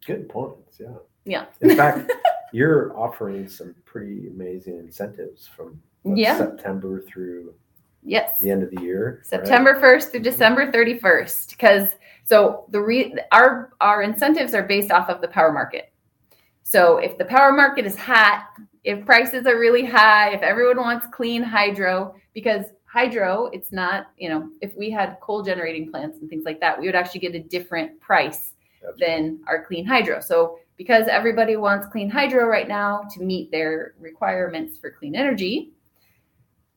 Good 0.07 0.29
points. 0.29 0.79
Yeah. 0.81 0.95
Yeah. 1.25 1.47
In 1.61 1.77
fact, 1.77 2.13
you're 2.53 2.97
offering 2.97 3.49
some 3.49 3.75
pretty 3.85 4.29
amazing 4.29 4.79
incentives 4.79 5.49
from 5.49 5.81
yeah. 6.05 6.39
September 6.39 7.03
through 7.03 7.55
Yes. 8.07 8.39
The 8.39 8.51
end 8.51 8.63
of 8.63 8.71
the 8.71 8.81
year. 8.83 9.21
September 9.25 9.73
right? 9.73 9.83
1st 9.83 10.11
through 10.11 10.21
mm-hmm. 10.21 10.31
December 10.31 10.71
31st. 10.71 11.51
Because 11.51 11.89
so 12.25 12.65
the 12.71 12.81
re, 12.81 13.15
our 13.33 13.73
our 13.81 14.03
incentives 14.03 14.55
are 14.55 14.63
based 14.63 14.93
off 14.93 15.09
of 15.11 15.21
the 15.21 15.29
power 15.29 15.53
market. 15.53 15.93
So 16.63 16.99
if 16.99 17.19
the 17.19 17.25
power 17.25 17.53
market 17.53 17.85
is 17.85 17.97
hot, 17.97 18.47
if 18.85 19.05
prices 19.05 19.47
are 19.47 19.59
really 19.59 19.85
high, 19.85 20.33
if 20.33 20.43
everyone 20.43 20.79
wants 20.79 21.07
clean 21.13 21.43
hydro, 21.43 22.15
because 22.33 22.67
hydro, 22.85 23.51
it's 23.53 23.73
not, 23.73 24.07
you 24.17 24.29
know, 24.29 24.51
if 24.61 24.75
we 24.77 24.91
had 24.91 25.19
coal 25.21 25.43
generating 25.43 25.91
plants 25.91 26.19
and 26.21 26.31
things 26.31 26.45
like 26.45 26.61
that, 26.61 26.81
we 26.81 26.87
would 26.87 26.95
actually 26.95 27.21
get 27.21 27.35
a 27.35 27.41
different 27.41 28.01
price 28.01 28.53
Than 28.99 29.41
our 29.47 29.65
clean 29.65 29.85
hydro. 29.87 30.21
So 30.21 30.59
because 30.77 31.09
everybody 31.09 31.57
wants 31.57 31.87
clean 31.87 32.11
hydro 32.11 32.47
right 32.47 32.69
now 32.69 33.03
to 33.15 33.23
meet 33.23 33.51
their 33.51 33.95
requirements 33.99 34.79
for 34.79 34.91
clean 34.91 35.15
energy, 35.15 35.73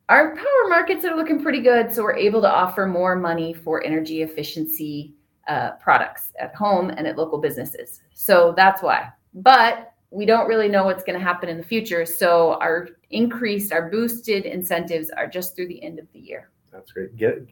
our 0.08 0.36
power 0.36 0.70
markets 0.70 1.06
are 1.06 1.16
looking 1.16 1.42
pretty 1.42 1.62
good. 1.62 1.92
So 1.92 2.04
we're 2.04 2.16
able 2.16 2.42
to 2.42 2.50
offer 2.50 2.86
more 2.88 3.16
money 3.16 3.54
for 3.54 3.84
energy 3.86 4.22
efficiency 4.24 5.14
uh, 5.48 5.72
products 5.74 6.32
at 6.40 6.56
home 6.56 6.90
and 6.90 7.08
at 7.08 7.18
local 7.18 7.40
businesses. 7.40 8.02
So 8.14 8.54
that's 8.56 8.82
why. 8.82 9.10
But 9.34 9.94
we 10.12 10.26
don't 10.26 10.48
really 10.48 10.68
know 10.68 10.86
what's 10.86 11.04
going 11.04 11.18
to 11.18 11.24
happen 11.24 11.50
in 11.50 11.58
the 11.58 11.64
future. 11.64 12.06
So 12.06 12.54
our 12.62 12.90
increased, 13.12 13.72
our 13.72 13.90
boosted 13.90 14.46
incentives 14.46 15.10
are 15.12 15.28
just 15.28 15.56
through 15.56 15.68
the 15.68 15.82
end 15.84 16.00
of 16.00 16.12
the 16.14 16.20
year. 16.20 16.50
That's 16.72 16.92
great. 16.92 17.16
Get 17.16 17.46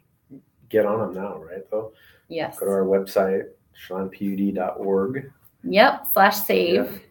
get 0.69 0.85
on 0.85 0.99
them 0.99 1.23
now, 1.23 1.37
right? 1.37 1.69
Though. 1.69 1.93
Yes. 2.27 2.59
Go 2.59 2.65
to 2.65 2.71
our 2.71 2.83
website, 2.83 3.45
chelanpud.org. 3.87 5.31
Yep. 5.63 6.07
Slash 6.11 6.37
save. 6.37 7.01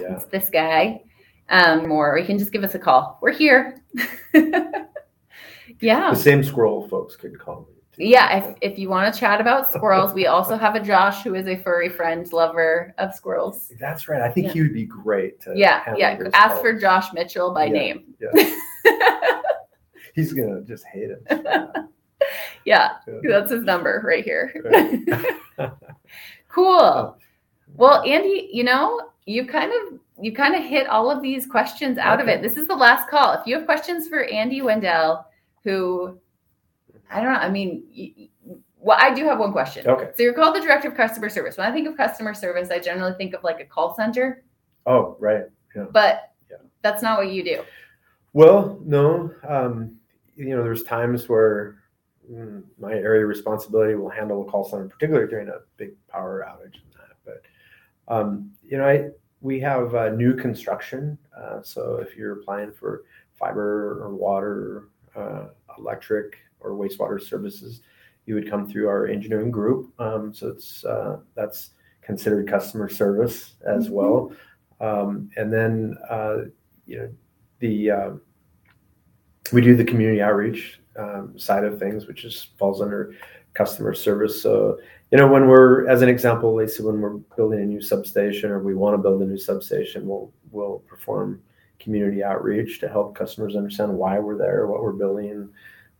Yeah. 0.00 0.08
yeah. 0.08 0.14
It's 0.14 0.26
this 0.26 0.50
guy. 0.50 1.02
Um, 1.48 1.88
more. 1.88 2.18
You 2.18 2.24
can 2.24 2.38
just 2.38 2.52
give 2.52 2.64
us 2.64 2.74
a 2.74 2.78
call. 2.78 3.18
We're 3.20 3.32
here. 3.32 3.82
yeah. 5.80 6.10
The 6.10 6.14
same 6.14 6.44
squirrel 6.44 6.88
folks 6.88 7.16
could 7.16 7.38
call 7.38 7.62
me 7.68 7.80
yeah, 8.00 8.38
if, 8.38 8.56
if 8.62 8.78
you 8.78 8.88
want 8.88 9.12
to 9.12 9.20
chat 9.20 9.40
about 9.40 9.68
squirrels, 9.68 10.14
we 10.14 10.26
also 10.26 10.56
have 10.56 10.74
a 10.74 10.80
Josh 10.80 11.22
who 11.22 11.34
is 11.34 11.46
a 11.46 11.56
furry 11.56 11.88
friend, 11.88 12.30
lover 12.32 12.94
of 12.98 13.14
squirrels. 13.14 13.70
That's 13.78 14.08
right. 14.08 14.22
I 14.22 14.30
think 14.30 14.48
yeah. 14.48 14.52
he 14.54 14.62
would 14.62 14.72
be 14.72 14.86
great. 14.86 15.44
yeah, 15.54 15.94
yeah. 15.96 16.18
Ask 16.32 16.52
calls. 16.52 16.60
for 16.62 16.78
Josh 16.78 17.12
Mitchell 17.12 17.52
by 17.52 17.66
yeah, 17.66 17.72
name. 17.72 18.14
Yeah. 18.20 18.50
He's 20.14 20.32
gonna 20.32 20.62
just 20.62 20.84
hate 20.86 21.10
it. 21.10 21.22
yeah, 22.64 22.96
that's 23.22 23.50
his 23.50 23.64
number 23.64 24.02
right 24.04 24.24
here. 24.24 24.52
Right. 24.64 25.02
cool. 26.48 26.66
Oh. 26.66 27.16
Well, 27.76 28.02
Andy, 28.02 28.50
you 28.52 28.64
know, 28.64 29.10
you 29.26 29.46
kind 29.46 29.72
of 29.72 29.98
you 30.20 30.32
kind 30.32 30.54
of 30.54 30.62
hit 30.62 30.86
all 30.88 31.10
of 31.10 31.22
these 31.22 31.46
questions 31.46 31.98
out 31.98 32.20
okay. 32.20 32.34
of 32.34 32.38
it. 32.38 32.42
This 32.42 32.56
is 32.56 32.66
the 32.66 32.74
last 32.74 33.08
call. 33.08 33.32
If 33.32 33.46
you 33.46 33.56
have 33.56 33.64
questions 33.64 34.08
for 34.08 34.24
Andy 34.24 34.60
Wendell, 34.62 35.26
who 35.64 36.18
I 37.10 37.20
don't 37.20 37.32
know. 37.32 37.38
I 37.38 37.48
mean, 37.48 38.28
well, 38.78 38.98
I 39.00 39.14
do 39.14 39.24
have 39.24 39.38
one 39.38 39.52
question. 39.52 39.86
Okay. 39.86 40.10
So 40.16 40.22
you're 40.22 40.34
called 40.34 40.56
the 40.56 40.60
director 40.60 40.88
of 40.88 40.94
customer 40.94 41.28
service. 41.28 41.56
When 41.56 41.66
I 41.66 41.72
think 41.72 41.88
of 41.88 41.96
customer 41.96 42.34
service, 42.34 42.70
I 42.70 42.78
generally 42.78 43.14
think 43.14 43.34
of 43.34 43.42
like 43.44 43.60
a 43.60 43.64
call 43.64 43.94
center. 43.94 44.44
Oh, 44.86 45.16
right. 45.18 45.44
Yeah. 45.74 45.86
But 45.90 46.32
yeah. 46.50 46.58
that's 46.82 47.02
not 47.02 47.18
what 47.18 47.30
you 47.30 47.44
do. 47.44 47.62
Well, 48.32 48.80
no. 48.84 49.32
Um, 49.46 49.96
you 50.36 50.56
know, 50.56 50.62
there's 50.62 50.84
times 50.84 51.28
where 51.28 51.79
my 52.78 52.92
area 52.92 53.22
of 53.22 53.28
responsibility 53.28 53.94
will 53.94 54.10
handle 54.10 54.42
a 54.42 54.50
call 54.50 54.64
center, 54.64 54.88
particularly 54.88 55.28
during 55.28 55.48
a 55.48 55.58
big 55.76 55.90
power 56.08 56.46
outage 56.48 56.76
and 56.82 56.92
that. 56.94 57.16
But 57.24 58.14
um, 58.14 58.50
you 58.62 58.78
know, 58.78 58.86
I 58.86 59.10
we 59.40 59.58
have 59.60 59.94
uh, 59.94 60.10
new 60.10 60.34
construction. 60.34 61.18
Uh, 61.36 61.62
so 61.62 61.96
if 61.96 62.16
you're 62.16 62.40
applying 62.40 62.72
for 62.72 63.04
fiber 63.34 64.02
or 64.02 64.14
water, 64.14 64.88
uh, 65.16 65.46
electric, 65.78 66.36
or 66.60 66.72
wastewater 66.72 67.20
services, 67.20 67.80
you 68.26 68.34
would 68.34 68.48
come 68.48 68.68
through 68.68 68.86
our 68.86 69.06
engineering 69.06 69.50
group. 69.50 69.92
Um, 69.98 70.32
so 70.34 70.48
it's 70.48 70.84
uh, 70.84 71.18
that's 71.34 71.70
considered 72.02 72.48
customer 72.48 72.88
service 72.88 73.54
as 73.66 73.86
mm-hmm. 73.86 73.94
well. 73.94 74.32
Um, 74.80 75.30
and 75.36 75.52
then 75.52 75.96
uh, 76.08 76.36
you 76.86 76.98
know 76.98 77.10
the 77.58 77.90
uh, 77.90 78.10
we 79.52 79.60
do 79.60 79.74
the 79.74 79.84
community 79.84 80.22
outreach 80.22 80.80
um, 81.00 81.38
side 81.38 81.64
of 81.64 81.78
things, 81.78 82.06
which 82.06 82.22
just 82.22 82.56
falls 82.58 82.80
under 82.80 83.14
customer 83.54 83.94
service. 83.94 84.40
So 84.40 84.78
you 85.10 85.18
know 85.18 85.26
when 85.26 85.48
we're 85.48 85.88
as 85.88 86.02
an 86.02 86.08
example, 86.08 86.54
Lacy, 86.54 86.82
when 86.82 87.00
we're 87.00 87.18
building 87.36 87.60
a 87.60 87.66
new 87.66 87.80
substation 87.80 88.50
or 88.50 88.60
we 88.60 88.74
want 88.74 88.94
to 88.94 88.98
build 88.98 89.22
a 89.22 89.26
new 89.26 89.38
substation, 89.38 90.06
we'll 90.06 90.32
we'll 90.52 90.80
perform 90.86 91.40
community 91.80 92.22
outreach 92.22 92.78
to 92.80 92.88
help 92.88 93.14
customers 93.14 93.56
understand 93.56 93.92
why 93.92 94.18
we're 94.18 94.36
there, 94.36 94.66
what 94.66 94.82
we're 94.82 94.92
building, 94.92 95.48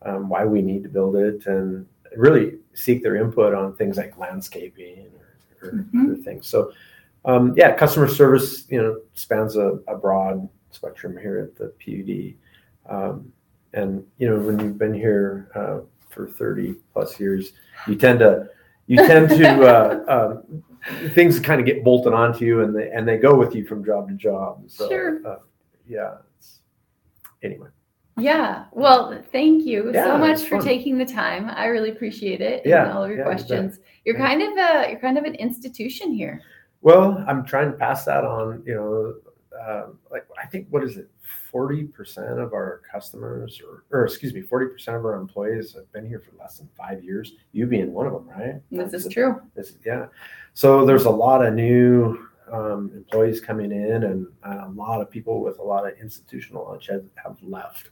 um, 0.03 0.29
why 0.29 0.45
we 0.45 0.63
need 0.63 0.83
to 0.83 0.89
build 0.89 1.17
it, 1.17 1.47
and 1.47 1.87
really 2.17 2.59
seek 2.75 3.03
their 3.03 3.17
input 3.17 3.55
on 3.55 3.75
things 3.75 3.97
like 3.97 4.17
landscaping 4.19 5.07
or, 5.19 5.69
or 5.69 5.73
mm-hmm. 5.73 6.07
other 6.07 6.17
things. 6.17 6.47
So, 6.47 6.73
um, 7.25 7.55
yeah, 7.57 7.75
customer 7.75 8.09
service, 8.09 8.67
you 8.69 8.81
know, 8.81 9.01
spans 9.15 9.57
a, 9.57 9.79
a, 9.89 9.97
broad 9.97 10.49
spectrum 10.71 11.17
here 11.17 11.39
at 11.39 11.57
the 11.57 11.73
PUD. 11.79 12.95
Um, 12.95 13.33
and 13.73 14.05
you 14.19 14.29
know, 14.29 14.39
when 14.39 14.59
you've 14.59 14.79
been 14.79 14.95
here 14.95 15.51
uh, 15.55 15.81
for 16.09 16.29
30 16.29 16.77
plus 16.93 17.19
years, 17.21 17.53
you 17.87 17.95
tend 17.97 18.19
to 18.21 18.49
you 18.87 18.97
tend 18.97 19.29
to 19.29 19.67
uh, 19.67 20.05
uh, 20.09 20.43
things 21.11 21.39
kind 21.39 21.61
of 21.61 21.67
get 21.67 21.85
bolted 21.85 22.13
onto 22.13 22.45
you, 22.45 22.63
and 22.63 22.77
they 22.77 22.91
and 22.91 23.07
they 23.07 23.17
go 23.17 23.35
with 23.35 23.55
you 23.55 23.65
from 23.65 23.85
job 23.85 24.09
to 24.09 24.15
job. 24.15 24.63
So, 24.67 24.89
sure. 24.89 25.27
Uh, 25.27 25.37
yeah. 25.87 26.17
anyway. 27.43 27.69
Yeah. 28.19 28.67
Well, 28.73 29.23
thank 29.33 29.65
you 29.65 29.93
yeah, 29.95 30.05
so 30.05 30.19
much 30.19 30.43
for 30.43 30.59
fun. 30.59 30.65
taking 30.65 30.99
the 30.99 31.07
time. 31.07 31.51
I 31.55 31.67
really 31.67 31.91
appreciate 31.91 32.41
it. 32.41 32.63
Yeah. 32.67 32.85
And 32.85 32.93
all 32.93 33.05
of 33.05 33.11
your 33.11 33.21
yeah, 33.21 33.25
questions. 33.25 33.79
You 34.05 34.15
are 34.15 34.19
kind 34.19 34.43
of 34.43 34.49
a 34.59 34.91
you're 34.91 35.01
kind 35.01 35.17
of 35.17 35.25
an 35.25 35.35
institution 35.37 36.13
here. 36.13 36.43
Well, 36.83 37.25
I'm 37.29 37.45
trying 37.45 37.71
to 37.71 37.79
pass 37.79 38.05
that 38.07 38.25
on. 38.25 38.63
You 38.67 38.75
know, 38.75 39.15
uh, 39.61 39.87
like 40.11 40.27
I 40.43 40.47
think 40.47 40.67
what 40.71 40.83
is 40.83 40.97
it? 40.97 41.11
Forty 41.51 41.85
percent 41.85 42.39
of 42.39 42.53
our 42.53 42.81
customers, 42.91 43.61
or, 43.61 43.85
or 43.91 44.05
excuse 44.05 44.33
me, 44.33 44.41
forty 44.41 44.67
percent 44.67 44.97
of 44.97 45.05
our 45.05 45.15
employees 45.15 45.75
have 45.75 45.91
been 45.93 46.07
here 46.07 46.21
for 46.21 46.33
less 46.39 46.59
than 46.59 46.69
five 46.77 47.05
years. 47.05 47.33
You 47.53 47.67
being 47.67 47.93
one 47.93 48.07
of 48.07 48.13
them, 48.13 48.29
right? 48.29 48.61
This 48.71 48.91
That's 48.93 49.07
is 49.07 49.13
true. 49.13 49.41
This, 49.55 49.77
yeah. 49.85 50.07
So 50.55 50.87
there's 50.87 51.05
a 51.05 51.11
lot 51.11 51.45
of 51.45 51.55
new 51.55 52.27
um, 52.51 52.91
employees 52.95 53.41
coming 53.41 53.71
in, 53.71 54.05
and 54.05 54.27
a 54.45 54.69
lot 54.71 55.01
of 55.01 55.11
people 55.11 55.43
with 55.43 55.59
a 55.59 55.63
lot 55.63 55.87
of 55.87 55.99
institutional 55.99 56.65
knowledge 56.65 56.87
have, 56.87 57.05
have 57.17 57.37
left. 57.43 57.91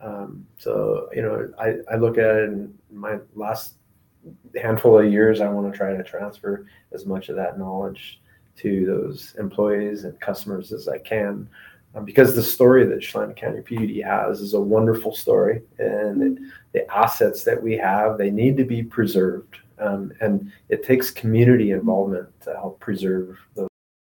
Um, 0.00 0.46
so 0.58 1.08
you 1.12 1.22
know, 1.22 1.52
I, 1.58 1.76
I 1.92 1.96
look 1.96 2.18
at 2.18 2.36
it 2.36 2.44
in 2.44 2.72
my 2.90 3.18
last 3.34 3.74
handful 4.60 4.98
of 4.98 5.10
years. 5.10 5.40
I 5.40 5.48
want 5.48 5.70
to 5.70 5.76
try 5.76 5.96
to 5.96 6.02
transfer 6.04 6.66
as 6.92 7.04
much 7.04 7.28
of 7.30 7.36
that 7.36 7.58
knowledge 7.58 8.19
to 8.62 8.86
those 8.86 9.34
employees 9.38 10.04
and 10.04 10.18
customers 10.20 10.72
as 10.72 10.88
I 10.88 10.98
can, 10.98 11.48
um, 11.94 12.04
because 12.04 12.34
the 12.34 12.42
story 12.42 12.86
that 12.86 13.00
Chelan 13.00 13.34
County 13.34 13.62
PUD 13.62 14.04
has 14.04 14.40
is 14.40 14.54
a 14.54 14.60
wonderful 14.60 15.14
story, 15.14 15.62
and 15.78 16.22
it, 16.22 16.42
the 16.72 16.90
assets 16.94 17.42
that 17.44 17.60
we 17.60 17.76
have 17.76 18.16
they 18.16 18.30
need 18.30 18.56
to 18.58 18.64
be 18.64 18.82
preserved, 18.82 19.56
um, 19.78 20.12
and 20.20 20.52
it 20.68 20.84
takes 20.84 21.10
community 21.10 21.72
involvement 21.72 22.28
to 22.42 22.52
help 22.54 22.78
preserve 22.80 23.38
those, 23.56 23.68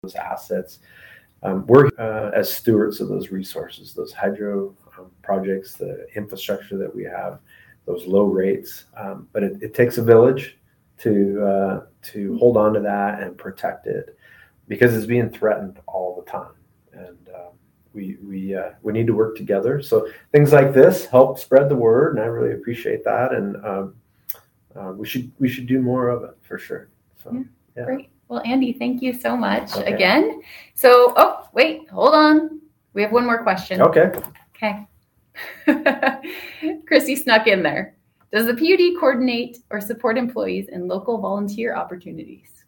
those 0.04 0.16
assets. 0.16 0.80
Um, 1.44 1.66
we're 1.68 1.88
uh, 1.98 2.32
as 2.36 2.54
stewards 2.54 3.00
of 3.00 3.08
those 3.08 3.32
resources, 3.32 3.94
those 3.94 4.12
hydro 4.12 4.76
um, 4.98 5.10
projects, 5.22 5.76
the 5.76 6.08
infrastructure 6.16 6.78
that 6.78 6.94
we 6.94 7.04
have, 7.06 7.40
those 7.86 8.06
low 8.06 8.26
rates. 8.26 8.86
Um, 8.98 9.28
but 9.32 9.44
it, 9.44 9.64
it, 9.64 9.74
takes 9.74 9.98
a 9.98 10.04
village 10.04 10.60
to 11.00 11.44
uh, 11.44 11.86
to 12.04 12.38
hold 12.38 12.58
on 12.58 12.74
to 12.74 12.80
that 12.82 13.22
and 13.22 13.38
protect 13.38 13.88
it 13.88 14.18
because 14.72 14.96
it's 14.96 15.06
being 15.06 15.30
threatened 15.30 15.82
all 15.86 16.16
the 16.16 16.32
time, 16.32 16.54
and 16.94 17.18
um, 17.36 17.52
we 17.92 18.16
we 18.24 18.56
uh, 18.56 18.70
we 18.82 18.94
need 18.94 19.06
to 19.06 19.14
work 19.14 19.36
together. 19.36 19.82
So 19.82 20.08
things 20.32 20.54
like 20.54 20.74
this 20.74 21.06
help 21.08 21.38
spread 21.38 21.68
the 21.68 21.76
word, 21.76 22.16
and 22.16 22.24
I 22.24 22.28
really 22.28 22.54
appreciate 22.54 23.04
that. 23.04 23.34
And 23.34 23.58
um, 23.66 23.96
uh, 24.74 24.94
we 24.94 25.06
should 25.06 25.30
we 25.40 25.50
should 25.50 25.68
do 25.68 25.82
more 25.82 26.08
of 26.08 26.24
it 26.24 26.38
for 26.42 26.58
sure. 26.58 26.88
So 27.22 27.34
yeah. 27.34 27.42
yeah. 27.76 27.84
Great. 27.84 28.10
Well, 28.30 28.42
Andy, 28.46 28.72
thank 28.72 29.02
you 29.02 29.12
so 29.12 29.36
much 29.36 29.76
okay. 29.76 29.92
again. 29.94 30.42
So, 30.74 31.14
oh, 31.18 31.50
wait, 31.52 31.90
hold 31.90 32.16
on. 32.16 32.62
We 32.94 33.02
have 33.02 33.12
one 33.12 33.26
more 33.26 33.44
question. 33.44 33.82
Okay. 33.82 34.10
Okay. 34.56 34.88
Chrissy 36.88 37.18
snuck 37.18 37.48
in 37.48 37.62
there. 37.62 37.98
Does 38.32 38.46
the 38.46 38.54
PUD 38.54 38.98
coordinate 39.02 39.58
or 39.70 39.82
support 39.82 40.18
employees 40.18 40.70
in 40.70 40.88
local 40.88 41.18
volunteer 41.18 41.76
opportunities? 41.76 42.61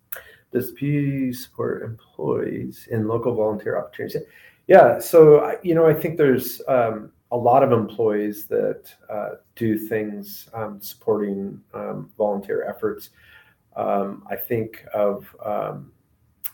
Does 0.54 0.72
PUD 0.72 1.36
support 1.36 1.84
employees 1.84 2.88
in 2.92 3.08
local 3.08 3.36
volunteer 3.36 3.78
opportunities? 3.78 4.22
Yeah, 4.68 5.00
so 5.00 5.58
you 5.64 5.76
know, 5.76 5.86
I 5.86 5.94
think 5.94 6.18
there's 6.18 6.62
um, 6.68 7.12
a 7.32 7.38
lot 7.38 7.64
of 7.64 7.72
employees 7.72 8.46
that 8.46 8.94
uh, 9.10 9.30
do 9.56 9.78
things 9.78 10.50
um, 10.54 10.80
supporting 10.82 11.60
um, 11.74 12.12
volunteer 12.18 12.70
efforts. 12.70 13.10
Um, 13.76 14.24
I 14.30 14.36
think 14.36 14.86
of 14.94 15.36
um, 15.44 15.92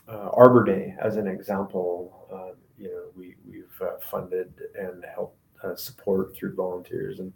uh, 0.08 0.30
Arbor 0.32 0.64
Day 0.64 0.96
as 1.00 1.16
an 1.16 1.28
example. 1.28 2.26
Uh, 2.32 2.56
you 2.78 2.88
know, 2.88 3.04
we 3.14 3.36
we've 3.48 3.80
uh, 3.82 3.98
funded 4.10 4.52
and 4.78 5.04
helped 5.14 5.36
uh, 5.62 5.76
support 5.76 6.34
through 6.34 6.54
volunteers 6.54 7.20
and 7.20 7.32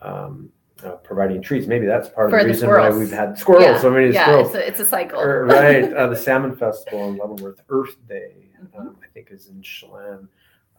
um, 0.00 0.50
uh, 0.84 0.96
providing 0.96 1.42
treats. 1.42 1.66
Maybe 1.66 1.86
that's 1.86 2.08
part 2.08 2.30
For 2.30 2.38
of 2.38 2.42
the 2.46 2.48
the 2.48 2.52
reason 2.54 2.68
why 2.68 2.90
we've 2.90 3.10
had 3.10 3.38
squirrels, 3.38 3.64
yeah, 3.64 3.78
so 3.80 3.90
many 3.90 4.12
yeah, 4.12 4.22
squirrels. 4.24 4.48
It's 4.48 4.56
a, 4.56 4.68
it's 4.68 4.80
a 4.80 4.86
cycle. 4.86 5.20
Or- 5.20 5.44
right. 5.46 5.92
Uh, 5.92 6.06
the 6.08 6.16
Salmon 6.26 6.54
Festival 6.56 7.08
in 7.08 7.16
Leavenworth, 7.16 7.60
Earth 7.68 7.96
Day, 8.08 8.34
Mhm. 8.62 8.78
um, 8.80 8.96
I 9.02 9.06
think 9.14 9.28
is 9.30 9.48
in 9.48 9.62
Chelan. 9.62 10.28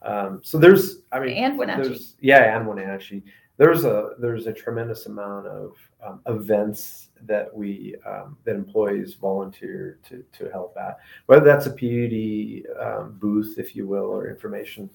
Um, 0.02 0.40
so 0.42 0.58
there's, 0.58 0.98
I 1.12 1.20
mean, 1.20 1.36
and 1.36 1.56
Wenatchee. 1.58 1.82
there's, 1.88 2.16
yeah, 2.20 2.56
and 2.56 2.66
Wenatchee. 2.66 3.22
There's 3.58 3.84
a 3.84 4.10
there's 4.18 4.46
a 4.46 4.52
tremendous 4.52 5.06
amount 5.06 5.46
of 5.46 5.76
um, 6.04 6.20
events 6.26 7.10
that 7.24 7.54
we 7.54 7.94
um, 8.04 8.36
that 8.44 8.56
employees 8.56 9.14
volunteer 9.14 9.98
to 10.08 10.24
to 10.32 10.50
help 10.50 10.76
at, 10.76 10.98
whether 11.26 11.44
that's 11.44 11.66
a 11.66 11.70
PUD 11.70 12.64
um, 12.84 13.16
booth, 13.20 13.58
if 13.58 13.76
you 13.76 13.86
will, 13.86 14.06
or 14.06 14.28
information 14.28 14.90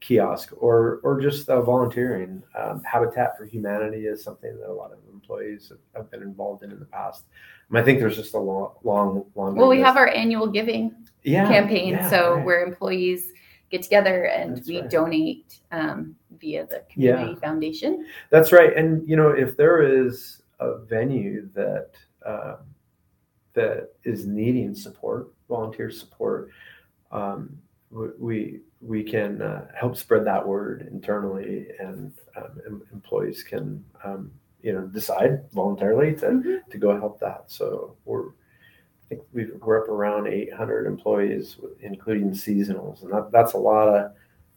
kiosk, 0.00 0.52
or 0.56 1.00
or 1.02 1.20
just 1.20 1.48
uh, 1.48 1.60
volunteering. 1.62 2.42
Um, 2.58 2.82
Habitat 2.84 3.36
for 3.36 3.44
Humanity 3.44 4.06
is 4.06 4.22
something 4.22 4.58
that 4.58 4.68
a 4.68 4.72
lot 4.72 4.92
of 4.92 4.98
employees 5.12 5.68
have, 5.68 5.78
have 5.94 6.10
been 6.10 6.22
involved 6.22 6.62
in 6.62 6.70
in 6.72 6.78
the 6.78 6.86
past. 6.86 7.24
And 7.68 7.78
I 7.78 7.82
think 7.82 8.00
there's 8.00 8.16
just 8.16 8.34
a 8.34 8.38
long, 8.38 8.74
long, 8.82 9.24
long. 9.34 9.54
well, 9.56 9.68
we 9.68 9.80
have 9.80 9.96
our 9.96 10.08
annual 10.08 10.46
giving 10.46 10.94
yeah, 11.22 11.46
campaign, 11.48 11.94
yeah, 11.94 12.10
so 12.10 12.34
right. 12.34 12.44
where 12.44 12.64
employees 12.64 13.32
get 13.70 13.82
together 13.82 14.24
and 14.24 14.58
That's 14.58 14.68
we 14.68 14.80
right. 14.80 14.90
donate 14.90 15.60
um, 15.70 16.14
via 16.38 16.66
the 16.66 16.82
Yeah. 16.94 17.16
community 17.16 17.40
foundation. 17.40 18.06
That's 18.30 18.52
right. 18.52 18.76
And 18.76 19.08
you 19.08 19.16
know, 19.16 19.30
if 19.30 19.56
there 19.56 19.82
is 19.82 20.42
a 20.60 20.78
venue 20.78 21.48
that 21.54 21.90
um, 22.24 22.58
that 23.54 23.92
is 24.04 24.26
needing 24.26 24.74
support, 24.74 25.32
volunteer 25.48 25.90
support, 25.90 26.50
um, 27.10 27.58
we 27.90 28.60
we 28.82 29.02
can 29.04 29.40
uh, 29.40 29.66
help 29.78 29.96
spread 29.96 30.24
that 30.26 30.46
word 30.46 30.88
internally, 30.90 31.68
and 31.78 32.12
um, 32.36 32.60
em- 32.66 32.82
employees 32.92 33.42
can 33.42 33.84
um, 34.04 34.30
you 34.62 34.72
know 34.72 34.82
decide 34.82 35.50
voluntarily 35.52 36.14
to 36.16 36.26
Mhm. 36.26 36.66
to 36.70 36.78
go 36.78 36.98
help 36.98 37.20
that. 37.20 37.44
So 37.46 37.96
we're 38.04 38.28
I 38.28 39.14
think 39.16 39.22
we've, 39.32 39.52
we're 39.60 39.82
up 39.82 39.88
around 39.90 40.26
800 40.26 40.86
employees, 40.86 41.58
including 41.80 42.30
seasonals, 42.30 43.02
and 43.02 43.12
that, 43.12 43.30
that's 43.30 43.52
a 43.52 43.58
lot 43.58 43.88
of 43.88 44.12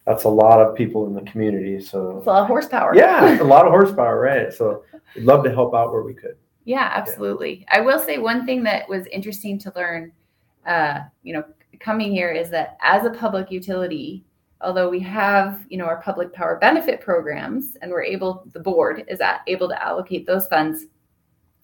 that's 0.06 0.24
a 0.24 0.30
lot 0.30 0.60
of 0.62 0.76
people 0.76 1.08
in 1.08 1.14
the 1.14 1.22
community. 1.30 1.80
So 1.82 2.18
It's 2.18 2.28
a 2.28 2.30
lot 2.30 2.42
of 2.44 2.48
horsepower. 2.48 2.96
yeah, 2.96 3.42
a 3.42 3.44
lot 3.44 3.66
of 3.66 3.72
horsepower, 3.72 4.20
right? 4.20 4.54
So 4.54 4.84
we'd 5.16 5.26
love 5.26 5.44
to 5.44 5.52
help 5.52 5.74
out 5.76 5.92
where 5.92 6.04
we 6.04 6.14
could. 6.14 6.38
Yeah, 6.64 6.92
absolutely. 6.94 7.66
I 7.72 7.82
will 7.82 8.00
say 8.00 8.18
one 8.20 8.46
thing 8.46 8.64
that 8.64 8.88
was 8.88 9.06
interesting 9.08 9.58
to 9.60 9.74
learn, 9.76 10.12
uh, 10.68 11.02
you 11.24 11.34
know, 11.34 11.44
coming 11.80 12.12
here 12.12 12.32
is 12.32 12.50
that 12.50 12.78
as 12.82 13.06
a 13.06 13.10
public 13.10 13.52
utility, 13.52 14.24
although 14.62 14.90
we 14.90 15.00
have, 15.00 15.66
you 15.70 15.78
know, 15.78 15.86
our 15.86 16.02
public 16.02 16.34
power 16.34 16.58
benefit 16.58 17.02
programs 17.02 17.78
and 17.82 17.92
we're 17.92 18.04
able, 18.04 18.48
the 18.54 18.60
board 18.60 19.04
is 19.08 19.20
able 19.48 19.68
to 19.70 19.84
allocate 19.84 20.26
those 20.26 20.48
funds, 20.48 20.86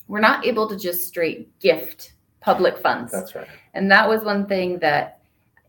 we're 0.07 0.19
not 0.19 0.45
able 0.45 0.67
to 0.67 0.77
just 0.77 1.07
straight 1.07 1.57
gift 1.59 2.13
public 2.41 2.77
funds. 2.77 3.11
That's 3.11 3.35
right. 3.35 3.47
And 3.73 3.89
that 3.91 4.07
was 4.07 4.23
one 4.23 4.45
thing 4.45 4.79
that, 4.79 5.21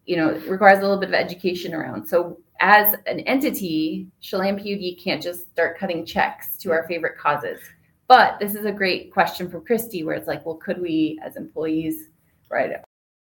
you 0.07 0.16
know, 0.16 0.32
requires 0.49 0.78
a 0.78 0.82
little 0.82 0.99
bit 0.99 1.09
of 1.09 1.14
education 1.14 1.74
around. 1.74 2.07
So 2.07 2.38
as 2.61 2.95
an 3.07 3.20
entity, 3.20 4.09
Chelan 4.20 4.57
PUD 4.57 5.03
can't 5.03 5.22
just 5.22 5.51
start 5.51 5.78
cutting 5.78 6.05
checks 6.05 6.57
to 6.59 6.72
our 6.72 6.86
favorite 6.88 7.18
causes. 7.18 7.61
But 8.09 8.38
this 8.40 8.55
is 8.55 8.66
a 8.66 8.72
great 8.72 9.12
question 9.12 9.49
from 9.49 9.64
Christy 9.64 10.05
where 10.05 10.14
it's 10.14 10.28
like, 10.28 10.45
well, 10.45 10.57
could 10.57 10.80
we 10.80 11.18
as 11.24 11.36
employees 11.36 12.09
write 12.51 12.70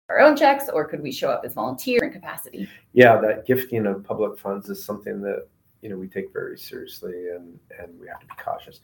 our 0.10 0.20
own 0.20 0.36
checks 0.36 0.70
or 0.70 0.86
could 0.86 1.02
we 1.02 1.12
show 1.12 1.30
up 1.30 1.44
as 1.46 1.54
volunteer 1.54 2.04
in 2.04 2.12
capacity? 2.12 2.70
Yeah, 2.94 3.20
that 3.22 3.46
gifting 3.46 3.86
of 3.86 4.04
public 4.04 4.40
funds 4.40 4.70
is 4.70 4.84
something 4.84 5.22
that 5.22 5.48
you 5.82 5.90
know 5.90 5.98
we 5.98 6.08
take 6.08 6.32
very 6.34 6.58
seriously, 6.58 7.30
and 7.30 7.60
and 7.80 8.00
we 8.00 8.08
have 8.08 8.20
to 8.20 8.26
be 8.26 8.34
cautious. 8.44 8.80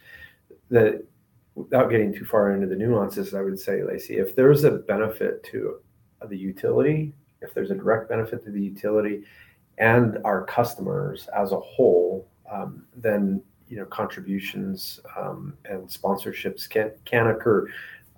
That 0.70 1.06
without 1.56 1.90
getting 1.90 2.14
too 2.14 2.26
far 2.26 2.52
into 2.54 2.68
the 2.68 2.76
nuances, 2.76 3.34
I 3.34 3.42
would 3.42 3.60
say, 3.60 3.84
Lacy, 3.84 4.18
if 4.18 4.36
there's 4.36 4.64
a 4.64 4.72
benefit 4.72 5.44
to 5.46 5.80
the 6.28 6.38
utility, 6.38 7.14
if 7.42 7.54
there's 7.54 7.72
a 7.72 7.76
direct 7.76 8.10
benefit 8.10 8.44
to 8.46 8.52
the 8.52 8.62
utility 8.62 9.24
and 9.78 10.18
our 10.24 10.44
customers 10.46 11.28
as 11.36 11.52
a 11.52 11.60
whole, 11.60 12.28
um, 12.52 12.86
then 12.96 13.42
you 13.68 13.78
know 13.78 13.86
contributions 13.86 15.00
um, 15.18 15.54
and 15.66 15.88
sponsorships 15.88 16.70
can 16.70 16.92
can 17.06 17.28
occur. 17.28 17.68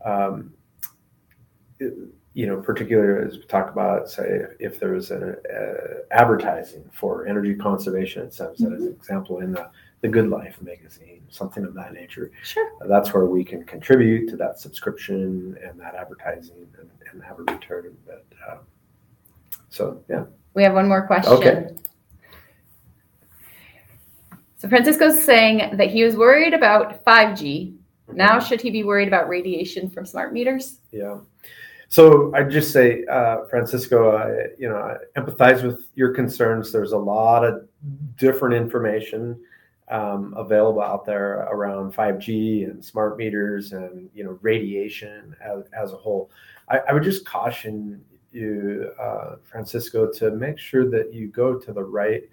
Um, 0.03 0.53
it- 1.79 1.93
you 2.36 2.45
know, 2.45 2.57
particularly 2.57 3.25
as 3.25 3.38
we 3.38 3.43
talk 3.45 3.71
about, 3.71 4.09
say, 4.09 4.41
if 4.59 4.77
there's 4.77 5.09
an 5.09 5.38
uh, 5.49 6.01
advertising 6.11 6.83
for 6.91 7.25
energy 7.27 7.55
conservation, 7.55 8.23
it 8.23 8.33
says 8.33 8.57
that 8.57 8.73
as 8.73 8.81
an 8.83 8.91
example 8.91 9.39
in 9.39 9.53
the, 9.53 9.69
the 10.01 10.09
Good 10.09 10.29
Life 10.29 10.61
magazine, 10.61 11.21
something 11.29 11.63
of 11.63 11.73
that 11.75 11.93
nature. 11.93 12.31
Sure. 12.43 12.69
That's 12.89 13.13
where 13.13 13.25
we 13.25 13.45
can 13.45 13.63
contribute 13.63 14.29
to 14.31 14.36
that 14.36 14.59
subscription 14.59 15.57
and 15.65 15.79
that 15.79 15.95
advertising 15.95 16.67
and, 16.77 16.89
and 17.09 17.23
have 17.23 17.39
a 17.39 17.43
return. 17.43 17.95
But 18.05 18.25
uh, 18.45 18.57
so, 19.69 20.03
yeah. 20.09 20.25
We 20.55 20.63
have 20.63 20.73
one 20.73 20.89
more 20.89 21.07
question. 21.07 21.31
Okay. 21.31 21.69
So 24.57 24.67
Francisco's 24.67 25.23
saying 25.23 25.77
that 25.77 25.89
he 25.89 26.03
was 26.03 26.17
worried 26.17 26.53
about 26.53 27.05
5G. 27.05 27.77
Now, 28.11 28.39
should 28.39 28.59
he 28.59 28.71
be 28.71 28.83
worried 28.83 29.07
about 29.07 29.29
radiation 29.29 29.89
from 29.89 30.05
smart 30.05 30.33
meters? 30.33 30.79
Yeah. 30.91 31.19
So 31.89 32.33
I 32.33 32.43
just 32.43 32.71
say, 32.71 33.05
uh, 33.05 33.45
Francisco, 33.49 34.15
I, 34.17 34.55
you 34.57 34.67
know, 34.67 34.77
I 34.77 34.97
empathize 35.19 35.63
with 35.63 35.88
your 35.95 36.13
concerns. 36.13 36.71
There's 36.71 36.93
a 36.93 36.97
lot 36.97 37.43
of 37.45 37.67
different 38.17 38.55
information 38.55 39.39
um, 39.89 40.33
available 40.36 40.81
out 40.81 41.05
there 41.05 41.41
around 41.51 41.93
5G 41.93 42.69
and 42.69 42.83
smart 42.83 43.17
meters 43.17 43.71
and 43.71 44.09
you 44.15 44.23
know 44.23 44.39
radiation 44.41 45.36
as, 45.41 45.65
as 45.79 45.93
a 45.93 45.97
whole. 45.97 46.31
I, 46.69 46.79
I 46.89 46.93
would 46.93 47.03
just 47.03 47.25
caution 47.25 48.03
you, 48.31 48.91
uh, 48.99 49.36
Francisco, 49.43 50.11
to 50.13 50.31
make 50.31 50.57
sure 50.57 50.89
that 50.89 51.13
you 51.13 51.27
go 51.27 51.57
to 51.57 51.71
the 51.71 51.83
right 51.83 52.23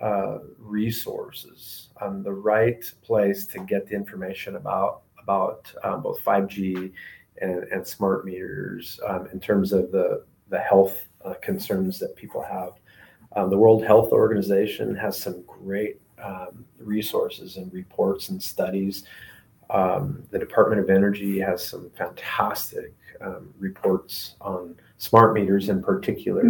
uh, 0.00 0.38
resources, 0.58 1.88
um, 2.00 2.22
the 2.22 2.32
right 2.32 2.84
place 3.02 3.46
to 3.46 3.58
get 3.60 3.86
the 3.86 3.94
information 3.94 4.56
about 4.56 5.02
about 5.22 5.72
um, 5.84 6.02
both 6.02 6.22
5G 6.24 6.92
and, 7.40 7.64
and 7.64 7.86
smart 7.86 8.24
meters 8.24 9.00
um, 9.06 9.28
in 9.32 9.40
terms 9.40 9.72
of 9.72 9.90
the, 9.90 10.24
the 10.48 10.58
health 10.58 11.08
uh, 11.24 11.34
concerns 11.42 11.98
that 11.98 12.16
people 12.16 12.42
have. 12.42 12.72
Um, 13.36 13.50
the 13.50 13.56
World 13.56 13.84
Health 13.84 14.12
Organization 14.12 14.94
has 14.96 15.18
some 15.18 15.42
great 15.46 16.00
um, 16.22 16.64
resources 16.78 17.56
and 17.56 17.72
reports 17.72 18.28
and 18.28 18.42
studies. 18.42 19.04
Um, 19.70 20.24
the 20.30 20.38
Department 20.38 20.80
of 20.80 20.90
Energy 20.90 21.38
has 21.38 21.64
some 21.66 21.90
fantastic 21.96 22.92
um, 23.20 23.52
reports 23.58 24.34
on 24.40 24.74
smart 24.98 25.34
meters 25.34 25.68
in 25.68 25.82
particular. 25.82 26.42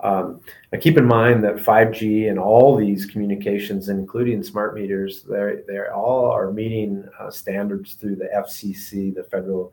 Um, 0.00 0.40
now 0.72 0.78
keep 0.78 0.98
in 0.98 1.06
mind 1.06 1.42
that 1.44 1.56
5G 1.56 2.28
and 2.30 2.38
all 2.38 2.76
these 2.76 3.06
communications, 3.06 3.88
including 3.88 4.42
smart 4.42 4.74
meters, 4.74 5.22
they 5.22 5.56
they 5.66 5.78
all 5.92 6.30
are 6.30 6.52
meeting 6.52 7.04
uh, 7.18 7.30
standards 7.30 7.94
through 7.94 8.16
the 8.16 8.28
FCC, 8.34 9.14
the 9.14 9.24
Federal 9.24 9.72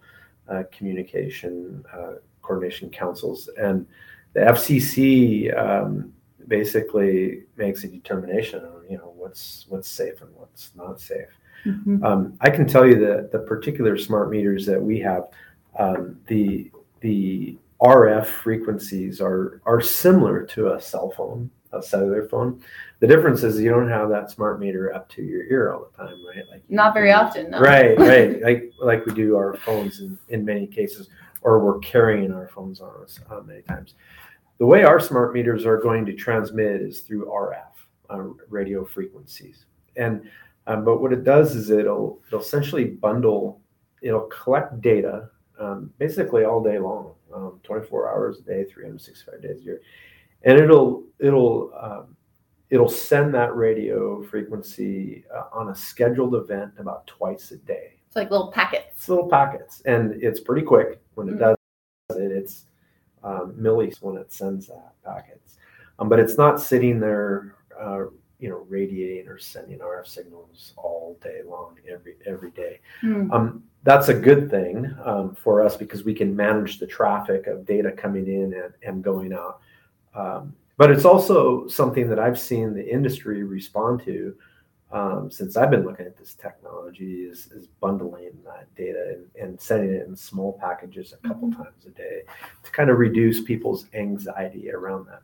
Communication 0.71 1.83
uh, 1.93 2.13
Coordination 2.41 2.89
Councils, 2.89 3.49
and 3.59 3.85
the 4.33 4.41
FCC 4.41 5.57
um, 5.57 6.13
basically 6.47 7.43
makes 7.57 7.83
a 7.83 7.87
determination 7.87 8.63
on 8.63 8.83
you 8.89 8.97
know 8.97 9.13
what's 9.15 9.65
what's 9.69 9.89
safe 9.89 10.21
and 10.21 10.29
what's 10.35 10.71
not 10.75 10.99
safe. 10.99 11.29
Mhm. 11.65 12.03
Um, 12.03 12.37
I 12.41 12.49
can 12.49 12.67
tell 12.67 12.85
you 12.85 12.99
that 13.05 13.31
the 13.31 13.39
particular 13.39 13.97
smart 13.97 14.29
meters 14.29 14.65
that 14.65 14.81
we 14.81 14.99
have, 14.99 15.27
um, 15.77 16.19
the 16.27 16.71
the 17.01 17.57
RF 17.81 18.25
frequencies 18.25 19.21
are 19.21 19.61
are 19.65 19.81
similar 19.81 20.43
to 20.47 20.73
a 20.73 20.81
cell 20.81 21.11
phone, 21.11 21.49
a 21.73 21.81
cellular 21.81 22.27
phone. 22.27 22.61
The 22.99 23.07
difference 23.07 23.43
is 23.43 23.59
you 23.59 23.69
don't 23.69 23.89
have 23.89 24.09
that 24.09 24.31
smart 24.31 24.59
meter 24.59 24.93
up 24.93 25.09
to 25.09 25.21
your 25.21 25.43
ear 25.43 25.73
all 25.73 25.89
the 25.91 25.97
time, 25.97 26.25
right? 26.25 26.43
Like 26.49 26.63
Not 26.69 26.93
very 26.93 27.11
often, 27.11 27.51
no. 27.51 27.59
Right, 27.59 27.97
right. 27.99 28.41
Like 28.41 28.71
like 28.79 29.05
we 29.05 29.13
do 29.13 29.35
our 29.35 29.55
phones 29.55 29.99
in, 29.99 30.17
in 30.29 30.45
many 30.45 30.67
cases, 30.67 31.09
or 31.41 31.59
we're 31.59 31.79
carrying 31.79 32.31
our 32.31 32.47
phones 32.47 32.81
on 32.81 32.91
us 33.01 33.19
uh, 33.29 33.41
many 33.41 33.61
times. 33.61 33.95
The 34.59 34.65
way 34.65 34.83
our 34.83 34.99
smart 34.99 35.33
meters 35.33 35.65
are 35.65 35.77
going 35.77 36.05
to 36.05 36.13
transmit 36.13 36.81
is 36.81 37.01
through 37.01 37.25
RF, 37.25 37.61
uh, 38.09 38.33
radio 38.49 38.83
frequencies, 38.85 39.65
and 39.95 40.27
um, 40.65 40.83
but 40.83 41.01
what 41.01 41.13
it 41.13 41.23
does 41.23 41.55
is 41.55 41.69
it'll 41.69 42.19
it'll 42.27 42.41
essentially 42.41 42.85
bundle, 42.85 43.61
it'll 44.01 44.27
collect 44.27 44.81
data 44.81 45.29
um, 45.59 45.91
basically 45.97 46.43
all 46.43 46.61
day 46.61 46.79
long, 46.79 47.13
um, 47.33 47.59
24 47.63 48.09
hours 48.09 48.39
a 48.39 48.41
day, 48.41 48.63
365 48.65 49.41
days 49.41 49.59
a 49.59 49.63
year, 49.63 49.81
and 50.43 50.57
it'll 50.59 51.03
it'll 51.19 51.71
um, 51.79 52.15
it'll 52.69 52.89
send 52.89 53.33
that 53.33 53.55
radio 53.55 54.21
frequency 54.23 55.23
uh, 55.33 55.43
on 55.51 55.69
a 55.69 55.75
scheduled 55.75 56.35
event 56.35 56.71
about 56.77 57.07
twice 57.07 57.51
a 57.51 57.57
day. 57.57 57.93
It's 58.07 58.15
like 58.15 58.31
little 58.31 58.51
packets. 58.51 58.85
It's 58.95 59.09
little 59.09 59.27
packets, 59.29 59.81
and 59.85 60.21
it's 60.23 60.39
pretty 60.39 60.61
quick 60.65 60.99
when 61.15 61.29
it 61.29 61.35
Mhm. 61.35 61.39
does 62.09 62.17
it. 62.17 62.31
It's 62.31 62.65
um, 63.23 63.53
millis 63.53 64.01
when 64.01 64.15
it 64.17 64.31
sends 64.31 64.67
that 64.67 64.93
packets, 65.03 65.57
um, 65.99 66.07
but 66.09 66.19
it's 66.19 66.37
not 66.37 66.59
sitting 66.61 66.99
there 66.99 67.55
uh, 67.79 68.05
you 68.39 68.49
know 68.49 68.65
radiating 68.69 69.27
or 69.27 69.37
sending 69.39 69.79
RF 69.79 70.07
signals 70.07 70.73
all 70.77 71.17
day 71.21 71.41
long, 71.45 71.75
every 71.89 72.15
every 72.25 72.51
day. 72.51 72.79
Mm. 73.03 73.31
Um, 73.31 73.63
that's 73.83 74.09
a 74.09 74.13
good 74.13 74.49
thing 74.49 74.93
um, 75.05 75.33
for 75.35 75.61
us 75.61 75.75
because 75.77 76.03
we 76.03 76.13
can 76.13 76.35
manage 76.35 76.77
the 76.79 76.87
traffic 76.87 77.47
of 77.47 77.65
data 77.65 77.91
coming 77.91 78.27
in 78.27 78.53
and, 78.53 78.73
and 78.83 79.03
going 79.03 79.31
out. 79.33 79.61
Um, 80.17 80.53
but 80.77 80.91
it's 80.91 81.05
also 81.05 81.67
something 81.67 82.09
that 82.09 82.19
I've 82.19 82.39
seen 82.39 82.73
the 82.73 82.87
industry 82.87 83.43
respond 83.43 84.01
to 84.05 84.35
um, 84.91 85.29
since 85.29 85.57
I've 85.57 85.69
been 85.69 85.83
looking 85.83 86.05
at 86.05 86.17
this 86.17 86.33
technology 86.33 87.23
is, 87.23 87.47
is 87.51 87.67
bundling 87.81 88.31
that 88.45 88.73
data 88.75 89.15
and, 89.15 89.49
and, 89.49 89.59
sending 89.59 89.93
it 89.93 90.07
in 90.07 90.15
small 90.15 90.57
packages 90.61 91.13
a 91.13 91.27
couple 91.27 91.49
mm-hmm. 91.49 91.61
times 91.61 91.85
a 91.85 91.89
day 91.89 92.21
to 92.63 92.71
kind 92.71 92.89
of 92.89 92.97
reduce 92.97 93.41
people's 93.41 93.87
anxiety 93.93 94.71
around 94.71 95.05
that. 95.07 95.21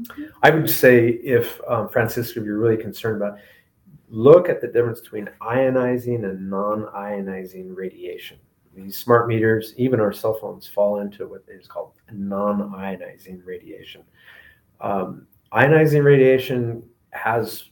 Mm-hmm. 0.00 0.24
I 0.42 0.50
would 0.50 0.68
say 0.68 1.08
if 1.08 1.60
um, 1.68 1.88
Francisco, 1.88 2.40
if 2.40 2.46
you're 2.46 2.58
really 2.58 2.82
concerned 2.82 3.22
about, 3.22 3.38
look 4.08 4.48
at 4.48 4.60
the 4.60 4.66
difference 4.66 5.00
between 5.00 5.30
ionizing 5.40 6.24
and 6.28 6.50
non-ionizing 6.50 7.76
radiation. 7.76 8.38
These 8.74 8.96
smart 8.96 9.26
meters, 9.26 9.74
even 9.76 10.00
our 10.00 10.12
cell 10.12 10.34
phones, 10.34 10.66
fall 10.66 11.00
into 11.00 11.26
what 11.26 11.44
is 11.48 11.66
called 11.66 11.92
non-ionizing 12.12 13.44
radiation. 13.44 14.02
Um, 14.80 15.26
ionizing 15.52 16.04
radiation 16.04 16.82
has 17.10 17.64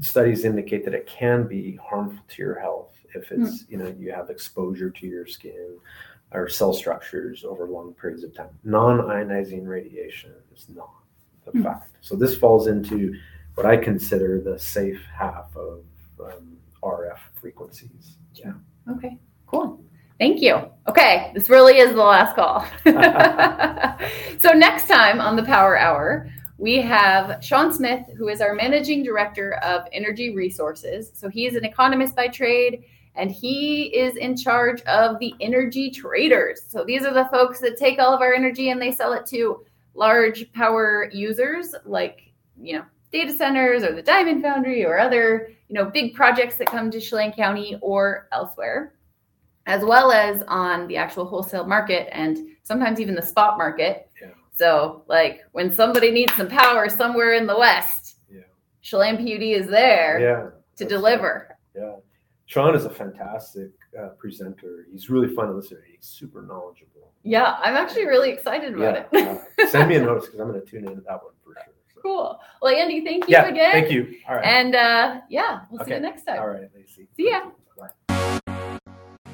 studies 0.00 0.44
indicate 0.44 0.84
that 0.84 0.94
it 0.94 1.06
can 1.06 1.46
be 1.46 1.78
harmful 1.82 2.22
to 2.28 2.42
your 2.42 2.58
health 2.58 2.92
if 3.14 3.32
it's 3.32 3.62
mm. 3.62 3.70
you 3.70 3.78
know 3.78 3.94
you 3.98 4.12
have 4.12 4.28
exposure 4.28 4.90
to 4.90 5.06
your 5.06 5.26
skin 5.26 5.78
or 6.32 6.48
cell 6.48 6.74
structures 6.74 7.44
over 7.44 7.66
long 7.66 7.94
periods 7.94 8.22
of 8.22 8.34
time. 8.34 8.50
Non-ionizing 8.64 9.66
radiation 9.66 10.32
is 10.54 10.66
not 10.68 10.90
the 11.46 11.52
mm. 11.52 11.62
fact. 11.62 11.96
So 12.02 12.16
this 12.16 12.36
falls 12.36 12.66
into 12.66 13.14
what 13.54 13.66
I 13.66 13.76
consider 13.76 14.40
the 14.40 14.58
safe 14.58 15.00
half 15.16 15.56
of 15.56 15.84
um, 16.20 16.58
RF 16.82 17.18
frequencies. 17.40 18.16
Yeah. 18.34 18.52
Okay. 18.90 19.16
Cool. 19.46 19.82
Thank 20.18 20.42
you. 20.42 20.68
Okay, 20.88 21.30
this 21.34 21.48
really 21.48 21.78
is 21.78 21.92
the 21.92 22.02
last 22.02 22.34
call. 22.34 22.66
so 24.38 24.50
next 24.50 24.88
time 24.88 25.20
on 25.20 25.36
the 25.36 25.44
Power 25.44 25.78
Hour, 25.78 26.28
we 26.56 26.80
have 26.80 27.42
Shawn 27.42 27.72
Smith, 27.72 28.04
who 28.16 28.26
is 28.26 28.40
our 28.40 28.52
managing 28.52 29.04
director 29.04 29.54
of 29.62 29.86
energy 29.92 30.34
resources. 30.34 31.12
So 31.14 31.28
he 31.28 31.46
is 31.46 31.54
an 31.54 31.64
economist 31.64 32.16
by 32.16 32.26
trade 32.26 32.84
and 33.14 33.30
he 33.30 33.96
is 33.96 34.16
in 34.16 34.36
charge 34.36 34.80
of 34.82 35.20
the 35.20 35.34
energy 35.40 35.90
traders. 35.90 36.62
So 36.66 36.84
these 36.84 37.04
are 37.04 37.14
the 37.14 37.28
folks 37.30 37.60
that 37.60 37.76
take 37.76 38.00
all 38.00 38.12
of 38.12 38.20
our 38.20 38.34
energy 38.34 38.70
and 38.70 38.82
they 38.82 38.90
sell 38.90 39.12
it 39.12 39.24
to 39.26 39.64
large 39.94 40.52
power 40.52 41.10
users 41.12 41.74
like, 41.84 42.32
you 42.60 42.76
know, 42.76 42.84
data 43.12 43.32
centers 43.32 43.82
or 43.84 43.92
the 43.92 44.02
Diamond 44.02 44.42
Foundry 44.42 44.84
or 44.84 44.98
other, 44.98 45.50
you 45.68 45.74
know, 45.74 45.84
big 45.84 46.14
projects 46.14 46.56
that 46.56 46.66
come 46.66 46.90
to 46.90 47.00
Chelan 47.00 47.32
County 47.32 47.78
or 47.80 48.28
elsewhere, 48.32 48.94
as 49.68 49.84
well 49.84 50.10
as 50.10 50.42
on 50.48 50.88
the 50.88 50.96
actual 50.96 51.24
wholesale 51.24 51.64
market 51.64 52.08
and 52.10 52.38
sometimes 52.64 52.98
even 52.98 53.14
the 53.14 53.22
spot 53.22 53.56
market. 53.56 54.10
Yeah 54.20 54.28
so, 54.58 55.04
like 55.06 55.44
when 55.52 55.72
somebody 55.72 56.10
needs 56.10 56.34
some 56.34 56.48
power 56.48 56.88
somewhere 56.88 57.34
in 57.34 57.46
the 57.46 57.56
West, 57.56 58.16
yeah. 58.28 58.40
Chelan 58.82 59.16
PUD 59.16 59.42
is 59.42 59.68
there 59.68 60.18
yeah, 60.20 60.50
to 60.76 60.84
deliver. 60.84 61.56
Yeah. 61.76 61.96
Shawn 62.46 62.74
is 62.74 62.84
a 62.84 62.90
fantastic 62.90 63.70
uh, 63.96 64.08
presenter. 64.18 64.86
He's 64.90 65.08
really 65.10 65.32
fun 65.32 65.46
to 65.46 65.54
listen 65.54 65.76
to. 65.76 65.82
He's 65.88 66.06
super 66.06 66.42
knowledgeable. 66.42 67.12
Yeah, 67.22 67.56
I'm 67.62 67.76
actually 67.76 68.06
really 68.06 68.30
excited 68.30 68.74
about 68.74 69.06
yeah, 69.12 69.20
it. 69.20 69.40
uh, 69.60 69.66
send 69.70 69.88
me 69.88 69.96
a 69.96 70.00
notice 70.00 70.26
because 70.26 70.40
I'm 70.40 70.48
going 70.48 70.60
to 70.60 70.66
tune 70.66 70.88
into 70.88 71.02
that 71.02 71.22
one 71.22 71.34
for 71.44 71.54
sure. 71.54 71.74
So. 71.94 72.00
Cool. 72.00 72.40
Well, 72.60 72.74
Andy, 72.74 73.04
thank 73.04 73.28
you 73.28 73.32
yeah, 73.32 73.46
again. 73.46 73.70
Thank 73.70 73.92
you. 73.92 74.16
All 74.28 74.36
right. 74.36 74.44
And 74.44 74.74
uh, 74.74 75.20
yeah, 75.28 75.60
we'll 75.70 75.82
okay. 75.82 75.90
see 75.90 75.94
you 75.94 76.00
next 76.00 76.24
time. 76.24 76.40
All 76.40 76.48
right, 76.48 76.68
Lacy. 76.74 77.06
See 77.16 77.30
ya. 77.30 77.42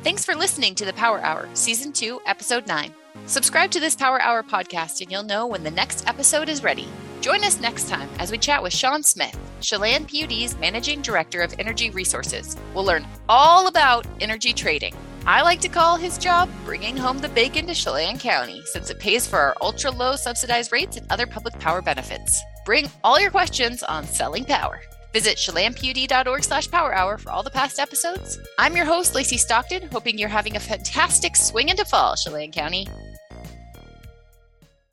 Thanks 0.05 0.23
for 0.23 0.35
listening 0.35 0.75
to 0.75 0.85
the 0.85 0.93
Power 0.93 1.19
Hour, 1.23 1.49
Season 1.55 1.91
2, 1.91 2.21
Episode 2.27 2.67
9. 2.67 2.93
Subscribe 3.25 3.71
to 3.71 3.81
this 3.81 3.97
Power 3.97 4.21
Hour 4.21 4.43
podcast 4.43 5.01
and 5.01 5.11
you'll 5.11 5.23
know 5.23 5.47
when 5.47 5.65
the 5.65 5.71
next 5.71 6.07
episode 6.07 6.51
is 6.51 6.63
ready. 6.63 6.87
Join 7.23 7.43
us 7.43 7.59
next 7.59 7.89
time 7.89 8.11
as 8.19 8.31
we 8.31 8.37
chat 8.37 8.63
with 8.63 8.75
Shawn 8.75 9.03
Smith, 9.03 9.35
Chelan 9.63 10.05
PUD's 10.05 10.59
Managing 10.59 11.01
Director 11.01 11.41
of 11.41 11.55
Energy 11.59 11.89
Resources. 11.89 12.55
We'll 12.75 12.85
learn 12.85 13.07
all 13.31 13.67
about 13.67 14.07
energy 14.21 14.53
trading. 14.53 14.95
I 15.25 15.41
like 15.41 15.63
to 15.63 15.71
call 15.71 15.97
his 15.97 16.19
job 16.19 16.51
bringing 16.67 16.99
home 16.99 17.21
the 17.21 17.31
bacon 17.31 17.67
to 17.69 17.75
Chelan 17.75 18.19
County 18.19 18.61
since 18.67 18.91
it 18.91 18.99
pays 18.99 19.27
for 19.27 19.39
our 19.39 19.57
ultra 19.63 19.91
low 19.91 20.17
subsidized 20.17 20.71
rates 20.71 20.99
and 20.99 21.11
other 21.11 21.27
public 21.27 21.59
power 21.59 21.81
benefits. 21.81 22.43
Bring 22.67 22.91
all 23.03 23.19
your 23.19 23.31
questions 23.31 23.83
on 23.83 24.05
selling 24.05 24.45
power. 24.45 24.83
Visit 25.15 25.37
chelanpud.org 25.37 26.43
slash 26.43 26.69
power 26.69 26.93
hour 26.93 27.19
for 27.19 27.31
all 27.31 27.45
the 27.45 27.51
past 27.51 27.79
episodes. 27.79 28.37
I'm 28.59 28.75
your 28.75 28.85
host, 28.85 29.15
Lacy 29.15 29.39
Stockton, 29.39 29.89
hoping 29.93 30.19
you're 30.19 30.29
having 30.29 30.57
a 30.57 30.61
fantastic 30.61 31.37
swing 31.37 31.69
into 31.69 31.85
fall, 31.85 32.17
Chelan 32.17 32.51
County. 32.51 32.89